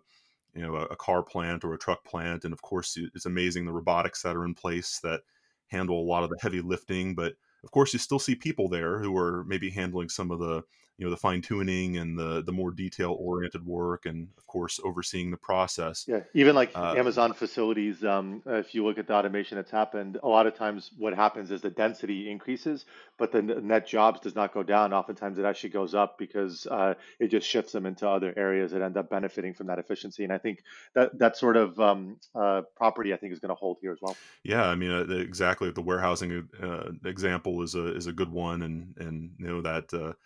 you 0.54 0.62
know 0.62 0.74
a, 0.74 0.96
car 0.96 1.22
plant 1.22 1.64
or 1.64 1.74
a 1.74 1.78
truck 1.78 2.04
plant 2.04 2.44
and 2.44 2.52
of 2.52 2.62
course 2.62 2.96
it's 3.14 3.26
amazing 3.26 3.66
the 3.66 3.72
robotics 3.72 4.22
that 4.22 4.34
are 4.34 4.44
in 4.46 4.54
place 4.54 5.00
that 5.02 5.20
handle 5.68 6.00
a 6.00 6.08
lot 6.08 6.24
of 6.24 6.30
the 6.30 6.38
heavy 6.40 6.60
lifting. 6.60 7.14
But 7.14 7.34
of 7.66 7.72
course, 7.72 7.92
you 7.92 7.98
still 7.98 8.20
see 8.20 8.36
people 8.36 8.68
there 8.68 9.00
who 9.00 9.16
are 9.16 9.42
maybe 9.42 9.70
handling 9.70 10.08
some 10.08 10.30
of 10.30 10.38
the 10.38 10.62
you 10.98 11.04
know 11.04 11.10
the 11.10 11.16
fine 11.16 11.42
tuning 11.42 11.98
and 11.98 12.18
the 12.18 12.42
the 12.42 12.52
more 12.52 12.70
detail 12.70 13.16
oriented 13.18 13.64
work 13.64 14.06
and 14.06 14.28
of 14.38 14.46
course 14.46 14.80
overseeing 14.84 15.30
the 15.30 15.36
process. 15.36 16.04
Yeah 16.08 16.20
even 16.34 16.54
like 16.54 16.70
uh, 16.74 16.94
amazon 16.96 17.32
facilities 17.32 18.04
um, 18.04 18.42
if 18.46 18.74
you 18.74 18.84
look 18.84 18.98
at 18.98 19.06
the 19.06 19.14
automation 19.14 19.56
that's 19.56 19.70
happened 19.70 20.18
a 20.22 20.28
lot 20.28 20.46
of 20.46 20.54
times 20.54 20.90
what 20.96 21.14
happens 21.14 21.50
is 21.50 21.60
the 21.60 21.70
density 21.70 22.30
increases 22.30 22.84
but 23.18 23.32
the 23.32 23.42
net 23.42 23.86
jobs 23.86 24.20
does 24.20 24.34
not 24.34 24.52
go 24.52 24.62
down. 24.62 24.92
Oftentimes 24.92 25.38
it 25.38 25.44
actually 25.44 25.70
goes 25.70 25.94
up 25.94 26.18
because 26.18 26.66
uh, 26.66 26.94
it 27.18 27.28
just 27.28 27.48
shifts 27.48 27.72
them 27.72 27.86
into 27.86 28.08
other 28.08 28.34
areas 28.36 28.72
that 28.72 28.82
end 28.82 28.96
up 28.96 29.08
benefiting 29.08 29.54
from 29.54 29.66
that 29.68 29.78
efficiency 29.78 30.24
and 30.24 30.32
i 30.32 30.38
think 30.38 30.62
that 30.94 31.18
that 31.18 31.36
sort 31.36 31.56
of 31.56 31.78
um, 31.80 32.16
uh, 32.34 32.62
property 32.76 33.12
i 33.12 33.16
think 33.16 33.32
is 33.32 33.38
going 33.38 33.48
to 33.48 33.54
hold 33.54 33.78
here 33.80 33.92
as 33.92 33.98
well. 34.00 34.16
Yeah 34.42 34.66
i 34.66 34.74
mean 34.74 34.90
uh, 34.90 35.06
exactly 35.14 35.70
the 35.70 35.82
warehousing 35.82 36.48
uh, 36.62 36.90
example 37.04 37.62
is 37.62 37.74
a 37.74 37.94
is 37.94 38.06
a 38.06 38.12
good 38.12 38.30
one 38.30 38.62
and 38.62 38.94
and 38.98 39.30
you 39.38 39.46
know 39.46 39.60
that 39.62 40.16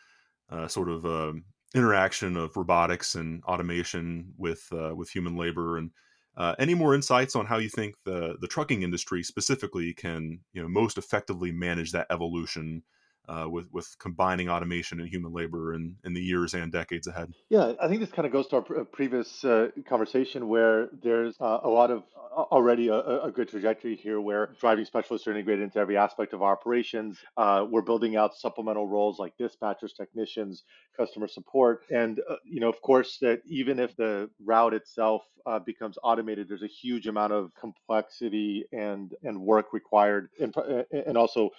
uh, 0.50 0.68
sort 0.68 0.88
of 0.88 1.06
uh, 1.06 1.32
interaction 1.74 2.36
of 2.36 2.56
robotics 2.56 3.14
and 3.14 3.42
automation 3.44 4.32
with 4.36 4.66
uh, 4.72 4.94
with 4.94 5.10
human 5.10 5.36
labor. 5.36 5.78
And 5.78 5.90
uh, 6.36 6.54
any 6.58 6.74
more 6.74 6.94
insights 6.94 7.36
on 7.36 7.46
how 7.46 7.58
you 7.58 7.68
think 7.68 7.94
the 8.04 8.36
the 8.40 8.48
trucking 8.48 8.82
industry 8.82 9.22
specifically 9.22 9.92
can 9.92 10.40
you 10.52 10.62
know 10.62 10.68
most 10.68 10.98
effectively 10.98 11.52
manage 11.52 11.92
that 11.92 12.06
evolution 12.10 12.82
uh, 13.28 13.48
with 13.48 13.66
with 13.72 13.96
combining 13.98 14.48
automation 14.48 15.00
and 15.00 15.08
human 15.08 15.32
labor 15.32 15.74
in, 15.74 15.96
in 16.04 16.14
the 16.14 16.20
years 16.20 16.54
and 16.54 16.72
decades 16.72 17.06
ahead. 17.06 17.32
Yeah, 17.48 17.72
I 17.80 17.88
think 17.88 18.00
this 18.00 18.10
kind 18.10 18.26
of 18.26 18.32
goes 18.32 18.48
to 18.48 18.56
our 18.56 18.62
pr- 18.62 18.80
previous 18.84 19.44
uh, 19.44 19.68
conversation 19.88 20.48
where 20.48 20.88
there's 21.02 21.36
uh, 21.40 21.60
a 21.62 21.68
lot 21.68 21.90
of 21.90 22.02
uh, 22.16 22.42
already 22.42 22.88
a, 22.88 22.94
a, 22.94 23.30
good 23.30 23.48
trajectory 23.48 23.96
here 23.96 24.20
where 24.20 24.50
driving 24.60 24.84
specialists 24.84 25.26
are 25.26 25.32
integrated 25.32 25.64
into 25.64 25.78
every 25.78 25.96
aspect 25.96 26.32
of 26.32 26.42
our 26.42 26.52
operations. 26.52 27.18
Uh, 27.36 27.64
we're 27.68 27.82
building 27.82 28.16
out 28.16 28.36
supplemental 28.36 28.88
roles 28.88 29.18
like 29.18 29.32
dispatchers, 29.38 29.94
technicians, 29.96 30.64
customer 30.96 31.28
support, 31.28 31.82
and 31.90 32.20
uh, 32.28 32.36
you 32.44 32.60
know, 32.60 32.68
of 32.68 32.80
course, 32.82 33.18
that 33.20 33.42
even 33.46 33.78
if 33.78 33.94
the 33.96 34.28
route 34.44 34.74
itself 34.74 35.22
becomes 35.64 35.98
automated, 36.04 36.48
there's 36.48 36.62
a 36.62 36.68
huge 36.68 37.08
amount 37.08 37.32
of 37.32 37.50
complexity 37.58 38.64
and 38.72 39.12
and 39.24 39.40
work 39.40 39.72
required, 39.72 40.28
and, 40.38 40.54
and 40.92 41.16
also 41.16 41.50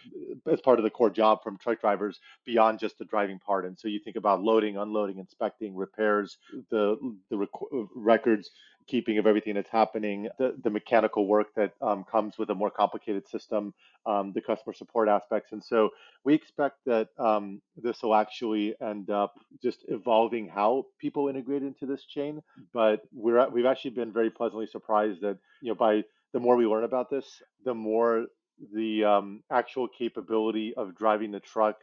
as 0.49 0.61
part 0.61 0.79
of 0.79 0.83
the 0.83 0.89
core 0.89 1.09
job 1.09 1.39
from 1.51 1.57
truck 1.57 1.81
drivers 1.81 2.19
beyond 2.45 2.79
just 2.79 2.97
the 2.97 3.05
driving 3.05 3.39
part. 3.39 3.65
And 3.65 3.77
so 3.77 3.87
you 3.87 3.99
think 3.99 4.15
about 4.15 4.41
loading, 4.41 4.77
unloading, 4.77 5.17
inspecting, 5.19 5.75
repairs, 5.75 6.37
the 6.69 6.97
the 7.29 7.37
rec- 7.37 7.67
records 7.95 8.51
keeping 8.87 9.19
of 9.19 9.27
everything 9.27 9.53
that's 9.53 9.69
happening, 9.69 10.27
the, 10.39 10.55
the 10.63 10.69
mechanical 10.69 11.27
work 11.27 11.47
that 11.55 11.71
um, 11.81 12.03
comes 12.03 12.37
with 12.37 12.49
a 12.49 12.55
more 12.55 12.71
complicated 12.71 13.27
system, 13.27 13.73
um, 14.05 14.31
the 14.33 14.41
customer 14.41 14.73
support 14.73 15.07
aspects. 15.07 15.51
And 15.51 15.63
so 15.63 15.89
we 16.23 16.33
expect 16.33 16.77
that 16.87 17.09
um, 17.19 17.61
this 17.77 18.01
will 18.01 18.15
actually 18.15 18.75
end 18.81 19.09
up 19.11 19.35
just 19.61 19.85
evolving 19.87 20.47
how 20.47 20.85
people 20.99 21.29
integrate 21.29 21.61
into 21.61 21.85
this 21.85 22.05
chain. 22.05 22.41
But 22.73 23.03
we're, 23.13 23.47
we've 23.49 23.67
actually 23.67 23.91
been 23.91 24.11
very 24.11 24.31
pleasantly 24.31 24.67
surprised 24.67 25.21
that, 25.21 25.37
you 25.61 25.69
know, 25.69 25.75
by 25.75 26.03
the 26.33 26.39
more 26.39 26.55
we 26.55 26.65
learn 26.65 26.83
about 26.83 27.09
this, 27.09 27.41
the 27.63 27.73
more 27.73 28.25
the 28.73 29.03
um, 29.03 29.43
actual 29.51 29.87
capability 29.87 30.73
of 30.75 30.95
driving 30.95 31.31
the 31.31 31.39
truck 31.39 31.77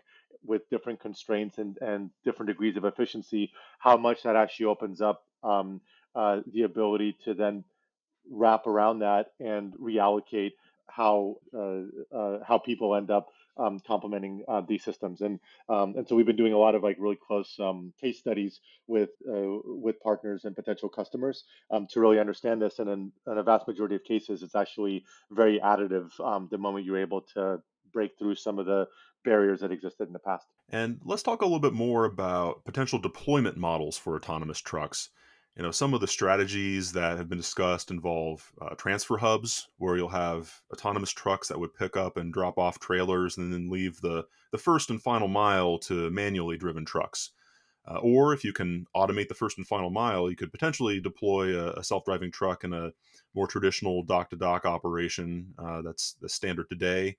with 0.45 0.69
different 0.71 1.01
constraints 1.01 1.59
and, 1.59 1.79
and 1.81 2.11
different 2.25 2.49
degrees 2.49 2.77
of 2.77 2.85
efficiency, 2.85 3.51
how 3.79 3.97
much 3.97 4.23
that 4.23 4.37
actually 4.37 4.67
opens 4.67 5.01
up 5.01 5.25
um, 5.43 5.81
uh, 6.14 6.41
the 6.53 6.62
ability 6.62 7.17
to 7.25 7.35
then 7.35 7.64
wrap 8.31 8.67
around 8.67 9.01
that 9.01 9.33
and 9.41 9.73
reallocate 9.75 10.53
how 10.87 11.37
uh, 11.57 11.83
uh, 12.17 12.38
how 12.47 12.59
people 12.59 12.95
end 12.95 13.11
up 13.11 13.29
um, 13.59 13.81
complementing 13.87 14.44
uh, 14.49 14.62
these 14.66 14.85
systems. 14.85 15.21
And 15.21 15.40
um, 15.68 15.94
and 15.97 16.09
so 16.09 16.14
we've 16.14 16.27
been 16.27 16.37
doing 16.37 16.53
a 16.53 16.59
lot 16.59 16.75
of 16.75 16.83
like 16.83 16.97
really 16.99 17.18
close 17.27 17.57
um, 17.61 17.92
case 18.01 18.18
studies 18.18 18.61
with 18.87 19.11
uh, 19.29 19.59
with 19.64 20.01
partners 20.01 20.44
and 20.44 20.55
potential 20.55 20.88
customers 20.88 21.44
um, 21.71 21.87
to 21.90 22.01
really 22.01 22.18
understand 22.18 22.62
this. 22.62 22.79
And 22.79 22.88
in, 22.88 23.12
in, 23.27 23.38
a 23.38 23.42
vast 23.42 23.66
majority 23.66 23.97
of 23.97 24.05
cases, 24.05 24.42
it's 24.42 24.55
actually 24.55 25.05
very 25.31 25.61
additive 25.61 26.18
um, 26.21 26.49
the 26.51 26.59
moment 26.59 26.85
you're 26.85 27.01
able 27.01 27.23
to 27.35 27.62
break 27.92 28.18
through 28.18 28.35
some 28.35 28.59
of 28.59 28.66
the 28.66 28.87
barriers 29.25 29.61
that 29.61 29.73
existed 29.73 30.07
in 30.07 30.12
the 30.12 30.18
past. 30.18 30.47
And 30.71 31.01
let's 31.05 31.23
talk 31.23 31.42
a 31.42 31.44
little 31.44 31.61
bit 31.61 31.73
more 31.73 32.05
about 32.05 32.64
potential 32.64 32.99
deployment 32.99 33.57
models 33.57 33.99
for 33.99 34.14
autonomous 34.14 34.61
trucks. 34.61 35.11
You 35.57 35.65
know, 35.65 35.71
some 35.73 35.93
of 35.93 36.01
the 36.01 36.07
strategies 36.07 36.93
that 36.93 37.19
have 37.19 37.29
been 37.29 37.39
discussed 37.39 37.91
involve 37.91 38.53
uh, 38.63 38.77
transfer 38.77 39.17
hubs, 39.17 39.69
where 39.79 39.97
you'll 39.97 40.09
have 40.09 40.63
autonomous 40.73 41.11
trucks 41.11 41.49
that 41.49 41.59
would 41.59 41.75
pick 41.75 41.97
up 41.97 42.17
and 42.17 42.33
drop 42.33 42.59
off 42.59 42.79
trailers 42.79 43.37
and 43.37 43.53
then 43.53 43.69
leave 43.69 44.01
the, 44.01 44.25
the 44.53 44.59
first 44.59 44.91
and 44.91 45.03
final 45.03 45.27
mile 45.27 45.79
to 45.79 46.11
manually 46.11 46.57
driven 46.57 46.85
trucks. 46.85 47.33
Uh, 47.91 47.99
or 48.03 48.35
if 48.35 48.45
you 48.45 48.53
can 48.53 48.87
automate 48.95 49.29
the 49.29 49.35
first 49.35 49.57
and 49.57 49.67
final 49.67 49.91
mile, 49.91 50.29
you 50.29 50.37
could 50.37 50.53
potentially 50.53 51.01
deploy 51.01 51.59
a, 51.59 51.73
a 51.73 51.85
self 51.85 52.05
driving 52.05 52.31
truck 52.31 52.63
in 52.63 52.73
a 52.73 52.93
more 53.35 53.47
traditional 53.47 54.03
dock 54.03 54.31
to 54.31 54.37
dock 54.37 54.65
operation 54.65 55.55
uh, 55.59 55.81
that's 55.83 56.13
the 56.21 56.29
standard 56.29 56.69
today. 56.69 57.17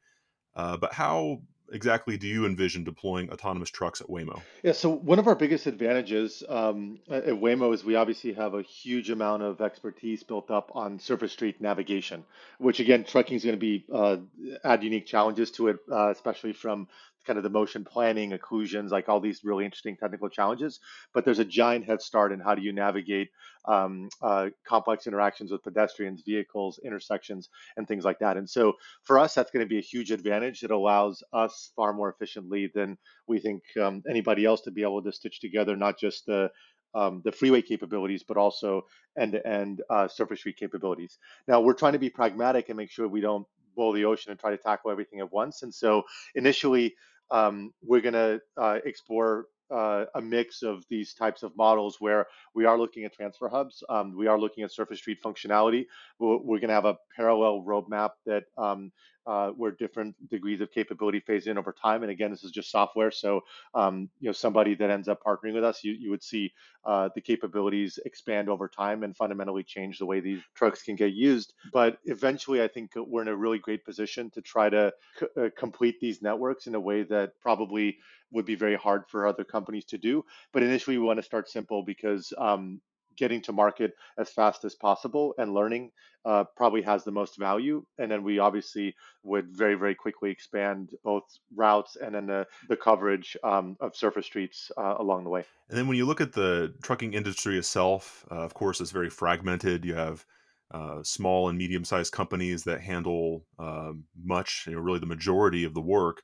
Uh, 0.55 0.77
but 0.77 0.93
how 0.93 1.41
exactly 1.71 2.17
do 2.17 2.27
you 2.27 2.45
envision 2.45 2.83
deploying 2.83 3.31
autonomous 3.31 3.69
trucks 3.69 4.01
at 4.01 4.07
Waymo? 4.07 4.41
Yeah, 4.63 4.73
so 4.73 4.89
one 4.89 5.19
of 5.19 5.27
our 5.27 5.35
biggest 5.35 5.67
advantages 5.67 6.43
um, 6.47 6.99
at 7.09 7.25
Waymo 7.25 7.73
is 7.73 7.83
we 7.83 7.95
obviously 7.95 8.33
have 8.33 8.53
a 8.53 8.61
huge 8.61 9.09
amount 9.09 9.43
of 9.43 9.61
expertise 9.61 10.23
built 10.23 10.51
up 10.51 10.71
on 10.75 10.99
surface 10.99 11.31
street 11.31 11.61
navigation, 11.61 12.23
which 12.57 12.79
again, 12.79 13.03
trucking 13.03 13.37
is 13.37 13.43
going 13.43 13.55
to 13.55 13.59
be 13.59 13.85
uh, 13.93 14.17
add 14.63 14.83
unique 14.83 15.05
challenges 15.05 15.51
to 15.51 15.69
it, 15.69 15.77
uh, 15.91 16.09
especially 16.09 16.53
from 16.53 16.87
kind 17.25 17.37
of 17.37 17.43
the 17.43 17.49
motion 17.49 17.83
planning, 17.83 18.31
occlusions, 18.31 18.89
like 18.89 19.09
all 19.09 19.19
these 19.19 19.43
really 19.43 19.65
interesting 19.65 19.97
technical 19.97 20.29
challenges. 20.29 20.79
But 21.13 21.25
there's 21.25 21.39
a 21.39 21.45
giant 21.45 21.85
head 21.85 22.01
start 22.01 22.31
in 22.31 22.39
how 22.39 22.55
do 22.55 22.61
you 22.61 22.73
navigate 22.73 23.29
um, 23.65 24.09
uh, 24.21 24.49
complex 24.67 25.07
interactions 25.07 25.51
with 25.51 25.63
pedestrians, 25.63 26.23
vehicles, 26.25 26.79
intersections, 26.83 27.49
and 27.77 27.87
things 27.87 28.05
like 28.05 28.19
that. 28.19 28.37
And 28.37 28.49
so 28.49 28.73
for 29.03 29.19
us, 29.19 29.33
that's 29.33 29.51
going 29.51 29.65
to 29.65 29.69
be 29.69 29.77
a 29.77 29.81
huge 29.81 30.11
advantage. 30.11 30.63
It 30.63 30.71
allows 30.71 31.23
us 31.33 31.71
far 31.75 31.93
more 31.93 32.09
efficiently 32.09 32.71
than 32.73 32.97
we 33.27 33.39
think 33.39 33.63
um, 33.81 34.03
anybody 34.09 34.45
else 34.45 34.61
to 34.61 34.71
be 34.71 34.81
able 34.83 35.03
to 35.03 35.11
stitch 35.11 35.39
together 35.39 35.75
not 35.75 35.99
just 35.99 36.25
the 36.25 36.49
um, 36.95 37.21
the 37.23 37.31
freeway 37.31 37.61
capabilities, 37.61 38.23
but 38.23 38.37
also 38.37 38.81
end-to-end 39.17 39.83
uh, 39.91 40.07
surface 40.07 40.39
street 40.39 40.57
capabilities. 40.57 41.19
Now 41.47 41.61
we're 41.61 41.73
trying 41.73 41.93
to 41.93 41.99
be 41.99 42.09
pragmatic 42.09 42.69
and 42.69 42.77
make 42.77 42.89
sure 42.89 43.07
we 43.07 43.21
don't 43.21 43.45
boil 43.79 43.93
the 43.93 44.05
ocean 44.11 44.31
and 44.31 44.39
try 44.39 44.51
to 44.51 44.57
tackle 44.69 44.91
everything 44.91 45.19
at 45.21 45.31
once. 45.31 45.63
And 45.63 45.73
so 45.73 46.03
initially, 46.35 46.87
um, 47.31 47.73
we're 47.81 48.05
going 48.07 48.19
to 48.25 48.41
uh, 48.57 48.79
explore 48.91 49.45
uh, 49.71 50.05
a 50.15 50.21
mix 50.21 50.61
of 50.63 50.83
these 50.89 51.13
types 51.13 51.43
of 51.43 51.55
models 51.55 51.97
where 51.99 52.27
we 52.53 52.65
are 52.65 52.77
looking 52.77 53.05
at 53.05 53.13
transfer 53.13 53.49
hubs. 53.49 53.83
Um, 53.89 54.15
we 54.15 54.27
are 54.27 54.39
looking 54.39 54.63
at 54.63 54.71
surface 54.71 54.99
street 54.99 55.21
functionality. 55.23 55.85
We're, 56.19 56.37
we're 56.37 56.59
going 56.59 56.69
to 56.69 56.75
have 56.75 56.85
a 56.85 56.97
parallel 57.15 57.63
roadmap 57.67 58.11
that 58.25 58.45
um, 58.57 58.91
uh, 59.29 59.49
where 59.49 59.71
different 59.71 60.15
degrees 60.29 60.59
of 60.59 60.71
capability 60.71 61.19
phase 61.19 61.45
in 61.45 61.57
over 61.57 61.71
time. 61.71 62.01
And 62.01 62.11
again, 62.11 62.31
this 62.31 62.43
is 62.43 62.51
just 62.51 62.71
software. 62.71 63.11
So, 63.11 63.41
um, 63.75 64.09
you 64.19 64.27
know, 64.27 64.31
somebody 64.31 64.73
that 64.75 64.89
ends 64.89 65.07
up 65.07 65.21
partnering 65.23 65.53
with 65.53 65.63
us, 65.63 65.83
you, 65.83 65.93
you 65.93 66.09
would 66.09 66.23
see 66.23 66.51
uh, 66.83 67.09
the 67.13 67.21
capabilities 67.21 67.99
expand 68.05 68.49
over 68.49 68.67
time 68.67 69.03
and 69.03 69.15
fundamentally 69.15 69.61
change 69.61 69.99
the 69.99 70.05
way 70.05 70.19
these 70.19 70.41
trucks 70.55 70.81
can 70.81 70.95
get 70.95 71.13
used. 71.13 71.53
But 71.71 71.99
eventually, 72.05 72.63
I 72.63 72.67
think 72.67 72.93
we're 72.95 73.21
in 73.21 73.27
a 73.27 73.35
really 73.35 73.59
great 73.59 73.85
position 73.85 74.31
to 74.31 74.41
try 74.41 74.69
to 74.69 74.93
c- 75.19 75.27
uh, 75.37 75.49
complete 75.55 75.99
these 75.99 76.23
networks 76.23 76.65
in 76.65 76.73
a 76.73 76.79
way 76.79 77.03
that 77.03 77.33
probably 77.39 77.99
would 78.31 78.45
be 78.45 78.55
very 78.55 78.75
hard 78.75 79.03
for 79.07 79.27
other 79.27 79.43
companies 79.43 79.85
to 79.85 79.97
do. 79.97 80.23
But 80.53 80.63
initially, 80.63 80.97
we 80.97 81.05
want 81.05 81.17
to 81.17 81.23
start 81.23 81.49
simple 81.49 81.83
because 81.83 82.33
um, 82.37 82.81
getting 83.19 83.41
to 83.41 83.51
market 83.51 83.93
as 84.17 84.29
fast 84.29 84.63
as 84.63 84.75
possible 84.75 85.35
and 85.37 85.53
learning 85.53 85.91
uh, 86.25 86.43
probably 86.55 86.81
has 86.81 87.03
the 87.03 87.11
most 87.11 87.37
value. 87.37 87.85
And 87.97 88.09
then 88.09 88.23
we 88.23 88.39
obviously 88.39 88.95
would 89.23 89.47
very, 89.51 89.75
very 89.75 89.93
quickly 89.93 90.31
expand 90.31 90.91
both 91.03 91.23
routes 91.55 91.97
and 91.97 92.15
then 92.15 92.27
the, 92.27 92.47
the 92.69 92.77
coverage 92.77 93.35
um, 93.43 93.75
of 93.81 93.95
surface 93.95 94.25
streets 94.25 94.71
uh, 94.77 94.95
along 94.99 95.25
the 95.25 95.29
way. 95.29 95.43
And 95.69 95.77
then 95.77 95.87
when 95.87 95.97
you 95.97 96.05
look 96.05 96.21
at 96.21 96.33
the 96.33 96.73
trucking 96.81 97.13
industry 97.13 97.57
itself, 97.57 98.25
uh, 98.31 98.35
of 98.35 98.53
course, 98.53 98.81
it's 98.81 98.91
very 98.91 99.09
fragmented. 99.09 99.85
You 99.85 99.95
have 99.95 100.25
uh, 100.71 101.03
small 101.03 101.49
and 101.49 101.57
medium 101.57 101.83
sized 101.83 102.13
companies 102.13 102.63
that 102.63 102.81
handle 102.81 103.45
um, 103.57 104.03
much, 104.23 104.65
you 104.67 104.73
know, 104.73 104.79
really 104.79 104.99
the 104.99 105.05
majority 105.05 105.63
of 105.63 105.73
the 105.73 105.81
work 105.81 106.21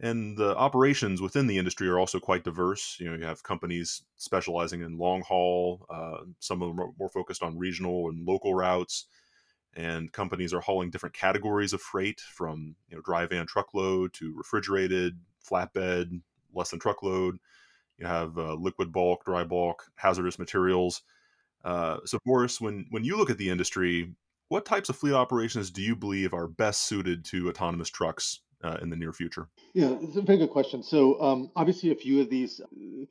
and 0.00 0.36
the 0.36 0.54
operations 0.56 1.22
within 1.22 1.46
the 1.46 1.58
industry 1.58 1.88
are 1.88 1.98
also 1.98 2.20
quite 2.20 2.44
diverse. 2.44 2.98
You 3.00 3.10
know, 3.10 3.16
you 3.16 3.24
have 3.24 3.42
companies 3.42 4.02
specializing 4.16 4.82
in 4.82 4.98
long 4.98 5.22
haul, 5.22 5.86
uh, 5.88 6.18
some 6.38 6.62
of 6.62 6.68
them 6.68 6.80
are 6.80 6.90
more 6.98 7.08
focused 7.08 7.42
on 7.42 7.58
regional 7.58 8.10
and 8.10 8.26
local 8.26 8.54
routes, 8.54 9.06
and 9.74 10.12
companies 10.12 10.52
are 10.52 10.60
hauling 10.60 10.90
different 10.90 11.14
categories 11.14 11.72
of 11.72 11.80
freight 11.80 12.20
from 12.20 12.76
you 12.88 12.96
know 12.96 13.02
dry 13.02 13.26
van 13.26 13.46
truckload 13.46 14.12
to 14.14 14.34
refrigerated, 14.36 15.18
flatbed, 15.48 16.20
less 16.54 16.70
than 16.70 16.80
truckload. 16.80 17.38
You 17.98 18.06
have 18.06 18.36
uh, 18.36 18.54
liquid 18.54 18.92
bulk, 18.92 19.24
dry 19.24 19.44
bulk, 19.44 19.84
hazardous 19.96 20.38
materials. 20.38 21.02
Uh, 21.64 21.98
so, 22.04 22.18
Boris, 22.26 22.60
when 22.60 22.86
when 22.90 23.04
you 23.04 23.16
look 23.16 23.30
at 23.30 23.38
the 23.38 23.48
industry, 23.48 24.12
what 24.48 24.66
types 24.66 24.90
of 24.90 24.96
fleet 24.96 25.14
operations 25.14 25.70
do 25.70 25.82
you 25.82 25.96
believe 25.96 26.34
are 26.34 26.48
best 26.48 26.82
suited 26.82 27.24
to 27.26 27.48
autonomous 27.48 27.88
trucks 27.88 28.40
uh, 28.62 28.78
in 28.82 28.90
the 28.90 28.96
near 28.96 29.12
future? 29.12 29.48
Yeah, 29.74 29.96
it's 30.00 30.16
a 30.16 30.22
very 30.22 30.38
good 30.38 30.50
question. 30.50 30.82
So 30.82 31.20
um, 31.20 31.50
obviously, 31.54 31.90
a 31.90 31.94
few 31.94 32.20
of 32.20 32.30
these 32.30 32.60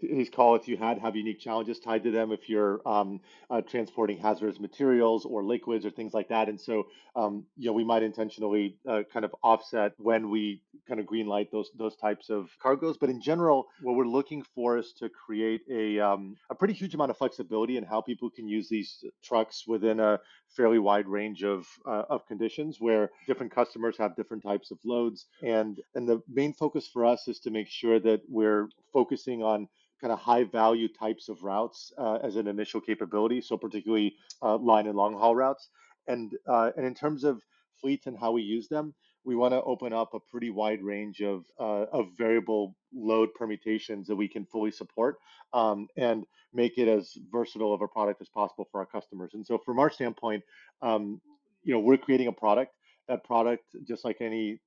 these 0.01 0.29
calls 0.29 0.67
you 0.67 0.77
had 0.77 0.99
have 0.99 1.15
unique 1.15 1.39
challenges 1.39 1.79
tied 1.79 2.03
to 2.03 2.12
them. 2.12 2.31
If 2.31 2.49
you're 2.49 2.81
um, 2.88 3.21
uh, 3.49 3.62
transporting 3.62 4.17
hazardous 4.17 4.60
materials 4.60 5.25
or 5.25 5.43
liquids 5.43 5.86
or 5.86 5.91
things 5.91 6.13
like 6.13 6.29
that, 6.29 6.49
and 6.49 6.60
so 6.60 6.88
um, 7.15 7.45
you 7.58 7.67
know 7.67 7.73
we 7.73 7.84
might 7.84 8.03
intentionally 8.03 8.77
uh, 8.89 9.03
kind 9.12 9.25
of 9.25 9.36
offset 9.43 9.93
when 9.97 10.29
we 10.29 10.62
kind 10.88 10.99
of 10.99 11.05
green 11.05 11.27
light 11.27 11.51
those 11.51 11.69
those 11.77 11.95
types 11.95 12.29
of 12.29 12.49
cargoes. 12.62 12.97
But 12.97 13.10
in 13.10 13.21
general, 13.21 13.67
what 13.81 13.95
we're 13.95 14.05
looking 14.05 14.43
for 14.55 14.77
is 14.77 14.93
to 14.99 15.10
create 15.10 15.62
a 15.71 15.99
um, 15.99 16.36
a 16.49 16.55
pretty 16.55 16.73
huge 16.73 16.95
amount 16.95 17.12
of 17.12 17.17
flexibility 17.17 17.77
in 17.77 17.84
how 17.84 18.01
people 18.01 18.29
can 18.29 18.47
use 18.47 18.67
these 18.69 19.03
trucks 19.23 19.65
within 19.67 19.99
a 19.99 20.19
fairly 20.55 20.79
wide 20.79 21.07
range 21.07 21.43
of 21.43 21.65
uh, 21.85 22.03
of 22.09 22.25
conditions 22.27 22.77
where 22.79 23.09
different 23.27 23.53
customers 23.53 23.97
have 23.97 24.15
different 24.15 24.43
types 24.43 24.71
of 24.71 24.77
loads 24.85 25.27
and 25.43 25.81
and 25.95 26.07
the 26.07 26.21
main 26.29 26.53
focus 26.53 26.87
for 26.91 27.05
us 27.05 27.27
is 27.27 27.39
to 27.39 27.51
make 27.51 27.67
sure 27.67 27.99
that 27.99 28.21
we're 28.29 28.67
focusing 28.93 29.43
on 29.43 29.67
kind 30.01 30.11
of 30.11 30.19
high 30.19 30.43
value 30.43 30.87
types 30.87 31.29
of 31.29 31.41
routes 31.43 31.91
uh, 31.97 32.19
as 32.23 32.35
an 32.35 32.47
initial 32.47 32.81
capability 32.81 33.41
so 33.41 33.57
particularly 33.57 34.15
uh, 34.41 34.57
line 34.57 34.87
and 34.87 34.95
long 34.95 35.13
haul 35.13 35.35
routes. 35.35 35.69
And 36.07 36.31
uh, 36.47 36.71
and 36.77 36.85
in 36.85 36.93
terms 36.93 37.23
of 37.23 37.41
fleets 37.81 38.05
and 38.05 38.17
how 38.17 38.31
we 38.31 38.43
use 38.43 38.67
them 38.67 38.93
we 39.25 39.35
want 39.35 39.53
to 39.53 39.61
open 39.63 39.91
up 39.91 40.13
a 40.13 40.19
pretty 40.19 40.49
wide 40.49 40.81
range 40.83 41.21
of 41.21 41.45
uh, 41.59 41.85
of 41.91 42.09
variable 42.17 42.75
load 42.93 43.33
permutations 43.33 44.07
that 44.07 44.15
we 44.15 44.27
can 44.27 44.45
fully 44.45 44.71
support 44.71 45.17
um, 45.53 45.88
and 45.97 46.25
make 46.53 46.77
it 46.77 46.88
as 46.88 47.17
versatile 47.31 47.73
of 47.73 47.81
a 47.81 47.88
product 47.88 48.21
as 48.21 48.29
possible 48.29 48.67
for 48.71 48.79
our 48.79 48.85
customers. 48.85 49.31
And 49.33 49.45
so, 49.45 49.57
from 49.57 49.79
our 49.79 49.89
standpoint, 49.89 50.43
um, 50.81 51.19
you 51.63 51.73
know, 51.73 51.79
we're 51.79 51.97
creating 51.97 52.27
a 52.27 52.31
product. 52.31 52.73
That 53.07 53.23
product, 53.23 53.63
just 53.88 54.05
like 54.05 54.21
any 54.21 54.59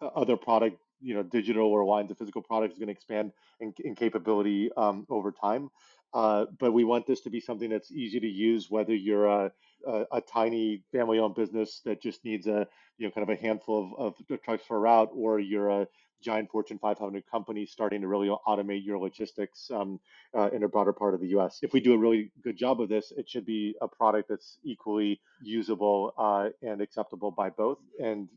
uh, 0.00 0.06
other 0.06 0.36
product, 0.36 0.78
you 1.00 1.14
know, 1.14 1.22
digital 1.22 1.66
or 1.66 1.84
lines 1.84 2.10
of 2.10 2.18
physical 2.18 2.42
product, 2.42 2.72
is 2.72 2.78
going 2.78 2.88
to 2.88 2.92
expand 2.92 3.32
in, 3.60 3.74
in 3.84 3.94
capability 3.94 4.70
um, 4.76 5.06
over 5.10 5.32
time. 5.32 5.70
Uh, 6.14 6.46
but 6.58 6.72
we 6.72 6.84
want 6.84 7.06
this 7.06 7.20
to 7.20 7.30
be 7.30 7.40
something 7.40 7.68
that's 7.68 7.90
easy 7.90 8.20
to 8.20 8.26
use, 8.26 8.70
whether 8.70 8.94
you're 8.94 9.26
a, 9.26 9.52
a, 9.86 10.04
a 10.12 10.20
tiny 10.20 10.82
family-owned 10.92 11.34
business 11.34 11.80
that 11.84 12.02
just 12.02 12.24
needs 12.24 12.46
a 12.46 12.66
you 12.98 13.06
know 13.06 13.10
kind 13.10 13.28
of 13.28 13.36
a 13.36 13.40
handful 13.40 13.94
of, 13.98 14.14
of 14.30 14.42
trucks 14.42 14.64
per 14.68 14.78
route, 14.78 15.10
or 15.14 15.38
you're 15.38 15.68
a 15.68 15.88
giant 16.22 16.50
Fortune 16.50 16.78
500 16.78 17.24
company 17.30 17.66
starting 17.66 18.00
to 18.00 18.08
really 18.08 18.28
automate 18.46 18.84
your 18.84 18.98
logistics 18.98 19.70
um, 19.72 20.00
uh, 20.36 20.48
in 20.52 20.62
a 20.62 20.68
broader 20.68 20.92
part 20.92 21.14
of 21.14 21.20
the 21.20 21.28
U.S. 21.28 21.58
If 21.62 21.72
we 21.72 21.80
do 21.80 21.94
a 21.94 21.98
really 21.98 22.30
good 22.42 22.56
job 22.56 22.80
of 22.80 22.88
this, 22.88 23.12
it 23.16 23.28
should 23.28 23.46
be 23.46 23.74
a 23.82 23.88
product 23.88 24.28
that's 24.28 24.58
equally 24.64 25.20
usable 25.42 26.14
uh, 26.16 26.48
and 26.62 26.80
acceptable 26.80 27.30
by 27.30 27.50
both. 27.50 27.78
And 28.02 28.28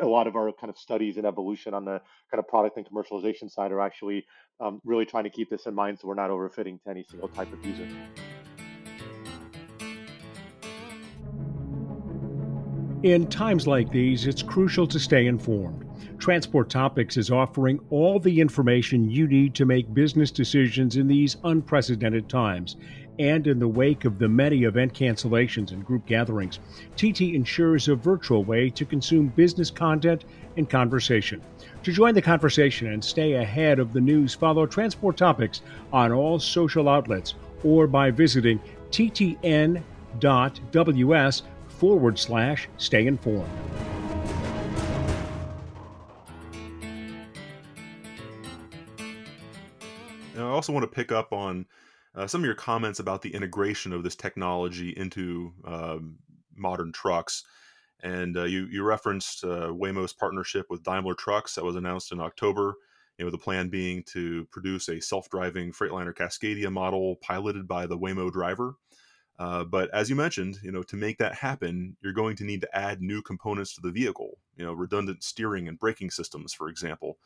a 0.00 0.06
lot 0.06 0.26
of 0.26 0.36
our 0.36 0.52
kind 0.52 0.70
of 0.70 0.78
studies 0.78 1.16
and 1.16 1.26
evolution 1.26 1.74
on 1.74 1.84
the 1.84 2.00
kind 2.30 2.38
of 2.38 2.48
product 2.48 2.76
and 2.76 2.86
commercialization 2.86 3.50
side 3.50 3.72
are 3.72 3.80
actually 3.80 4.24
um, 4.60 4.80
really 4.84 5.04
trying 5.04 5.24
to 5.24 5.30
keep 5.30 5.50
this 5.50 5.66
in 5.66 5.74
mind 5.74 5.98
so 6.00 6.08
we're 6.08 6.14
not 6.14 6.30
overfitting 6.30 6.82
to 6.82 6.90
any 6.90 7.04
single 7.10 7.28
type 7.28 7.52
of 7.52 7.64
user. 7.64 7.86
In 13.02 13.26
times 13.26 13.66
like 13.66 13.90
these, 13.90 14.26
it's 14.26 14.42
crucial 14.42 14.86
to 14.86 14.98
stay 14.98 15.26
informed. 15.26 15.84
Transport 16.18 16.70
Topics 16.70 17.18
is 17.18 17.30
offering 17.30 17.78
all 17.90 18.18
the 18.18 18.40
information 18.40 19.10
you 19.10 19.26
need 19.26 19.54
to 19.56 19.66
make 19.66 19.92
business 19.92 20.30
decisions 20.30 20.96
in 20.96 21.06
these 21.06 21.36
unprecedented 21.44 22.26
times. 22.26 22.76
And 23.18 23.46
in 23.46 23.58
the 23.58 23.68
wake 23.68 24.06
of 24.06 24.18
the 24.18 24.30
many 24.30 24.64
event 24.64 24.94
cancellations 24.94 25.72
and 25.72 25.84
group 25.84 26.06
gatherings, 26.06 26.58
TT 26.96 27.34
ensures 27.34 27.88
a 27.88 27.94
virtual 27.94 28.44
way 28.44 28.70
to 28.70 28.86
consume 28.86 29.28
business 29.28 29.70
content 29.70 30.24
and 30.56 30.68
conversation. 30.68 31.42
To 31.82 31.92
join 31.92 32.14
the 32.14 32.22
conversation 32.22 32.88
and 32.88 33.04
stay 33.04 33.34
ahead 33.34 33.78
of 33.78 33.92
the 33.92 34.00
news, 34.00 34.32
follow 34.32 34.64
Transport 34.64 35.18
Topics 35.18 35.60
on 35.92 36.12
all 36.12 36.38
social 36.38 36.88
outlets 36.88 37.34
or 37.62 37.86
by 37.86 38.10
visiting 38.10 38.58
ttn.ws 38.90 39.82
forward 41.76 42.18
slash 42.18 42.68
stay 42.78 43.06
informed. 43.06 43.50
I 50.36 50.42
also 50.42 50.72
want 50.72 50.84
to 50.84 50.94
pick 50.94 51.12
up 51.12 51.32
on 51.32 51.66
uh, 52.14 52.26
some 52.26 52.40
of 52.40 52.46
your 52.46 52.54
comments 52.54 52.98
about 52.98 53.22
the 53.22 53.34
integration 53.34 53.92
of 53.92 54.02
this 54.02 54.16
technology 54.16 54.90
into 54.96 55.52
um, 55.64 56.16
modern 56.54 56.92
trucks. 56.92 57.44
And 58.02 58.36
uh, 58.36 58.44
you 58.44 58.66
you 58.66 58.82
referenced 58.82 59.44
uh, 59.44 59.68
Waymo's 59.68 60.12
partnership 60.12 60.66
with 60.68 60.82
Daimler 60.82 61.14
Trucks 61.14 61.54
that 61.54 61.64
was 61.64 61.76
announced 61.76 62.12
in 62.12 62.20
October. 62.20 62.74
You 63.18 63.24
know, 63.24 63.30
the 63.30 63.38
plan 63.38 63.70
being 63.70 64.02
to 64.12 64.44
produce 64.52 64.88
a 64.90 65.00
self-driving 65.00 65.72
Freightliner 65.72 66.14
Cascadia 66.14 66.70
model 66.70 67.16
piloted 67.22 67.66
by 67.66 67.86
the 67.86 67.98
Waymo 67.98 68.30
driver. 68.30 68.74
Uh, 69.38 69.64
but 69.64 69.92
as 69.92 70.08
you 70.08 70.16
mentioned, 70.16 70.58
you 70.62 70.72
know, 70.72 70.82
to 70.82 70.96
make 70.96 71.18
that 71.18 71.34
happen, 71.34 71.96
you're 72.02 72.12
going 72.12 72.36
to 72.36 72.44
need 72.44 72.62
to 72.62 72.76
add 72.76 73.02
new 73.02 73.20
components 73.20 73.74
to 73.74 73.80
the 73.82 73.90
vehicle. 73.90 74.38
You 74.56 74.64
know, 74.64 74.72
redundant 74.72 75.22
steering 75.22 75.68
and 75.68 75.78
braking 75.78 76.10
systems, 76.10 76.54
for 76.54 76.68
example. 76.68 77.18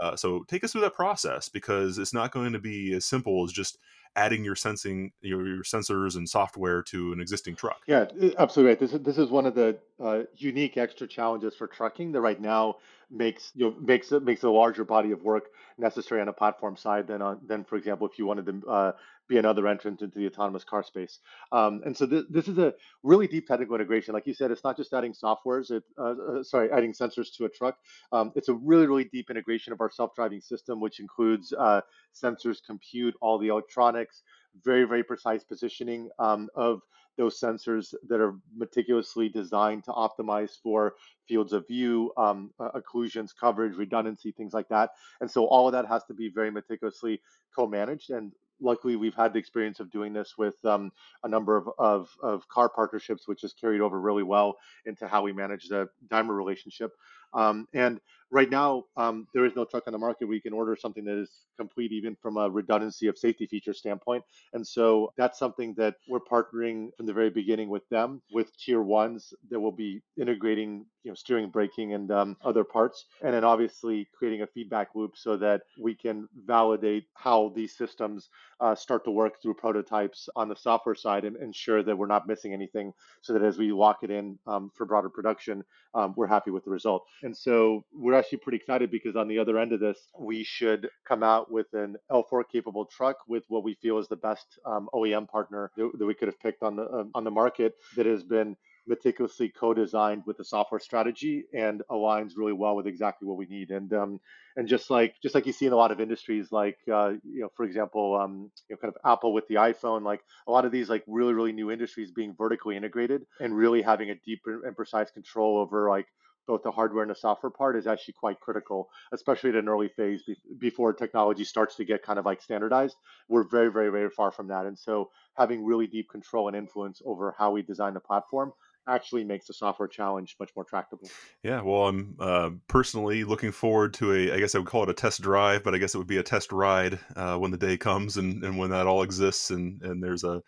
Uh, 0.00 0.14
so 0.14 0.44
take 0.46 0.62
us 0.62 0.72
through 0.72 0.82
that 0.82 0.94
process 0.94 1.48
because 1.48 1.98
it's 1.98 2.12
not 2.12 2.30
going 2.30 2.52
to 2.52 2.58
be 2.58 2.92
as 2.92 3.04
simple 3.04 3.44
as 3.44 3.52
just 3.52 3.78
adding 4.14 4.44
your 4.44 4.54
sensing 4.54 5.12
your, 5.20 5.46
your 5.46 5.62
sensors 5.62 6.16
and 6.16 6.28
software 6.28 6.82
to 6.82 7.12
an 7.12 7.20
existing 7.20 7.54
truck. 7.54 7.80
Yeah, 7.86 8.06
absolutely 8.38 8.70
right. 8.70 8.78
This 8.78 8.92
is 8.92 9.00
this 9.00 9.18
is 9.18 9.30
one 9.30 9.46
of 9.46 9.54
the 9.54 9.76
uh, 10.02 10.22
unique 10.36 10.76
extra 10.76 11.06
challenges 11.06 11.54
for 11.54 11.66
trucking 11.66 12.12
that 12.12 12.20
right 12.20 12.40
now 12.40 12.76
makes 13.10 13.52
you 13.54 13.70
know 13.70 13.76
makes 13.80 14.10
makes 14.10 14.42
a 14.42 14.50
larger 14.50 14.84
body 14.84 15.12
of 15.12 15.22
work 15.22 15.44
necessary 15.78 16.20
on 16.20 16.28
a 16.28 16.32
platform 16.32 16.76
side 16.76 17.06
than 17.06 17.22
on 17.22 17.38
than 17.46 17.64
for 17.64 17.76
example 17.76 18.06
if 18.06 18.18
you 18.18 18.26
wanted 18.26 18.46
to 18.46 18.68
uh, 18.68 18.92
be 19.28 19.38
another 19.38 19.66
entrant 19.66 20.02
into 20.02 20.18
the 20.18 20.26
autonomous 20.26 20.64
car 20.64 20.82
space. 20.82 21.18
Um, 21.52 21.82
and 21.84 21.96
so 21.96 22.06
th- 22.06 22.26
this 22.30 22.48
is 22.48 22.58
a 22.58 22.74
really 23.02 23.26
deep 23.26 23.46
technical 23.46 23.74
integration. 23.74 24.14
Like 24.14 24.26
you 24.26 24.34
said, 24.34 24.50
it's 24.50 24.64
not 24.64 24.76
just 24.76 24.92
adding 24.92 25.12
softwares, 25.12 25.70
it, 25.70 25.82
uh, 25.98 26.14
uh, 26.38 26.42
sorry, 26.42 26.70
adding 26.70 26.92
sensors 26.92 27.34
to 27.36 27.44
a 27.44 27.48
truck. 27.48 27.76
Um, 28.12 28.32
it's 28.34 28.48
a 28.48 28.54
really, 28.54 28.86
really 28.86 29.04
deep 29.04 29.30
integration 29.30 29.72
of 29.72 29.80
our 29.80 29.90
self-driving 29.90 30.40
system, 30.40 30.80
which 30.80 31.00
includes 31.00 31.52
uh, 31.52 31.80
sensors, 32.14 32.58
compute, 32.64 33.14
all 33.20 33.38
the 33.38 33.48
electronics, 33.48 34.22
very, 34.62 34.84
very 34.84 35.02
precise 35.02 35.44
positioning 35.44 36.08
um, 36.18 36.48
of 36.54 36.82
those 37.16 37.40
sensors 37.40 37.94
that 38.08 38.20
are 38.20 38.36
meticulously 38.56 39.28
designed 39.28 39.84
to 39.84 39.92
optimize 39.92 40.60
for 40.62 40.94
fields 41.26 41.52
of 41.52 41.66
view, 41.66 42.12
um, 42.16 42.50
occlusions, 42.60 43.30
coverage, 43.38 43.76
redundancy, 43.76 44.32
things 44.32 44.52
like 44.52 44.68
that. 44.68 44.90
And 45.20 45.30
so 45.30 45.46
all 45.46 45.66
of 45.66 45.72
that 45.72 45.86
has 45.86 46.04
to 46.04 46.14
be 46.14 46.28
very 46.28 46.50
meticulously 46.50 47.20
co-managed. 47.54 48.10
And 48.10 48.32
luckily 48.60 48.96
we've 48.96 49.14
had 49.14 49.32
the 49.32 49.38
experience 49.38 49.80
of 49.80 49.90
doing 49.90 50.12
this 50.12 50.34
with 50.38 50.62
um, 50.64 50.92
a 51.24 51.28
number 51.28 51.56
of, 51.56 51.68
of, 51.78 52.08
of, 52.22 52.48
car 52.48 52.68
partnerships, 52.68 53.28
which 53.28 53.42
has 53.42 53.52
carried 53.52 53.80
over 53.80 54.00
really 54.00 54.22
well 54.22 54.56
into 54.86 55.06
how 55.06 55.22
we 55.22 55.32
manage 55.32 55.68
the 55.68 55.88
Daimler 56.10 56.34
relationship. 56.34 56.92
Um, 57.34 57.66
and 57.74 58.00
right 58.30 58.50
now, 58.50 58.84
um, 58.96 59.26
there 59.32 59.44
is 59.44 59.54
no 59.54 59.64
truck 59.64 59.84
on 59.86 59.92
the 59.92 59.98
market 59.98 60.26
where 60.26 60.34
you 60.34 60.42
can 60.42 60.52
order 60.52 60.76
something 60.76 61.04
that 61.04 61.16
is 61.18 61.30
complete, 61.56 61.92
even 61.92 62.16
from 62.20 62.36
a 62.36 62.50
redundancy 62.50 63.06
of 63.06 63.16
safety 63.16 63.46
feature 63.46 63.72
standpoint. 63.72 64.24
And 64.52 64.66
so 64.66 65.12
that's 65.16 65.38
something 65.38 65.74
that 65.74 65.94
we're 66.08 66.20
partnering 66.20 66.88
from 66.96 67.06
the 67.06 67.12
very 67.12 67.30
beginning 67.30 67.68
with 67.68 67.88
them, 67.88 68.20
with 68.32 68.56
tier 68.58 68.82
ones 68.82 69.32
that 69.50 69.60
will 69.60 69.72
be 69.72 70.02
integrating, 70.20 70.86
you 71.02 71.10
know, 71.10 71.14
steering, 71.14 71.50
braking, 71.50 71.94
and 71.94 72.10
um, 72.10 72.36
other 72.44 72.64
parts, 72.64 73.06
and 73.22 73.32
then 73.32 73.44
obviously 73.44 74.08
creating 74.16 74.42
a 74.42 74.46
feedback 74.46 74.88
loop 74.94 75.12
so 75.16 75.36
that 75.36 75.62
we 75.80 75.94
can 75.94 76.28
validate 76.44 77.04
how 77.14 77.52
these 77.54 77.76
systems 77.76 78.28
uh, 78.60 78.74
start 78.74 79.04
to 79.04 79.10
work 79.10 79.40
through 79.40 79.54
prototypes 79.54 80.28
on 80.34 80.48
the 80.48 80.56
software 80.56 80.94
side 80.94 81.24
and 81.24 81.36
ensure 81.36 81.82
that 81.82 81.96
we're 81.96 82.06
not 82.06 82.26
missing 82.26 82.52
anything, 82.52 82.92
so 83.22 83.32
that 83.32 83.42
as 83.42 83.56
we 83.56 83.70
lock 83.70 83.98
it 84.02 84.10
in 84.10 84.38
um, 84.46 84.70
for 84.74 84.84
broader 84.84 85.08
production, 85.08 85.62
um, 85.94 86.12
we're 86.16 86.26
happy 86.26 86.50
with 86.50 86.64
the 86.64 86.70
result. 86.70 87.04
And 87.22 87.36
so 87.36 87.84
we're 87.92 88.15
actually 88.18 88.38
pretty 88.38 88.56
excited 88.56 88.90
because 88.90 89.16
on 89.16 89.28
the 89.28 89.38
other 89.38 89.58
end 89.58 89.72
of 89.72 89.80
this, 89.80 89.98
we 90.18 90.44
should 90.44 90.88
come 91.06 91.22
out 91.22 91.50
with 91.50 91.66
an 91.72 91.96
L4 92.10 92.42
capable 92.50 92.84
truck 92.84 93.16
with 93.28 93.44
what 93.48 93.64
we 93.64 93.74
feel 93.74 93.98
is 93.98 94.08
the 94.08 94.16
best 94.16 94.58
um, 94.64 94.88
OEM 94.94 95.28
partner 95.28 95.70
that, 95.76 95.90
that, 95.98 96.06
we 96.06 96.14
could 96.14 96.28
have 96.28 96.40
picked 96.40 96.62
on 96.62 96.76
the 96.76 96.82
uh, 96.82 97.04
on 97.14 97.24
the 97.24 97.30
market 97.30 97.74
that 97.96 98.06
has 98.06 98.22
been 98.22 98.56
meticulously 98.86 99.48
co-designed 99.48 100.22
with 100.26 100.36
the 100.36 100.44
software 100.44 100.78
strategy 100.78 101.44
and 101.52 101.82
aligns 101.90 102.32
really 102.36 102.52
well 102.52 102.76
with 102.76 102.86
exactly 102.86 103.26
what 103.26 103.36
we 103.36 103.46
need. 103.46 103.70
And 103.70 103.92
um, 103.92 104.20
and 104.56 104.68
just 104.68 104.90
like 104.90 105.14
just 105.22 105.34
like 105.34 105.46
you 105.46 105.52
see 105.52 105.66
in 105.66 105.72
a 105.72 105.76
lot 105.76 105.90
of 105.90 106.00
industries, 106.00 106.52
like 106.52 106.78
uh, 106.92 107.10
you 107.24 107.40
know, 107.40 107.50
for 107.56 107.64
example, 107.64 108.18
um, 108.20 108.50
you 108.68 108.74
know, 108.74 108.78
kind 108.78 108.94
of 108.94 109.10
Apple 109.10 109.32
with 109.32 109.46
the 109.48 109.56
iPhone, 109.56 110.02
like 110.02 110.20
a 110.46 110.50
lot 110.50 110.64
of 110.64 110.72
these 110.72 110.88
like 110.88 111.04
really 111.06 111.34
really 111.34 111.52
new 111.52 111.70
industries 111.70 112.10
being 112.10 112.34
vertically 112.36 112.76
integrated 112.76 113.22
and 113.40 113.56
really 113.56 113.82
having 113.82 114.10
a 114.10 114.14
deep 114.24 114.40
and 114.46 114.76
precise 114.76 115.10
control 115.10 115.58
over 115.58 115.90
like 115.90 116.06
both 116.46 116.62
the 116.62 116.70
hardware 116.70 117.02
and 117.02 117.10
the 117.10 117.14
software 117.14 117.50
part 117.50 117.76
is 117.76 117.86
actually 117.86 118.14
quite 118.14 118.40
critical, 118.40 118.88
especially 119.12 119.50
at 119.50 119.56
an 119.56 119.68
early 119.68 119.88
phase 119.88 120.22
be- 120.22 120.36
before 120.58 120.92
technology 120.92 121.44
starts 121.44 121.76
to 121.76 121.84
get 121.84 122.02
kind 122.02 122.18
of 122.18 122.24
like 122.24 122.40
standardized. 122.40 122.96
We're 123.28 123.48
very, 123.48 123.70
very, 123.70 123.90
very 123.90 124.10
far 124.10 124.30
from 124.30 124.48
that. 124.48 124.66
And 124.66 124.78
so 124.78 125.10
having 125.34 125.64
really 125.64 125.86
deep 125.86 126.08
control 126.08 126.48
and 126.48 126.56
influence 126.56 127.02
over 127.04 127.34
how 127.36 127.50
we 127.50 127.62
design 127.62 127.94
the 127.94 128.00
platform 128.00 128.52
actually 128.88 129.24
makes 129.24 129.46
the 129.46 129.52
software 129.52 129.88
challenge 129.88 130.36
much 130.38 130.50
more 130.54 130.64
tractable. 130.64 131.08
Yeah, 131.42 131.60
well, 131.62 131.88
I'm 131.88 132.16
uh, 132.20 132.50
personally 132.68 133.24
looking 133.24 133.50
forward 133.50 133.92
to 133.94 134.12
a, 134.12 134.32
I 134.32 134.38
guess 134.38 134.54
I 134.54 134.58
would 134.58 134.68
call 134.68 134.84
it 134.84 134.90
a 134.90 134.94
test 134.94 135.20
drive, 135.22 135.64
but 135.64 135.74
I 135.74 135.78
guess 135.78 135.94
it 135.94 135.98
would 135.98 136.06
be 136.06 136.18
a 136.18 136.22
test 136.22 136.52
ride 136.52 136.98
uh, 137.16 137.36
when 137.36 137.50
the 137.50 137.56
day 137.56 137.76
comes 137.76 138.16
and, 138.16 138.44
and 138.44 138.56
when 138.56 138.70
that 138.70 138.86
all 138.86 139.02
exists 139.02 139.50
and, 139.50 139.82
and 139.82 140.02
there's 140.02 140.22
a, 140.22 140.42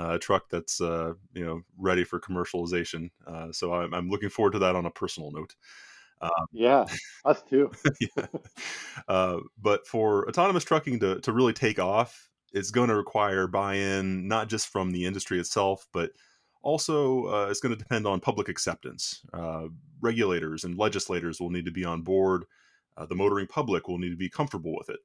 uh, 0.00 0.18
truck 0.18 0.48
that's 0.48 0.80
uh, 0.80 1.12
you 1.34 1.44
know 1.44 1.60
ready 1.78 2.04
for 2.04 2.18
commercialization. 2.18 3.10
Uh, 3.26 3.52
so 3.52 3.74
I'm, 3.74 3.92
I'm, 3.92 4.08
looking 4.08 4.30
forward 4.30 4.52
to 4.52 4.58
that 4.60 4.74
on 4.74 4.86
a 4.86 4.90
personal 4.90 5.30
note. 5.30 5.54
Um, 6.22 6.46
yeah, 6.52 6.86
us 7.24 7.42
too. 7.42 7.70
yeah. 8.16 8.26
Uh, 9.08 9.38
but 9.60 9.86
for 9.86 10.28
autonomous 10.28 10.64
trucking 10.64 11.00
to, 11.00 11.20
to 11.20 11.32
really 11.32 11.52
take 11.52 11.78
off, 11.78 12.30
it's 12.52 12.70
going 12.70 12.88
to 12.88 12.96
require 12.96 13.46
buy-in 13.46 14.26
not 14.26 14.48
just 14.48 14.68
from 14.68 14.90
the 14.90 15.04
industry 15.04 15.38
itself, 15.38 15.86
but 15.92 16.10
also 16.62 17.26
uh, 17.26 17.48
it's 17.50 17.60
going 17.60 17.74
to 17.74 17.78
depend 17.78 18.06
on 18.06 18.20
public 18.20 18.48
acceptance. 18.48 19.20
Uh, 19.32 19.68
regulators 20.00 20.64
and 20.64 20.78
legislators 20.78 21.40
will 21.40 21.50
need 21.50 21.64
to 21.64 21.70
be 21.70 21.84
on 21.84 22.02
board. 22.02 22.44
the 23.08 23.14
motoring 23.14 23.46
public 23.46 23.88
will 23.88 23.98
need 23.98 24.10
to 24.10 24.16
be 24.16 24.28
comfortable 24.28 24.74
with 24.76 24.90
it. 24.90 25.00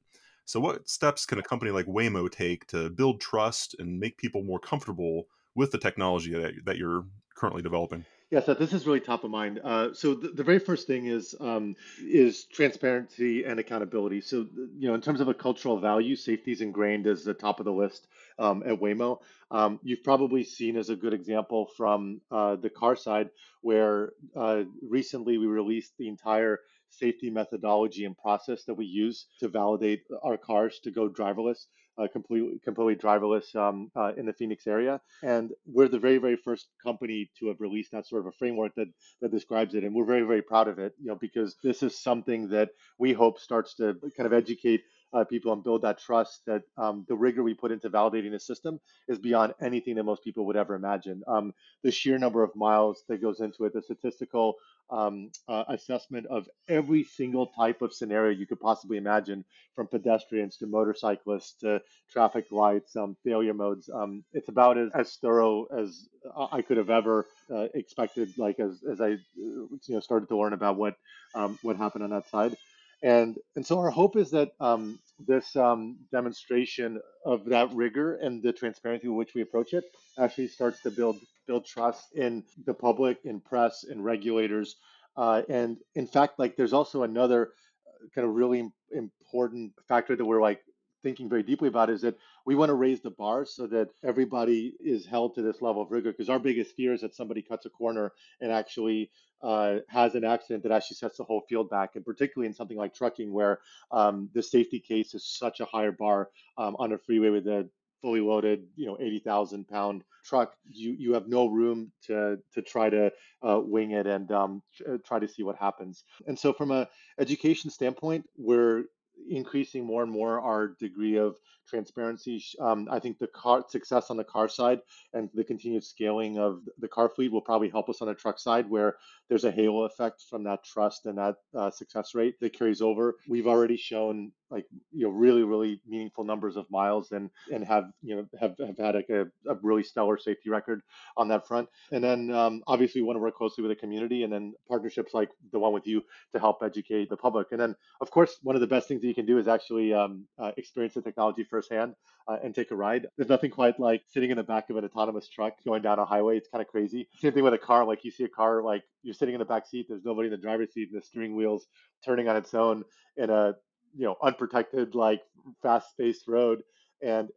So, 0.45 0.59
what 0.59 0.87
steps 0.87 1.25
can 1.25 1.39
a 1.39 1.43
company 1.43 1.71
like 1.71 1.87
Waymo 1.87 2.31
take 2.31 2.67
to 2.67 2.89
build 2.89 3.19
trust 3.19 3.75
and 3.79 3.99
make 3.99 4.17
people 4.17 4.43
more 4.43 4.59
comfortable 4.59 5.27
with 5.55 5.71
the 5.71 5.77
technology 5.77 6.33
that, 6.33 6.53
that 6.65 6.77
you're 6.77 7.05
currently 7.35 7.61
developing? 7.61 8.05
Yeah, 8.31 8.41
so 8.41 8.53
this 8.55 8.73
is 8.73 8.87
really 8.87 8.99
top 8.99 9.23
of 9.23 9.29
mind. 9.29 9.59
Uh, 9.63 9.93
so 9.93 10.15
the, 10.15 10.29
the, 10.29 10.43
very 10.43 10.57
first 10.57 10.87
thing 10.87 11.05
is 11.05 11.35
um, 11.39 11.75
is 11.99 12.45
transparency 12.45 13.43
and 13.43 13.59
accountability. 13.59 14.19
So 14.21 14.47
you 14.77 14.87
know, 14.87 14.95
in 14.95 15.01
terms 15.01 15.21
of 15.21 15.27
a 15.27 15.33
cultural 15.33 15.79
value, 15.79 16.15
safety 16.15 16.51
is 16.51 16.61
ingrained 16.61 17.05
as 17.05 17.23
the 17.23 17.35
top 17.35 17.59
of 17.59 17.65
the 17.65 17.71
list 17.71 18.07
um, 18.39 18.63
at 18.65 18.79
Waymo. 18.79 19.19
Um, 19.51 19.79
you've 19.83 20.03
probably 20.03 20.43
seen 20.43 20.75
as 20.75 20.89
a 20.89 20.95
good 20.95 21.13
example 21.13 21.69
from 21.77 22.19
uh, 22.31 22.55
the 22.55 22.69
car 22.69 22.95
side, 22.95 23.29
where 23.61 24.13
uh, 24.35 24.63
recently 24.81 25.37
we 25.37 25.45
released 25.45 25.93
the 25.97 26.07
entire 26.07 26.61
safety 26.99 27.29
methodology 27.29 28.05
and 28.05 28.17
process 28.17 28.63
that 28.65 28.75
we 28.75 28.85
use 28.85 29.27
to 29.39 29.47
validate 29.47 30.01
our 30.23 30.37
cars 30.37 30.79
to 30.83 30.91
go 30.91 31.09
driverless, 31.09 31.65
uh, 31.97 32.07
completely 32.11 32.59
completely 32.63 32.95
driverless 32.95 33.55
um, 33.55 33.89
uh, 33.95 34.11
in 34.17 34.25
the 34.25 34.33
Phoenix 34.33 34.67
area. 34.67 34.99
And 35.23 35.51
we're 35.65 35.87
the 35.87 35.99
very 35.99 36.17
very 36.17 36.37
first 36.37 36.67
company 36.83 37.29
to 37.39 37.47
have 37.47 37.59
released 37.59 37.91
that 37.91 38.07
sort 38.07 38.21
of 38.21 38.27
a 38.27 38.37
framework 38.37 38.73
that 38.75 38.87
that 39.21 39.31
describes 39.31 39.75
it, 39.75 39.83
and 39.83 39.93
we're 39.95 40.05
very 40.05 40.23
very 40.23 40.41
proud 40.41 40.67
of 40.67 40.79
it. 40.79 40.93
You 40.99 41.07
know, 41.07 41.17
because 41.19 41.55
this 41.63 41.83
is 41.83 42.01
something 42.01 42.49
that 42.49 42.69
we 42.99 43.13
hope 43.13 43.39
starts 43.39 43.75
to 43.75 43.95
kind 44.17 44.27
of 44.27 44.33
educate 44.33 44.81
uh, 45.13 45.23
people 45.23 45.53
and 45.53 45.63
build 45.63 45.81
that 45.83 45.99
trust 45.99 46.41
that 46.45 46.63
um, 46.77 47.05
the 47.07 47.15
rigor 47.15 47.43
we 47.43 47.53
put 47.53 47.71
into 47.71 47.89
validating 47.89 48.31
the 48.31 48.39
system 48.39 48.79
is 49.07 49.17
beyond 49.17 49.53
anything 49.61 49.95
that 49.95 50.03
most 50.03 50.23
people 50.23 50.45
would 50.45 50.57
ever 50.57 50.75
imagine. 50.75 51.23
Um, 51.27 51.53
the 51.83 51.91
sheer 51.91 52.17
number 52.17 52.43
of 52.43 52.55
miles 52.55 53.03
that 53.07 53.21
goes 53.21 53.39
into 53.39 53.65
it, 53.65 53.73
the 53.73 53.81
statistical 53.81 54.55
um, 54.89 55.31
uh, 55.47 55.63
assessment 55.69 56.27
of 56.27 56.47
every 56.67 57.03
single 57.03 57.47
type 57.47 57.81
of 57.81 57.93
scenario 57.93 58.37
you 58.37 58.45
could 58.45 58.59
possibly 58.59 58.97
imagine, 58.97 59.43
from 59.75 59.87
pedestrians 59.87 60.57
to 60.57 60.67
motorcyclists 60.67 61.53
to 61.59 61.81
traffic 62.11 62.51
lights, 62.51 62.95
um, 62.95 63.15
failure 63.23 63.53
modes. 63.53 63.89
Um, 63.93 64.23
it's 64.33 64.49
about 64.49 64.77
as, 64.77 64.89
as 64.93 65.15
thorough 65.15 65.65
as 65.65 66.07
I 66.51 66.61
could 66.61 66.77
have 66.77 66.89
ever 66.89 67.25
uh, 67.51 67.67
expected. 67.73 68.37
Like 68.37 68.59
as, 68.59 68.83
as 68.89 69.01
I 69.01 69.17
you 69.35 69.79
know 69.89 69.99
started 69.99 70.29
to 70.29 70.37
learn 70.37 70.53
about 70.53 70.77
what 70.77 70.95
um, 71.33 71.57
what 71.61 71.77
happened 71.77 72.03
on 72.03 72.11
that 72.11 72.29
side, 72.29 72.55
and 73.03 73.37
and 73.55 73.65
so 73.65 73.79
our 73.79 73.89
hope 73.89 74.15
is 74.15 74.31
that 74.31 74.51
um, 74.59 74.99
this 75.19 75.55
um, 75.55 75.97
demonstration 76.11 76.99
of 77.25 77.45
that 77.45 77.73
rigor 77.73 78.15
and 78.15 78.41
the 78.43 78.53
transparency 78.53 79.07
with 79.07 79.17
which 79.17 79.33
we 79.35 79.41
approach 79.41 79.73
it 79.73 79.83
actually 80.19 80.47
starts 80.47 80.81
to 80.81 80.91
build 80.91 81.17
build 81.47 81.65
trust 81.65 82.13
in 82.15 82.43
the 82.65 82.73
public, 82.73 83.19
in 83.23 83.39
press, 83.39 83.83
in 83.83 84.01
regulators, 84.01 84.77
uh, 85.17 85.43
and 85.49 85.77
in 85.95 86.07
fact, 86.07 86.39
like 86.39 86.55
there's 86.55 86.73
also 86.73 87.03
another 87.03 87.51
uh, 87.87 88.07
kind 88.13 88.27
of 88.27 88.33
really 88.33 88.69
important 88.91 89.73
factor 89.87 90.15
that 90.15 90.25
we're 90.25 90.41
like 90.41 90.61
thinking 91.03 91.29
very 91.29 91.43
deeply 91.43 91.67
about 91.67 91.89
is 91.91 92.01
that 92.01 92.17
we 92.47 92.55
want 92.55 92.69
to 92.69 92.73
raise 92.73 92.99
the 93.01 93.11
bar 93.11 93.45
so 93.45 93.67
that 93.67 93.89
everybody 94.03 94.73
is 94.79 95.05
held 95.05 95.35
to 95.35 95.41
this 95.43 95.61
level 95.61 95.83
of 95.83 95.91
rigor. 95.91 96.11
Because 96.11 96.29
our 96.29 96.39
biggest 96.39 96.75
fear 96.75 96.93
is 96.93 97.01
that 97.01 97.15
somebody 97.15 97.43
cuts 97.43 97.67
a 97.67 97.69
corner 97.69 98.11
and 98.41 98.51
actually 98.51 99.11
uh, 99.41 99.77
has 99.87 100.15
an 100.15 100.23
accident 100.23 100.63
that 100.63 100.71
actually 100.71 100.95
sets 100.95 101.17
the 101.17 101.23
whole 101.23 101.41
field 101.47 101.69
back, 101.69 101.95
and 101.95 102.05
particularly 102.05 102.47
in 102.47 102.53
something 102.53 102.77
like 102.77 102.93
trucking, 102.93 103.31
where 103.31 103.59
um, 103.91 104.29
the 104.33 104.43
safety 104.43 104.79
case 104.79 105.13
is 105.13 105.25
such 105.25 105.59
a 105.59 105.65
higher 105.65 105.91
bar 105.91 106.29
um, 106.57 106.75
on 106.79 106.93
a 106.93 106.97
freeway 106.97 107.29
with 107.29 107.47
a 107.47 107.69
fully 108.01 108.21
loaded, 108.21 108.67
you 108.75 108.85
know, 108.85 108.97
80,000 108.99 109.67
pound 109.67 110.03
truck, 110.23 110.55
you, 110.69 110.91
you 110.91 111.13
have 111.13 111.27
no 111.27 111.47
room 111.47 111.91
to, 112.05 112.37
to 112.53 112.61
try 112.61 112.89
to 112.89 113.11
uh, 113.41 113.59
wing 113.59 113.91
it 113.91 114.05
and 114.05 114.31
um, 114.31 114.61
try 115.05 115.19
to 115.19 115.27
see 115.27 115.43
what 115.43 115.55
happens. 115.57 116.03
And 116.27 116.37
so 116.37 116.53
from 116.53 116.71
a 116.71 116.87
education 117.19 117.71
standpoint, 117.71 118.29
we're 118.37 118.83
increasing 119.29 119.85
more 119.85 120.03
and 120.03 120.11
more 120.11 120.39
our 120.39 120.67
degree 120.67 121.17
of 121.17 121.37
transparency. 121.67 122.43
Um, 122.59 122.87
I 122.91 122.99
think 122.99 123.19
the 123.19 123.27
car 123.27 123.63
success 123.67 124.09
on 124.09 124.17
the 124.17 124.23
car 124.23 124.47
side 124.47 124.79
and 125.13 125.29
the 125.33 125.43
continued 125.43 125.83
scaling 125.83 126.37
of 126.37 126.61
the 126.79 126.87
car 126.87 127.09
fleet 127.09 127.31
will 127.31 127.41
probably 127.41 127.69
help 127.69 127.89
us 127.89 128.01
on 128.01 128.07
the 128.07 128.13
truck 128.13 128.39
side, 128.39 128.69
where 128.69 128.95
there's 129.29 129.43
a 129.43 129.51
halo 129.51 129.83
effect 129.83 130.23
from 130.29 130.43
that 130.43 130.63
trust 130.63 131.05
and 131.05 131.17
that 131.17 131.35
uh, 131.57 131.71
success 131.71 132.15
rate 132.15 132.39
that 132.39 132.57
carries 132.57 132.81
over. 132.81 133.15
We've 133.27 133.47
already 133.47 133.77
shown 133.77 134.31
like 134.51 134.65
you 134.91 135.05
know 135.05 135.11
really 135.11 135.43
really 135.43 135.81
meaningful 135.87 136.23
numbers 136.23 136.55
of 136.55 136.69
miles 136.69 137.11
and 137.11 137.29
and 137.51 137.65
have 137.65 137.85
you 138.01 138.15
know 138.15 138.25
have, 138.39 138.55
have 138.59 138.77
had 138.77 138.95
a, 138.95 139.21
a 139.49 139.55
really 139.61 139.83
stellar 139.83 140.17
safety 140.17 140.49
record 140.49 140.81
on 141.17 141.27
that 141.27 141.47
front 141.47 141.67
and 141.91 142.03
then 142.03 142.31
um, 142.31 142.61
obviously 142.67 143.01
we 143.01 143.07
want 143.07 143.17
to 143.17 143.21
work 143.21 143.35
closely 143.35 143.61
with 143.61 143.71
the 143.71 143.75
community 143.75 144.23
and 144.23 144.31
then 144.31 144.53
partnerships 144.67 145.13
like 145.13 145.29
the 145.51 145.59
one 145.59 145.73
with 145.73 145.87
you 145.87 146.01
to 146.33 146.39
help 146.39 146.61
educate 146.63 147.09
the 147.09 147.17
public 147.17 147.47
and 147.51 147.59
then 147.59 147.75
of 148.01 148.11
course 148.11 148.37
one 148.43 148.55
of 148.55 148.61
the 148.61 148.67
best 148.67 148.87
things 148.87 149.01
that 149.01 149.07
you 149.07 149.15
can 149.15 149.25
do 149.25 149.37
is 149.37 149.47
actually 149.47 149.93
um, 149.93 150.25
uh, 150.37 150.51
experience 150.57 150.93
the 150.93 151.01
technology 151.01 151.43
firsthand 151.55 151.95
uh, 152.27 152.37
and 152.43 152.53
take 152.53 152.71
a 152.71 152.75
ride. 152.75 153.07
There's 153.17 153.29
nothing 153.29 153.51
quite 153.51 153.79
like 153.79 154.01
sitting 154.07 154.31
in 154.31 154.37
the 154.37 154.43
back 154.43 154.69
of 154.69 154.77
an 154.77 154.85
autonomous 154.85 155.27
truck 155.29 155.53
going 155.65 155.81
down 155.81 155.99
a 155.99 156.05
highway. 156.05 156.37
It's 156.37 156.49
kind 156.49 156.61
of 156.61 156.67
crazy. 156.67 157.07
Same 157.19 157.33
thing 157.33 157.43
with 157.43 157.53
a 157.53 157.57
car 157.57 157.85
like 157.85 158.03
you 158.03 158.11
see 158.11 158.23
a 158.23 158.29
car 158.29 158.61
like 158.61 158.83
you're 159.03 159.13
sitting 159.13 159.35
in 159.35 159.39
the 159.39 159.45
back 159.45 159.67
seat 159.67 159.85
there's 159.87 160.03
nobody 160.03 160.27
in 160.27 160.31
the 160.31 160.37
driver's 160.37 160.73
seat 160.73 160.89
and 160.91 161.01
the 161.01 161.05
steering 161.05 161.35
wheel's 161.35 161.67
turning 162.03 162.27
on 162.27 162.35
its 162.35 162.53
own 162.53 162.83
in 163.17 163.29
a 163.29 163.53
you 163.95 164.05
know 164.05 164.15
unprotected 164.21 164.95
like 164.95 165.21
fast 165.61 165.91
spaced 165.91 166.27
road. 166.27 166.61
And 167.01 167.29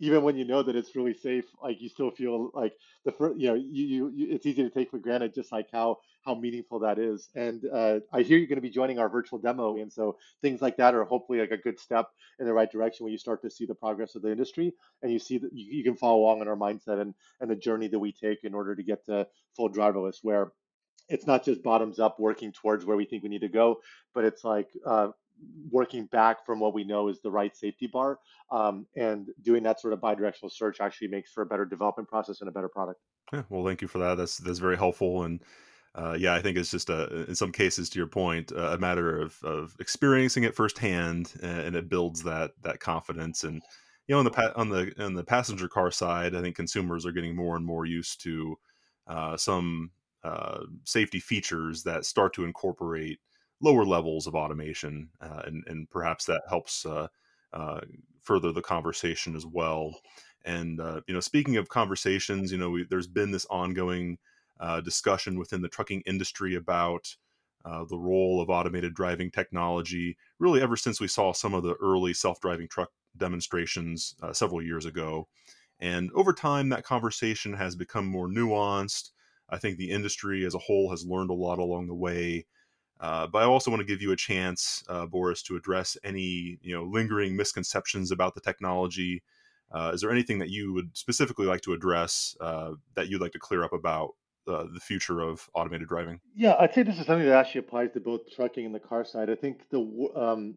even 0.00 0.22
when 0.22 0.36
you 0.36 0.46
know 0.46 0.62
that 0.62 0.76
it's 0.76 0.96
really 0.96 1.14
safe 1.14 1.44
like 1.62 1.80
you 1.80 1.88
still 1.88 2.10
feel 2.10 2.50
like 2.54 2.72
the 3.04 3.12
first 3.12 3.38
you 3.38 3.48
know 3.48 3.54
you, 3.54 4.10
you 4.14 4.26
it's 4.30 4.46
easy 4.46 4.62
to 4.62 4.70
take 4.70 4.90
for 4.90 4.98
granted 4.98 5.34
just 5.34 5.52
like 5.52 5.68
how 5.72 5.98
how 6.24 6.34
meaningful 6.34 6.78
that 6.80 6.98
is. 6.98 7.28
And 7.34 7.64
uh, 7.72 8.00
i 8.12 8.22
hear 8.22 8.38
you're 8.38 8.46
going 8.46 8.56
to 8.56 8.62
be 8.62 8.70
joining 8.70 8.98
our 8.98 9.08
virtual 9.08 9.38
demo 9.38 9.76
and 9.76 9.92
so 9.92 10.16
things 10.42 10.60
like 10.60 10.76
that 10.76 10.94
are 10.94 11.04
hopefully 11.04 11.40
like 11.40 11.50
a 11.50 11.56
good 11.56 11.78
step 11.78 12.08
in 12.38 12.46
the 12.46 12.52
right 12.52 12.70
direction 12.70 13.04
when 13.04 13.12
you 13.12 13.18
start 13.18 13.42
to 13.42 13.50
see 13.50 13.66
the 13.66 13.74
progress 13.74 14.14
of 14.14 14.22
the 14.22 14.30
industry 14.30 14.72
and 15.02 15.12
you 15.12 15.18
see 15.18 15.38
that 15.38 15.52
you, 15.52 15.78
you 15.78 15.84
can 15.84 15.96
follow 15.96 16.20
along 16.20 16.40
in 16.40 16.48
our 16.48 16.56
mindset 16.56 17.00
and 17.00 17.14
and 17.40 17.50
the 17.50 17.56
journey 17.56 17.88
that 17.88 17.98
we 17.98 18.12
take 18.12 18.44
in 18.44 18.54
order 18.54 18.74
to 18.74 18.82
get 18.82 19.04
to 19.06 19.26
full 19.56 19.70
driverless 19.70 20.18
where 20.22 20.52
it's 21.10 21.26
not 21.26 21.44
just 21.44 21.62
bottoms 21.62 21.98
up 21.98 22.18
working 22.18 22.52
towards 22.52 22.86
where 22.86 22.96
we 22.96 23.04
think 23.04 23.22
we 23.22 23.28
need 23.28 23.40
to 23.40 23.48
go, 23.48 23.80
but 24.14 24.24
it's 24.24 24.44
like 24.44 24.68
uh, 24.86 25.08
working 25.70 26.06
back 26.06 26.46
from 26.46 26.60
what 26.60 26.72
we 26.72 26.84
know 26.84 27.08
is 27.08 27.20
the 27.20 27.30
right 27.30 27.56
safety 27.56 27.86
bar 27.86 28.18
um, 28.50 28.86
and 28.96 29.28
doing 29.42 29.62
that 29.64 29.80
sort 29.80 29.92
of 29.92 30.00
bi-directional 30.00 30.50
search 30.50 30.80
actually 30.80 31.08
makes 31.08 31.32
for 31.32 31.42
a 31.42 31.46
better 31.46 31.64
development 31.64 32.08
process 32.08 32.40
and 32.40 32.48
a 32.48 32.52
better 32.52 32.68
product. 32.68 33.00
Yeah 33.32 33.42
well 33.48 33.64
thank 33.64 33.82
you 33.82 33.88
for 33.88 33.98
that. 33.98 34.16
That's 34.16 34.38
that's 34.38 34.58
very 34.58 34.76
helpful 34.76 35.24
and 35.24 35.40
uh, 35.94 36.16
yeah 36.18 36.34
i 36.34 36.40
think 36.40 36.56
it's 36.56 36.70
just 36.70 36.90
a, 36.90 37.24
in 37.24 37.34
some 37.34 37.52
cases 37.52 37.88
to 37.88 37.98
your 37.98 38.08
point 38.08 38.52
a 38.52 38.78
matter 38.78 39.20
of, 39.20 39.36
of 39.42 39.74
experiencing 39.80 40.44
it 40.44 40.54
firsthand 40.54 41.32
and 41.42 41.74
it 41.74 41.88
builds 41.88 42.22
that 42.22 42.52
that 42.62 42.80
confidence 42.80 43.44
and 43.44 43.62
you 44.06 44.14
know 44.14 44.18
on 44.18 44.24
the 44.24 44.56
on 44.56 44.68
the 44.68 44.92
on 45.04 45.14
the 45.14 45.24
passenger 45.24 45.68
car 45.68 45.90
side 45.90 46.34
i 46.34 46.40
think 46.40 46.56
consumers 46.56 47.04
are 47.04 47.12
getting 47.12 47.34
more 47.34 47.56
and 47.56 47.64
more 47.64 47.86
used 47.86 48.22
to 48.22 48.56
uh, 49.10 49.36
some 49.36 49.90
uh, 50.22 50.60
safety 50.84 51.18
features 51.18 51.82
that 51.82 52.04
start 52.04 52.32
to 52.34 52.44
incorporate 52.44 53.18
lower 53.60 53.84
levels 53.84 54.26
of 54.26 54.34
automation, 54.34 55.08
uh, 55.20 55.42
and 55.44 55.64
and 55.66 55.90
perhaps 55.90 56.24
that 56.26 56.42
helps 56.48 56.86
uh, 56.86 57.08
uh, 57.52 57.80
further 58.22 58.52
the 58.52 58.62
conversation 58.62 59.34
as 59.34 59.44
well. 59.44 59.98
And 60.44 60.78
you 61.06 61.14
know, 61.14 61.20
speaking 61.20 61.56
of 61.56 61.68
conversations, 61.68 62.52
you 62.52 62.58
know, 62.58 62.70
we, 62.70 62.86
there's 62.88 63.08
been 63.08 63.30
this 63.30 63.46
ongoing 63.50 64.18
uh, 64.60 64.80
discussion 64.80 65.38
within 65.38 65.62
the 65.62 65.68
trucking 65.68 66.02
industry 66.06 66.54
about 66.54 67.16
uh, 67.64 67.84
the 67.88 67.98
role 67.98 68.40
of 68.40 68.48
automated 68.48 68.94
driving 68.94 69.30
technology, 69.30 70.16
really 70.38 70.62
ever 70.62 70.76
since 70.76 71.00
we 71.00 71.08
saw 71.08 71.32
some 71.32 71.54
of 71.54 71.62
the 71.62 71.74
early 71.74 72.14
self-driving 72.14 72.68
truck 72.68 72.90
demonstrations 73.16 74.14
several 74.32 74.62
years 74.62 74.86
ago. 74.86 75.26
And 75.80 76.10
over 76.12 76.32
time, 76.32 76.68
that 76.68 76.84
conversation 76.84 77.54
has 77.54 77.74
become 77.74 78.06
more 78.06 78.28
nuanced. 78.28 79.10
I 79.48 79.58
think 79.58 79.76
the 79.76 79.90
industry 79.90 80.44
as 80.44 80.54
a 80.54 80.58
whole 80.58 80.90
has 80.90 81.06
learned 81.06 81.30
a 81.30 81.34
lot 81.34 81.58
along 81.58 81.88
the 81.88 81.94
way. 81.94 82.46
Uh, 83.00 83.26
but 83.26 83.42
I 83.42 83.46
also 83.46 83.70
want 83.70 83.80
to 83.80 83.86
give 83.86 84.02
you 84.02 84.12
a 84.12 84.16
chance, 84.16 84.84
uh, 84.88 85.06
Boris, 85.06 85.42
to 85.44 85.56
address 85.56 85.96
any 86.04 86.58
you 86.62 86.74
know 86.74 86.84
lingering 86.84 87.34
misconceptions 87.34 88.10
about 88.10 88.34
the 88.34 88.42
technology. 88.42 89.22
Uh, 89.72 89.92
is 89.94 90.02
there 90.02 90.10
anything 90.10 90.38
that 90.40 90.50
you 90.50 90.72
would 90.74 90.90
specifically 90.96 91.46
like 91.46 91.62
to 91.62 91.72
address 91.72 92.36
uh, 92.40 92.72
that 92.94 93.08
you'd 93.08 93.20
like 93.20 93.32
to 93.32 93.38
clear 93.38 93.64
up 93.64 93.72
about 93.72 94.10
uh, 94.50 94.66
the 94.72 94.80
future 94.80 95.20
of 95.20 95.48
automated 95.54 95.88
driving? 95.88 96.20
Yeah, 96.34 96.56
I'd 96.58 96.74
say 96.74 96.82
this 96.82 96.98
is 96.98 97.06
something 97.06 97.26
that 97.26 97.34
actually 97.34 97.60
applies 97.60 97.92
to 97.92 98.00
both 98.00 98.30
trucking 98.34 98.66
and 98.66 98.74
the 98.74 98.80
car 98.80 99.04
side. 99.04 99.30
I 99.30 99.36
think 99.36 99.62
the 99.70 99.80
um, 100.14 100.56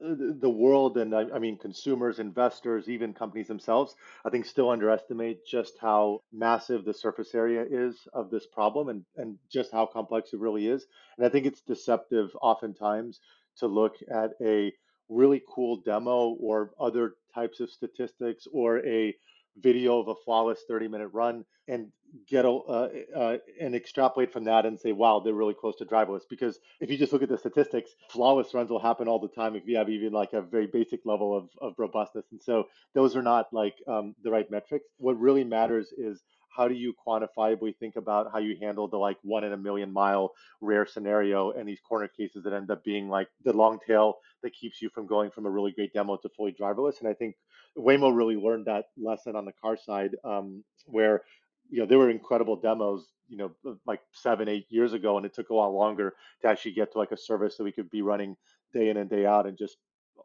the 0.00 0.48
world 0.48 0.96
and 0.96 1.14
I, 1.14 1.26
I 1.34 1.38
mean 1.38 1.58
consumers, 1.58 2.18
investors, 2.18 2.88
even 2.88 3.12
companies 3.12 3.48
themselves, 3.48 3.94
I 4.24 4.30
think 4.30 4.46
still 4.46 4.70
underestimate 4.70 5.44
just 5.46 5.74
how 5.78 6.22
massive 6.32 6.84
the 6.84 6.94
surface 6.94 7.34
area 7.34 7.64
is 7.70 7.96
of 8.14 8.30
this 8.30 8.46
problem 8.46 8.88
and, 8.88 9.04
and 9.16 9.36
just 9.52 9.70
how 9.72 9.86
complex 9.86 10.32
it 10.32 10.40
really 10.40 10.68
is. 10.68 10.86
And 11.18 11.26
I 11.26 11.28
think 11.28 11.44
it's 11.44 11.60
deceptive 11.60 12.30
oftentimes 12.40 13.20
to 13.58 13.66
look 13.66 13.96
at 14.10 14.30
a 14.40 14.72
really 15.10 15.42
cool 15.52 15.82
demo 15.82 16.30
or 16.40 16.70
other 16.80 17.14
types 17.34 17.60
of 17.60 17.68
statistics 17.70 18.46
or 18.52 18.78
a 18.86 19.14
video 19.58 19.98
of 19.98 20.08
a 20.08 20.14
flawless 20.14 20.60
30 20.68 20.88
minute 20.88 21.08
run 21.12 21.44
and 21.68 21.88
get 22.28 22.44
a, 22.44 22.50
uh, 22.50 22.88
uh, 23.16 23.38
and 23.60 23.74
extrapolate 23.74 24.32
from 24.32 24.44
that 24.44 24.66
and 24.66 24.78
say, 24.78 24.92
wow, 24.92 25.20
they're 25.20 25.34
really 25.34 25.54
close 25.54 25.76
to 25.76 25.84
driverless. 25.84 26.22
Because 26.28 26.58
if 26.80 26.90
you 26.90 26.96
just 26.96 27.12
look 27.12 27.22
at 27.22 27.28
the 27.28 27.38
statistics, 27.38 27.90
flawless 28.08 28.52
runs 28.54 28.70
will 28.70 28.80
happen 28.80 29.08
all 29.08 29.20
the 29.20 29.28
time 29.28 29.54
if 29.54 29.66
you 29.66 29.76
have 29.76 29.88
even 29.88 30.12
like 30.12 30.32
a 30.32 30.42
very 30.42 30.66
basic 30.66 31.00
level 31.04 31.36
of, 31.36 31.48
of 31.60 31.74
robustness. 31.78 32.26
And 32.32 32.42
so 32.42 32.66
those 32.94 33.14
are 33.16 33.22
not 33.22 33.52
like 33.52 33.76
um, 33.86 34.14
the 34.22 34.30
right 34.30 34.50
metrics. 34.50 34.86
What 34.98 35.18
really 35.18 35.44
matters 35.44 35.92
is 35.96 36.22
how 36.54 36.68
do 36.68 36.74
you 36.74 36.94
quantifiably 37.06 37.76
think 37.76 37.96
about 37.96 38.30
how 38.32 38.38
you 38.38 38.56
handle 38.60 38.88
the 38.88 38.96
like 38.96 39.16
one 39.22 39.44
in 39.44 39.52
a 39.52 39.56
million 39.56 39.92
mile 39.92 40.32
rare 40.60 40.86
scenario 40.86 41.52
and 41.52 41.68
these 41.68 41.80
corner 41.80 42.08
cases 42.08 42.44
that 42.44 42.52
end 42.52 42.70
up 42.70 42.84
being 42.84 43.08
like 43.08 43.28
the 43.44 43.52
long 43.52 43.78
tail 43.86 44.14
that 44.42 44.52
keeps 44.54 44.82
you 44.82 44.88
from 44.90 45.06
going 45.06 45.30
from 45.30 45.46
a 45.46 45.50
really 45.50 45.72
great 45.72 45.92
demo 45.92 46.16
to 46.16 46.28
fully 46.36 46.52
driverless? 46.52 47.00
And 47.00 47.08
i 47.08 47.14
think 47.14 47.36
waymo 47.78 48.14
really 48.14 48.36
learned 48.36 48.66
that 48.66 48.86
lesson 48.96 49.36
on 49.36 49.44
the 49.44 49.52
car 49.52 49.76
side 49.76 50.16
um, 50.24 50.64
where 50.86 51.22
you 51.70 51.78
know 51.80 51.86
there 51.86 51.98
were 51.98 52.10
incredible 52.10 52.56
demos 52.56 53.06
you 53.28 53.36
know 53.36 53.76
like 53.86 54.00
seven 54.12 54.48
eight 54.48 54.66
years 54.70 54.92
ago 54.92 55.16
and 55.16 55.24
it 55.24 55.34
took 55.34 55.50
a 55.50 55.54
lot 55.54 55.68
longer 55.68 56.14
to 56.42 56.48
actually 56.48 56.72
get 56.72 56.92
to 56.92 56.98
like 56.98 57.12
a 57.12 57.16
service 57.16 57.56
that 57.56 57.64
we 57.64 57.72
could 57.72 57.88
be 57.90 58.02
running 58.02 58.36
day 58.72 58.88
in 58.88 58.96
and 58.96 59.08
day 59.08 59.24
out 59.24 59.46
and 59.46 59.56
just 59.56 59.76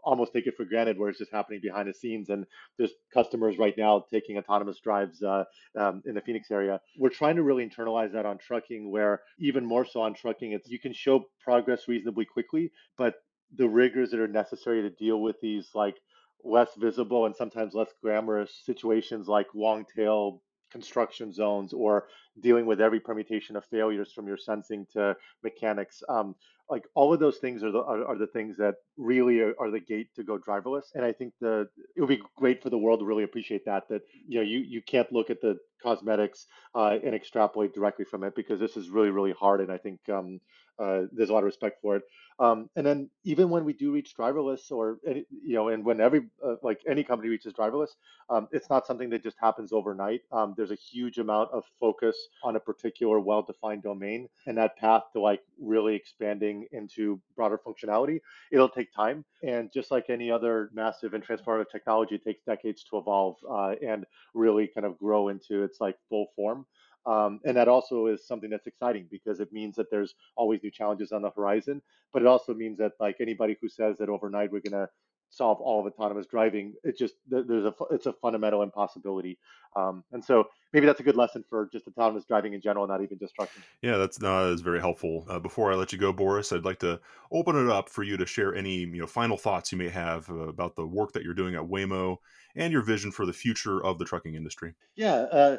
almost 0.03 0.33
take 0.33 0.47
it 0.47 0.55
for 0.55 0.65
granted 0.65 0.97
where 0.97 1.09
it's 1.09 1.19
just 1.19 1.31
happening 1.31 1.59
behind 1.61 1.87
the 1.87 1.93
scenes 1.93 2.29
and 2.29 2.45
there's 2.77 2.91
customers 3.13 3.57
right 3.57 3.75
now 3.77 4.03
taking 4.11 4.37
autonomous 4.37 4.79
drives 4.79 5.21
uh, 5.23 5.43
um, 5.77 6.01
in 6.05 6.15
the 6.15 6.21
phoenix 6.21 6.51
area 6.51 6.79
we're 6.97 7.09
trying 7.09 7.35
to 7.35 7.43
really 7.43 7.67
internalize 7.67 8.11
that 8.11 8.25
on 8.25 8.37
trucking 8.37 8.91
where 8.91 9.21
even 9.39 9.65
more 9.65 9.85
so 9.85 10.01
on 10.01 10.13
trucking 10.13 10.51
it's 10.51 10.69
you 10.69 10.79
can 10.79 10.93
show 10.93 11.25
progress 11.43 11.87
reasonably 11.87 12.25
quickly 12.25 12.71
but 12.97 13.15
the 13.57 13.67
rigors 13.67 14.11
that 14.11 14.19
are 14.19 14.27
necessary 14.27 14.81
to 14.81 14.89
deal 14.89 15.21
with 15.21 15.39
these 15.41 15.69
like 15.73 15.95
less 16.43 16.69
visible 16.77 17.25
and 17.25 17.35
sometimes 17.35 17.73
less 17.73 17.89
glamorous 18.01 18.61
situations 18.65 19.27
like 19.27 19.47
long 19.53 19.85
tail 19.95 20.41
construction 20.71 21.31
zones 21.31 21.73
or 21.73 22.07
dealing 22.41 22.65
with 22.65 22.81
every 22.81 22.99
permutation 22.99 23.55
of 23.55 23.63
failures 23.65 24.11
from 24.11 24.27
your 24.27 24.37
sensing 24.37 24.85
to 24.91 25.15
mechanics. 25.43 26.03
Um, 26.09 26.35
like 26.69 26.83
all 26.95 27.13
of 27.13 27.19
those 27.19 27.37
things 27.37 27.63
are 27.63 27.71
the 27.71 27.79
are, 27.79 28.05
are 28.05 28.17
the 28.17 28.27
things 28.27 28.57
that 28.57 28.75
really 28.97 29.39
are, 29.39 29.53
are, 29.59 29.69
the 29.69 29.79
gate 29.79 30.07
to 30.15 30.23
go 30.23 30.37
driverless. 30.37 30.85
And 30.95 31.05
I 31.05 31.11
think 31.11 31.33
the 31.39 31.67
it 31.95 32.01
would 32.01 32.09
be 32.09 32.21
great 32.37 32.63
for 32.63 32.69
the 32.69 32.77
world 32.77 32.99
to 32.99 33.05
really 33.05 33.23
appreciate 33.23 33.65
that. 33.65 33.87
That 33.89 34.01
you 34.27 34.39
know 34.39 34.43
you 34.43 34.59
you 34.59 34.81
can't 34.81 35.11
look 35.11 35.29
at 35.29 35.41
the 35.41 35.57
cosmetics 35.81 36.47
uh, 36.73 36.97
and 37.03 37.13
extrapolate 37.13 37.73
directly 37.73 38.05
from 38.05 38.23
it 38.23 38.35
because 38.35 38.59
this 38.59 38.77
is 38.77 38.89
really 38.89 39.11
really 39.11 39.33
hard. 39.33 39.61
And 39.61 39.71
I 39.71 39.77
think 39.77 39.99
um, 40.09 40.39
uh, 40.79 41.03
there's 41.11 41.29
a 41.29 41.33
lot 41.33 41.39
of 41.39 41.45
respect 41.45 41.81
for 41.81 41.97
it. 41.97 42.03
Um, 42.37 42.69
and 42.75 42.85
then 42.85 43.09
even 43.23 43.49
when 43.49 43.63
we 43.63 43.73
do 43.73 43.93
reach 43.93 44.13
driverless, 44.17 44.69
or 44.71 44.99
any, 45.07 45.25
you 45.29 45.55
know, 45.55 45.69
and 45.69 45.85
when 45.85 46.01
every 46.01 46.27
uh, 46.45 46.55
like 46.63 46.81
any 46.87 47.03
company 47.03 47.29
reaches 47.29 47.53
driverless, 47.53 47.91
um, 48.29 48.47
it's 48.51 48.69
not 48.69 48.85
something 48.85 49.09
that 49.11 49.23
just 49.23 49.37
happens 49.39 49.71
overnight. 49.71 50.21
Um, 50.31 50.53
there's 50.57 50.71
a 50.71 50.75
huge 50.75 51.17
amount 51.17 51.51
of 51.51 51.63
focus 51.79 52.17
on 52.43 52.55
a 52.55 52.59
particular 52.59 53.19
well-defined 53.19 53.83
domain, 53.83 54.27
and 54.47 54.57
that 54.57 54.75
path 54.77 55.03
to 55.13 55.21
like 55.21 55.41
really 55.61 55.95
expanding 55.95 56.67
into 56.71 57.21
broader 57.35 57.59
functionality. 57.65 58.19
It'll 58.51 58.69
take 58.69 58.93
time. 58.93 59.23
And 59.43 59.71
just 59.71 59.91
like 59.91 60.09
any 60.09 60.31
other 60.31 60.69
massive 60.73 61.13
and 61.13 61.25
transformative 61.25 61.69
technology, 61.71 62.15
it 62.15 62.23
takes 62.23 62.43
decades 62.43 62.83
to 62.85 62.97
evolve 62.97 63.37
uh, 63.49 63.75
and 63.85 64.05
really 64.33 64.67
kind 64.67 64.85
of 64.85 64.97
grow 64.99 65.29
into 65.29 65.63
its 65.63 65.79
like 65.79 65.97
full 66.09 66.27
form. 66.35 66.65
Um, 67.05 67.39
and 67.45 67.55
that 67.57 67.67
also 67.67 68.07
is 68.07 68.27
something 68.27 68.49
that's 68.49 68.67
exciting 68.67 69.07
because 69.11 69.39
it 69.39 69.53
means 69.53 69.75
that 69.75 69.91
there's 69.91 70.15
always 70.35 70.63
new 70.63 70.71
challenges 70.71 71.11
on 71.11 71.21
the 71.21 71.29
horizon. 71.29 71.81
But 72.11 72.23
it 72.23 72.27
also 72.27 72.53
means 72.53 72.77
that 72.79 72.93
like 72.99 73.17
anybody 73.19 73.57
who 73.61 73.69
says 73.69 73.97
that 73.99 74.09
overnight 74.09 74.51
we're 74.51 74.61
going 74.61 74.71
to 74.71 74.89
solve 75.35 75.59
all 75.59 75.85
of 75.85 75.91
autonomous 75.91 76.25
driving. 76.25 76.73
It 76.83 76.97
just 76.97 77.15
there's 77.27 77.65
a 77.65 77.73
it's 77.91 78.05
a 78.05 78.13
fundamental 78.13 78.61
impossibility, 78.61 79.37
um, 79.75 80.03
and 80.11 80.23
so 80.23 80.45
maybe 80.73 80.85
that's 80.85 80.99
a 80.99 81.03
good 81.03 81.15
lesson 81.15 81.43
for 81.49 81.69
just 81.71 81.87
autonomous 81.87 82.25
driving 82.25 82.53
in 82.53 82.61
general, 82.61 82.87
not 82.87 83.01
even 83.01 83.19
just 83.19 83.35
trucking. 83.35 83.61
Yeah, 83.81 83.97
that's 83.97 84.19
no, 84.19 84.47
that 84.47 84.53
is 84.53 84.61
very 84.61 84.79
helpful. 84.79 85.25
Uh, 85.29 85.39
before 85.39 85.71
I 85.71 85.75
let 85.75 85.91
you 85.91 85.99
go, 85.99 86.13
Boris, 86.13 86.51
I'd 86.51 86.65
like 86.65 86.79
to 86.79 86.99
open 87.31 87.55
it 87.55 87.69
up 87.69 87.89
for 87.89 88.03
you 88.03 88.17
to 88.17 88.25
share 88.25 88.55
any 88.55 88.77
you 88.77 89.01
know 89.01 89.07
final 89.07 89.37
thoughts 89.37 89.71
you 89.71 89.77
may 89.77 89.89
have 89.89 90.29
uh, 90.29 90.47
about 90.47 90.75
the 90.75 90.85
work 90.85 91.11
that 91.13 91.23
you're 91.23 91.33
doing 91.33 91.55
at 91.55 91.61
Waymo 91.61 92.17
and 92.55 92.71
your 92.71 92.83
vision 92.83 93.11
for 93.11 93.25
the 93.25 93.33
future 93.33 93.83
of 93.83 93.99
the 93.99 94.05
trucking 94.05 94.35
industry. 94.35 94.73
Yeah, 94.95 95.15
uh, 95.31 95.57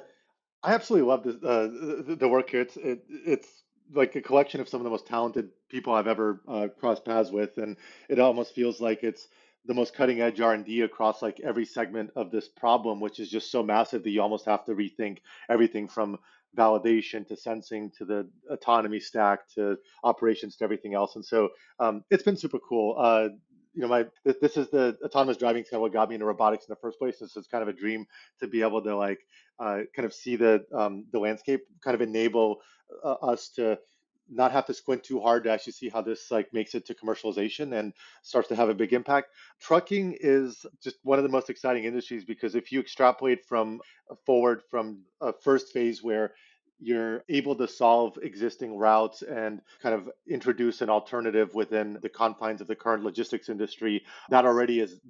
I 0.66 0.74
absolutely 0.74 1.08
love 1.08 1.24
uh, 1.26 1.68
the, 2.08 2.16
the 2.18 2.28
work 2.28 2.50
here. 2.50 2.62
It's 2.62 2.76
it, 2.76 3.04
it's 3.08 3.62
like 3.94 4.16
a 4.16 4.20
collection 4.20 4.60
of 4.60 4.68
some 4.68 4.80
of 4.80 4.84
the 4.84 4.90
most 4.90 5.06
talented 5.06 5.50
people 5.68 5.94
I've 5.94 6.08
ever 6.08 6.42
uh, 6.48 6.66
crossed 6.80 7.04
paths 7.04 7.30
with, 7.30 7.56
and 7.58 7.76
it 8.08 8.18
almost 8.18 8.52
feels 8.52 8.80
like 8.80 9.04
it's 9.04 9.28
the 9.66 9.74
most 9.74 9.94
cutting 9.94 10.20
edge 10.20 10.40
R&D 10.40 10.80
across 10.80 11.22
like 11.22 11.38
every 11.38 11.64
segment 11.64 12.10
of 12.16 12.32
this 12.32 12.48
problem, 12.48 12.98
which 12.98 13.20
is 13.20 13.30
just 13.30 13.52
so 13.52 13.62
massive 13.62 14.02
that 14.02 14.10
you 14.10 14.20
almost 14.20 14.44
have 14.46 14.64
to 14.64 14.72
rethink 14.74 15.18
everything 15.48 15.86
from 15.86 16.18
validation 16.58 17.26
to 17.28 17.36
sensing 17.36 17.92
to 17.98 18.04
the 18.04 18.28
autonomy 18.50 18.98
stack 18.98 19.48
to 19.54 19.76
operations 20.02 20.56
to 20.56 20.64
everything 20.64 20.94
else. 20.94 21.14
And 21.14 21.24
so 21.24 21.50
um, 21.78 22.02
it's 22.10 22.24
been 22.24 22.36
super 22.36 22.58
cool. 22.58 22.96
Uh, 22.98 23.28
you 23.76 23.82
know, 23.82 23.88
my 23.88 24.06
this 24.24 24.56
is 24.56 24.70
the 24.70 24.96
autonomous 25.04 25.36
driving 25.36 25.62
kind 25.62 25.74
of 25.74 25.80
what 25.82 25.92
got 25.92 26.08
me 26.08 26.14
into 26.14 26.26
robotics 26.26 26.64
in 26.66 26.72
the 26.72 26.80
first 26.80 26.98
place. 26.98 27.18
This 27.18 27.36
is 27.36 27.46
kind 27.46 27.62
of 27.62 27.68
a 27.68 27.74
dream 27.74 28.06
to 28.40 28.48
be 28.48 28.62
able 28.62 28.82
to 28.82 28.96
like 28.96 29.20
uh, 29.60 29.80
kind 29.94 30.06
of 30.06 30.14
see 30.14 30.36
the 30.36 30.64
um, 30.74 31.04
the 31.12 31.18
landscape, 31.18 31.60
kind 31.84 31.94
of 31.94 32.00
enable 32.00 32.62
uh, 33.04 33.12
us 33.22 33.50
to 33.56 33.78
not 34.28 34.50
have 34.50 34.66
to 34.66 34.74
squint 34.74 35.04
too 35.04 35.20
hard 35.20 35.44
to 35.44 35.50
actually 35.50 35.74
see 35.74 35.88
how 35.88 36.00
this 36.00 36.30
like 36.30 36.52
makes 36.52 36.74
it 36.74 36.86
to 36.86 36.94
commercialization 36.94 37.78
and 37.78 37.92
starts 38.22 38.48
to 38.48 38.56
have 38.56 38.70
a 38.70 38.74
big 38.74 38.92
impact. 38.92 39.28
Trucking 39.60 40.16
is 40.20 40.64
just 40.82 40.96
one 41.02 41.18
of 41.18 41.22
the 41.22 41.28
most 41.28 41.50
exciting 41.50 41.84
industries 41.84 42.24
because 42.24 42.54
if 42.54 42.72
you 42.72 42.80
extrapolate 42.80 43.44
from 43.44 43.80
uh, 44.10 44.14
forward 44.24 44.62
from 44.70 45.02
a 45.20 45.32
first 45.32 45.72
phase 45.72 46.02
where 46.02 46.32
you're 46.78 47.22
able 47.28 47.54
to 47.56 47.66
solve 47.66 48.18
existing 48.22 48.76
routes 48.76 49.22
and 49.22 49.60
kind 49.82 49.94
of 49.94 50.10
introduce 50.28 50.82
an 50.82 50.90
alternative 50.90 51.54
within 51.54 51.98
the 52.02 52.08
confines 52.08 52.60
of 52.60 52.66
the 52.66 52.76
current 52.76 53.02
logistics 53.02 53.48
industry 53.48 54.02
that 54.30 54.44
already 54.44 54.80
is 54.80 55.00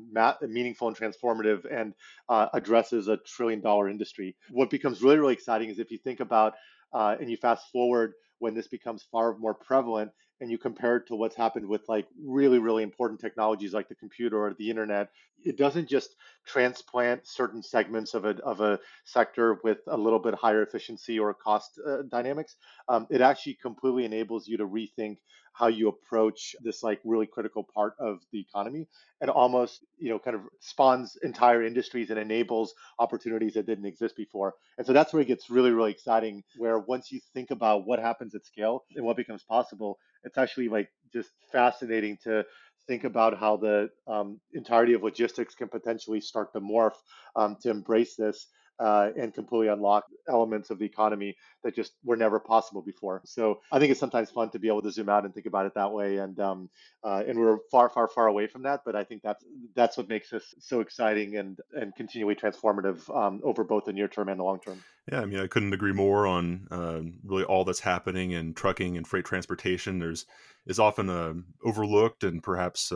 meaningful 0.43 0.89
and 0.89 0.97
transformative 0.97 1.65
and 1.71 1.95
uh, 2.29 2.47
addresses 2.55 3.09
a 3.09 3.17
trillion 3.19 3.61
dollar 3.61 3.89
industry. 3.89 4.37
What 4.51 4.71
becomes 4.71 5.03
really, 5.03 5.19
really 5.19 5.35
exciting 5.35 5.71
is 5.71 5.79
if 5.79 5.91
you 5.91 5.99
think 5.99 6.21
about 6.21 6.55
uh, 6.93 7.17
and 7.21 7.31
you 7.31 7.37
fast 7.37 7.67
forward 7.73 8.13
when 8.39 8.55
this 8.55 8.69
becomes 8.69 9.05
far 9.11 9.37
more 9.37 9.55
prevalent 9.55 10.11
and 10.41 10.51
you 10.51 10.59
compare 10.59 10.97
it 10.97 11.07
to 11.07 11.15
what's 11.15 11.37
happened 11.37 11.67
with 11.67 11.83
like 11.89 12.07
really 12.23 12.59
really 12.59 12.83
important 12.83 13.21
technologies 13.21 13.73
like 13.73 13.89
the 13.89 13.95
computer 13.95 14.43
or 14.43 14.55
the 14.55 14.71
internet 14.71 15.09
it 15.45 15.57
doesn't 15.57 15.89
just 15.89 16.17
transplant 16.47 17.27
certain 17.27 17.63
segments 17.63 18.15
of 18.15 18.25
a, 18.25 18.37
of 18.43 18.61
a 18.61 18.79
sector 19.05 19.59
with 19.63 19.79
a 19.89 19.97
little 19.97 20.19
bit 20.19 20.35
higher 20.35 20.63
efficiency 20.63 21.19
or 21.19 21.33
cost 21.35 21.79
uh, 21.87 22.03
dynamics. 22.11 22.57
Um, 22.89 23.07
it 23.11 23.21
actually 23.21 23.55
completely 23.55 24.05
enables 24.05 24.49
you 24.49 24.57
to 24.57 24.67
rethink 24.67 25.19
how 25.57 25.69
you 25.69 25.89
approach 25.89 26.55
this 26.63 26.83
like 26.83 27.01
really 27.05 27.27
critical 27.27 27.67
part 27.75 27.95
of 27.99 28.21
the 28.33 28.41
economy 28.41 28.87
and 29.21 29.31
almost 29.31 29.85
you 29.99 30.11
know 30.11 30.19
kind 30.19 30.37
of 30.37 30.43
spawns 30.61 31.17
entire 31.23 31.63
industries 31.63 32.11
and 32.11 32.19
enables 32.19 32.75
opportunities 32.99 33.55
that 33.55 33.67
didn't 33.67 33.87
exist 33.87 34.17
before 34.17 34.55
and 34.79 34.87
so 34.87 34.93
that's 34.93 35.13
where 35.13 35.23
it 35.23 35.29
gets 35.29 35.49
really 35.51 35.71
really 35.71 35.91
exciting 35.91 36.43
where 36.59 36.79
once 36.79 37.11
you 37.11 37.21
think 37.33 37.51
about 37.51 37.87
what 37.87 37.99
happens 37.99 38.35
at 38.35 38.45
scale 38.45 38.85
and 38.95 39.05
what 39.05 39.17
becomes 39.17 39.43
possible 39.43 39.99
it's 40.25 40.39
actually 40.39 40.69
like 40.69 40.89
just 41.13 41.31
fascinating 41.51 42.19
to 42.23 42.45
think 42.87 43.05
about 43.05 43.39
how 43.39 43.57
the 43.57 43.89
um, 44.07 44.39
entirety 44.53 44.93
of 44.93 45.03
logistics 45.03 45.55
can 45.55 45.69
potentially 45.69 46.21
start 46.21 46.53
to 46.53 46.61
morph 46.61 46.93
um, 47.35 47.57
to 47.63 47.71
embrace 47.71 48.15
this 48.17 48.47
uh, 48.79 49.11
and 49.17 49.33
completely 49.35 49.69
unlock 49.69 50.05
elements 50.29 50.71
of 50.71 50.79
the 50.79 50.85
economy 50.85 51.37
that 51.65 51.75
just 51.75 51.93
were 52.05 52.17
never 52.17 52.39
possible 52.39 52.83
before. 52.83 53.23
So 53.25 53.61
I 53.73 53.79
think 53.79 53.91
it's 53.91 54.01
sometimes 54.01 54.31
fun 54.31 54.51
to 54.51 54.59
be 54.59 54.69
able 54.69 54.83
to 54.83 54.91
zoom 54.91 55.09
out 55.09 55.25
and 55.25 55.35
think 55.35 55.47
about 55.47 55.67
it 55.67 55.75
that 55.75 55.93
way. 55.93 56.19
And 56.19 56.39
um, 56.41 56.71
uh, 57.03 57.23
and 57.27 57.39
we're 57.39 57.59
far, 57.71 57.89
far, 57.89 58.09
far 58.09 58.27
away 58.27 58.47
from 58.47 58.63
that. 58.63 58.81
But 58.85 58.97
I 58.97 59.05
think 59.05 59.23
that's 59.23 59.45
that's 59.75 59.97
what 59.97 60.09
makes 60.09 60.33
us 60.33 60.55
so 60.59 60.81
exciting 60.81 61.37
and 61.37 61.59
and 61.75 61.95
continually 61.95 62.35
transformative 62.35 63.09
um, 63.17 63.41
over 63.43 63.65
both 63.65 63.85
the 63.85 63.93
near 63.93 64.09
term 64.09 64.29
and 64.29 64.39
the 64.39 64.45
long 64.45 64.61
term. 64.61 64.83
Yeah, 65.11 65.21
I 65.21 65.25
mean, 65.25 65.39
I 65.39 65.47
couldn't 65.47 65.73
agree 65.73 65.93
more 65.93 66.27
on 66.27 66.67
uh, 66.71 67.01
really 67.25 67.45
all 67.45 67.65
that's 67.65 67.81
happening 67.81 68.33
in 68.33 68.55
trucking 68.55 68.97
and 68.97 69.07
freight 69.07 69.25
transportation. 69.25 69.99
There's 69.99 70.27
is 70.67 70.81
often 70.81 71.09
uh, 71.09 71.35
overlooked 71.65 72.25
and 72.25 72.43
perhaps 72.43 72.91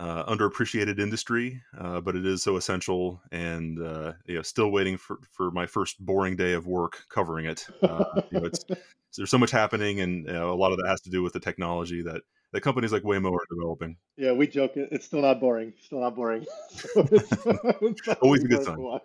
uh, 0.00 0.24
underappreciated 0.24 0.98
industry, 0.98 1.62
uh, 1.78 2.00
but 2.00 2.16
it 2.16 2.24
is 2.24 2.42
so 2.42 2.56
essential. 2.56 3.20
And 3.30 3.80
uh, 3.80 4.14
you 4.24 4.36
know, 4.36 4.42
still 4.42 4.70
waiting 4.70 4.96
for, 4.96 5.18
for 5.30 5.50
my 5.50 5.66
first 5.66 6.04
boring 6.04 6.36
day 6.36 6.54
of 6.54 6.66
work 6.66 7.04
covering 7.10 7.44
it. 7.44 7.66
Uh, 7.82 8.04
you 8.30 8.40
know, 8.40 8.46
it's 8.46 8.64
there's 9.16 9.30
so 9.30 9.38
much 9.38 9.50
happening, 9.50 10.00
and 10.00 10.26
you 10.26 10.32
know, 10.32 10.52
a 10.52 10.56
lot 10.56 10.72
of 10.72 10.78
that 10.78 10.88
has 10.88 11.02
to 11.02 11.10
do 11.10 11.22
with 11.22 11.34
the 11.34 11.40
technology 11.40 12.02
that 12.02 12.22
that 12.52 12.62
companies 12.62 12.92
like 12.92 13.02
Waymo 13.02 13.32
are 13.32 13.46
developing. 13.54 13.96
Yeah, 14.16 14.32
we 14.32 14.46
joke 14.46 14.72
it's 14.74 15.04
still 15.04 15.20
not 15.20 15.38
boring. 15.38 15.74
Still 15.82 16.00
not 16.00 16.16
boring. 16.16 16.46
Always 18.22 18.44
a 18.44 18.48
good 18.48 18.64
sign. 18.64 18.98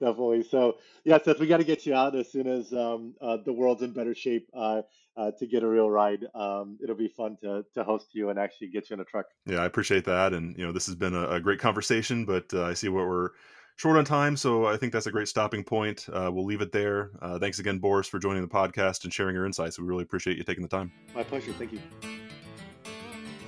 Definitely. 0.00 0.42
So 0.42 0.76
yeah, 1.04 1.18
Seth, 1.22 1.40
we 1.40 1.46
got 1.46 1.58
to 1.58 1.64
get 1.64 1.86
you 1.86 1.94
out 1.94 2.14
as 2.14 2.30
soon 2.30 2.46
as 2.46 2.72
um, 2.72 3.14
uh, 3.20 3.38
the 3.44 3.52
world's 3.52 3.82
in 3.82 3.92
better 3.92 4.14
shape 4.14 4.48
uh, 4.54 4.82
uh, 5.16 5.30
to 5.38 5.46
get 5.46 5.62
a 5.62 5.66
real 5.66 5.90
ride. 5.90 6.26
Um, 6.34 6.78
it'll 6.82 6.96
be 6.96 7.08
fun 7.08 7.38
to 7.42 7.64
to 7.74 7.84
host 7.84 8.08
you 8.12 8.28
and 8.28 8.38
actually 8.38 8.68
get 8.68 8.90
you 8.90 8.94
in 8.94 9.00
a 9.00 9.04
truck. 9.04 9.26
Yeah, 9.46 9.58
I 9.58 9.66
appreciate 9.66 10.04
that, 10.04 10.34
and 10.34 10.56
you 10.58 10.66
know 10.66 10.72
this 10.72 10.86
has 10.86 10.94
been 10.94 11.14
a, 11.14 11.30
a 11.30 11.40
great 11.40 11.60
conversation, 11.60 12.26
but 12.26 12.52
uh, 12.52 12.64
I 12.64 12.74
see 12.74 12.88
what 12.88 13.06
we're 13.06 13.30
short 13.76 13.96
on 13.96 14.04
time, 14.04 14.36
so 14.36 14.66
I 14.66 14.76
think 14.76 14.92
that's 14.92 15.06
a 15.06 15.12
great 15.12 15.28
stopping 15.28 15.64
point. 15.64 16.06
Uh, 16.12 16.30
we'll 16.32 16.44
leave 16.46 16.60
it 16.60 16.72
there. 16.72 17.12
Uh, 17.22 17.38
thanks 17.38 17.58
again, 17.58 17.78
Boris, 17.78 18.06
for 18.06 18.18
joining 18.18 18.42
the 18.42 18.48
podcast 18.48 19.04
and 19.04 19.12
sharing 19.12 19.34
your 19.34 19.46
insights. 19.46 19.78
We 19.78 19.86
really 19.86 20.02
appreciate 20.02 20.36
you 20.36 20.44
taking 20.44 20.62
the 20.62 20.68
time. 20.68 20.92
My 21.14 21.22
pleasure. 21.22 21.52
Thank 21.52 21.72
you. 21.72 21.80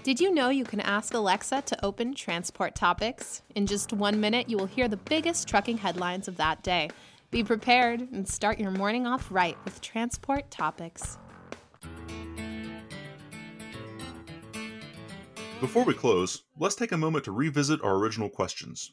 Did 0.05 0.21
you 0.21 0.33
know 0.33 0.49
you 0.49 0.65
can 0.65 0.81
ask 0.81 1.13
Alexa 1.13 1.63
to 1.63 1.85
open 1.85 2.15
transport 2.15 2.77
topics? 2.77 3.43
In 3.57 3.67
just 3.67 3.93
one 3.93 4.21
minute, 4.21 4.49
you 4.49 4.57
will 4.57 4.67
hear 4.67 4.87
the 4.87 4.97
biggest 4.97 5.49
trucking 5.49 5.79
headlines 5.79 6.29
of 6.29 6.37
that 6.37 6.63
day. 6.63 6.89
Be 7.31 7.43
prepared 7.43 8.01
and 8.01 8.27
start 8.27 8.61
your 8.61 8.71
morning 8.71 9.07
off 9.07 9.27
right 9.31 9.57
with 9.65 9.81
Transport 9.81 10.51
Topics. 10.51 11.19
Before 15.61 15.85
we 15.85 15.95
close, 15.95 16.45
let's 16.57 16.77
take 16.77 16.93
a 16.93 16.97
moment 16.97 17.25
to 17.25 17.33
revisit 17.33 17.83
our 17.83 17.97
original 17.97 18.31
questions. 18.31 18.93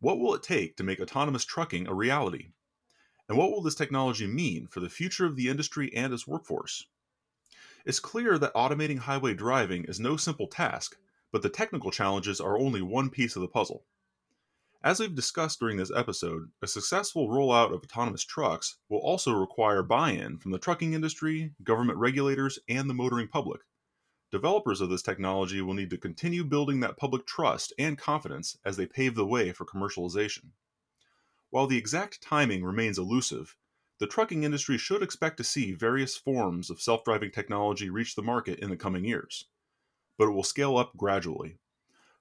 What 0.00 0.18
will 0.18 0.34
it 0.34 0.42
take 0.42 0.76
to 0.76 0.84
make 0.84 1.00
autonomous 1.00 1.46
trucking 1.46 1.88
a 1.88 1.94
reality? 1.94 2.48
And 3.28 3.38
what 3.38 3.50
will 3.50 3.62
this 3.62 3.74
technology 3.74 4.26
mean 4.26 4.66
for 4.66 4.80
the 4.80 4.90
future 4.90 5.24
of 5.24 5.36
the 5.36 5.48
industry 5.48 5.90
and 5.96 6.12
its 6.12 6.26
workforce? 6.26 6.86
It's 7.84 7.98
clear 7.98 8.38
that 8.38 8.54
automating 8.54 8.98
highway 8.98 9.34
driving 9.34 9.84
is 9.84 9.98
no 9.98 10.16
simple 10.16 10.46
task, 10.46 10.96
but 11.32 11.42
the 11.42 11.48
technical 11.48 11.90
challenges 11.90 12.40
are 12.40 12.56
only 12.56 12.80
one 12.80 13.10
piece 13.10 13.34
of 13.34 13.42
the 13.42 13.48
puzzle. 13.48 13.84
As 14.84 15.00
we've 15.00 15.14
discussed 15.14 15.58
during 15.58 15.76
this 15.76 15.90
episode, 15.90 16.50
a 16.60 16.66
successful 16.66 17.28
rollout 17.28 17.72
of 17.72 17.82
autonomous 17.82 18.24
trucks 18.24 18.78
will 18.88 18.98
also 18.98 19.32
require 19.32 19.82
buy 19.82 20.10
in 20.10 20.38
from 20.38 20.52
the 20.52 20.58
trucking 20.58 20.92
industry, 20.92 21.54
government 21.62 21.98
regulators, 21.98 22.58
and 22.68 22.88
the 22.88 22.94
motoring 22.94 23.28
public. 23.28 23.62
Developers 24.30 24.80
of 24.80 24.88
this 24.88 25.02
technology 25.02 25.60
will 25.60 25.74
need 25.74 25.90
to 25.90 25.98
continue 25.98 26.44
building 26.44 26.80
that 26.80 26.96
public 26.96 27.26
trust 27.26 27.72
and 27.78 27.98
confidence 27.98 28.56
as 28.64 28.76
they 28.76 28.86
pave 28.86 29.14
the 29.14 29.26
way 29.26 29.52
for 29.52 29.64
commercialization. 29.64 30.50
While 31.50 31.66
the 31.66 31.78
exact 31.78 32.22
timing 32.22 32.64
remains 32.64 32.98
elusive, 32.98 33.56
the 33.98 34.06
trucking 34.06 34.42
industry 34.42 34.78
should 34.78 35.02
expect 35.02 35.36
to 35.36 35.44
see 35.44 35.72
various 35.72 36.16
forms 36.16 36.70
of 36.70 36.80
self 36.80 37.04
driving 37.04 37.30
technology 37.30 37.90
reach 37.90 38.14
the 38.14 38.22
market 38.22 38.58
in 38.58 38.70
the 38.70 38.76
coming 38.76 39.04
years, 39.04 39.46
but 40.18 40.28
it 40.28 40.32
will 40.32 40.42
scale 40.42 40.76
up 40.76 40.96
gradually. 40.96 41.58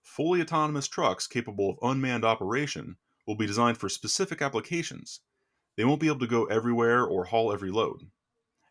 Fully 0.01 0.41
autonomous 0.41 0.87
trucks 0.87 1.27
capable 1.27 1.69
of 1.69 1.79
unmanned 1.81 2.25
operation 2.25 2.97
will 3.25 3.35
be 3.35 3.47
designed 3.47 3.77
for 3.77 3.89
specific 3.89 4.41
applications. 4.41 5.21
They 5.77 5.85
won't 5.85 6.01
be 6.01 6.07
able 6.07 6.19
to 6.19 6.27
go 6.27 6.45
everywhere 6.45 7.05
or 7.05 7.25
haul 7.25 7.53
every 7.53 7.71
load. 7.71 8.09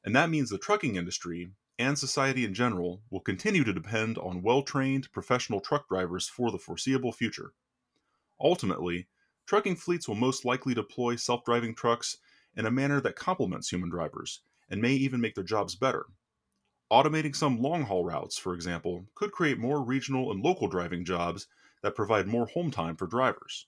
And 0.04 0.14
that 0.14 0.30
means 0.30 0.50
the 0.50 0.58
trucking 0.58 0.96
industry 0.96 1.52
and 1.78 1.98
society 1.98 2.44
in 2.44 2.52
general 2.52 3.02
will 3.10 3.20
continue 3.20 3.64
to 3.64 3.72
depend 3.72 4.18
on 4.18 4.42
well 4.42 4.62
trained 4.62 5.10
professional 5.12 5.60
truck 5.60 5.88
drivers 5.88 6.28
for 6.28 6.50
the 6.50 6.58
foreseeable 6.58 7.12
future. 7.12 7.54
Ultimately, 8.40 9.08
trucking 9.46 9.76
fleets 9.76 10.06
will 10.06 10.14
most 10.14 10.44
likely 10.44 10.74
deploy 10.74 11.16
self 11.16 11.44
driving 11.44 11.74
trucks 11.74 12.18
in 12.56 12.66
a 12.66 12.70
manner 12.70 13.00
that 13.00 13.16
complements 13.16 13.70
human 13.70 13.90
drivers 13.90 14.40
and 14.68 14.80
may 14.80 14.92
even 14.92 15.20
make 15.20 15.34
their 15.34 15.44
jobs 15.44 15.74
better. 15.74 16.06
Automating 16.90 17.36
some 17.36 17.60
long 17.60 17.82
haul 17.82 18.04
routes, 18.04 18.36
for 18.36 18.54
example, 18.54 19.06
could 19.14 19.32
create 19.32 19.58
more 19.58 19.82
regional 19.82 20.30
and 20.30 20.42
local 20.42 20.68
driving 20.68 21.04
jobs 21.04 21.46
that 21.82 21.94
provide 21.94 22.26
more 22.26 22.46
home 22.46 22.70
time 22.70 22.96
for 22.96 23.06
drivers. 23.06 23.66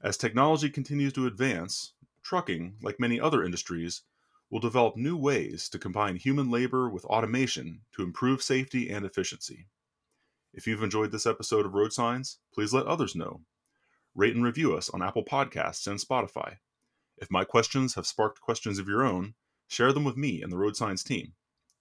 As 0.00 0.16
technology 0.16 0.70
continues 0.70 1.12
to 1.14 1.26
advance, 1.26 1.94
trucking, 2.22 2.76
like 2.82 3.00
many 3.00 3.18
other 3.18 3.42
industries, 3.42 4.02
will 4.50 4.60
develop 4.60 4.96
new 4.96 5.16
ways 5.16 5.68
to 5.70 5.78
combine 5.78 6.16
human 6.16 6.50
labor 6.50 6.88
with 6.88 7.04
automation 7.06 7.80
to 7.92 8.02
improve 8.02 8.42
safety 8.42 8.90
and 8.90 9.04
efficiency. 9.04 9.66
If 10.52 10.66
you've 10.66 10.82
enjoyed 10.82 11.12
this 11.12 11.26
episode 11.26 11.66
of 11.66 11.74
Road 11.74 11.92
Signs, 11.92 12.38
please 12.52 12.72
let 12.72 12.86
others 12.86 13.14
know. 13.14 13.42
Rate 14.14 14.34
and 14.34 14.44
review 14.44 14.76
us 14.76 14.88
on 14.90 15.02
Apple 15.02 15.24
Podcasts 15.24 15.86
and 15.86 15.98
Spotify. 15.98 16.56
If 17.20 17.30
my 17.32 17.42
questions 17.42 17.96
have 17.96 18.06
sparked 18.06 18.40
questions 18.40 18.78
of 18.78 18.86
your 18.86 19.04
own, 19.04 19.34
share 19.66 19.92
them 19.92 20.04
with 20.04 20.16
me 20.16 20.40
and 20.40 20.52
the 20.52 20.56
Road 20.56 20.76
Signs 20.76 21.02
team. 21.02 21.32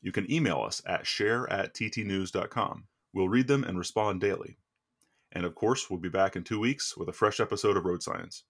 You 0.01 0.11
can 0.11 0.31
email 0.31 0.61
us 0.61 0.81
at 0.85 1.05
share 1.05 1.51
at 1.51 1.75
ttnews.com. 1.75 2.85
We'll 3.13 3.29
read 3.29 3.47
them 3.47 3.63
and 3.63 3.77
respond 3.77 4.19
daily. 4.19 4.57
And 5.31 5.45
of 5.45 5.53
course, 5.53 5.89
we'll 5.89 5.99
be 5.99 6.09
back 6.09 6.35
in 6.35 6.43
two 6.43 6.59
weeks 6.59 6.97
with 6.97 7.07
a 7.09 7.13
fresh 7.13 7.39
episode 7.39 7.77
of 7.77 7.85
Road 7.85 8.01
Signs. 8.01 8.43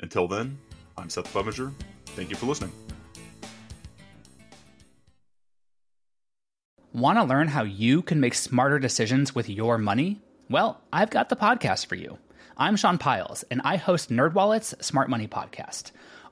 Until 0.00 0.26
then, 0.26 0.58
I'm 0.96 1.10
Seth 1.10 1.26
Clevenger. 1.26 1.72
Thank 2.06 2.30
you 2.30 2.36
for 2.36 2.46
listening. 2.46 2.72
Want 6.92 7.18
to 7.18 7.24
learn 7.24 7.48
how 7.48 7.62
you 7.62 8.02
can 8.02 8.20
make 8.20 8.34
smarter 8.34 8.78
decisions 8.78 9.34
with 9.34 9.48
your 9.48 9.78
money? 9.78 10.20
Well, 10.48 10.80
I've 10.92 11.10
got 11.10 11.28
the 11.28 11.36
podcast 11.36 11.86
for 11.86 11.94
you. 11.94 12.18
I'm 12.56 12.76
Sean 12.76 12.96
Pyles, 12.96 13.44
and 13.50 13.60
I 13.64 13.76
host 13.76 14.10
NerdWallet's 14.10 14.74
Smart 14.84 15.10
Money 15.10 15.28
Podcast. 15.28 15.92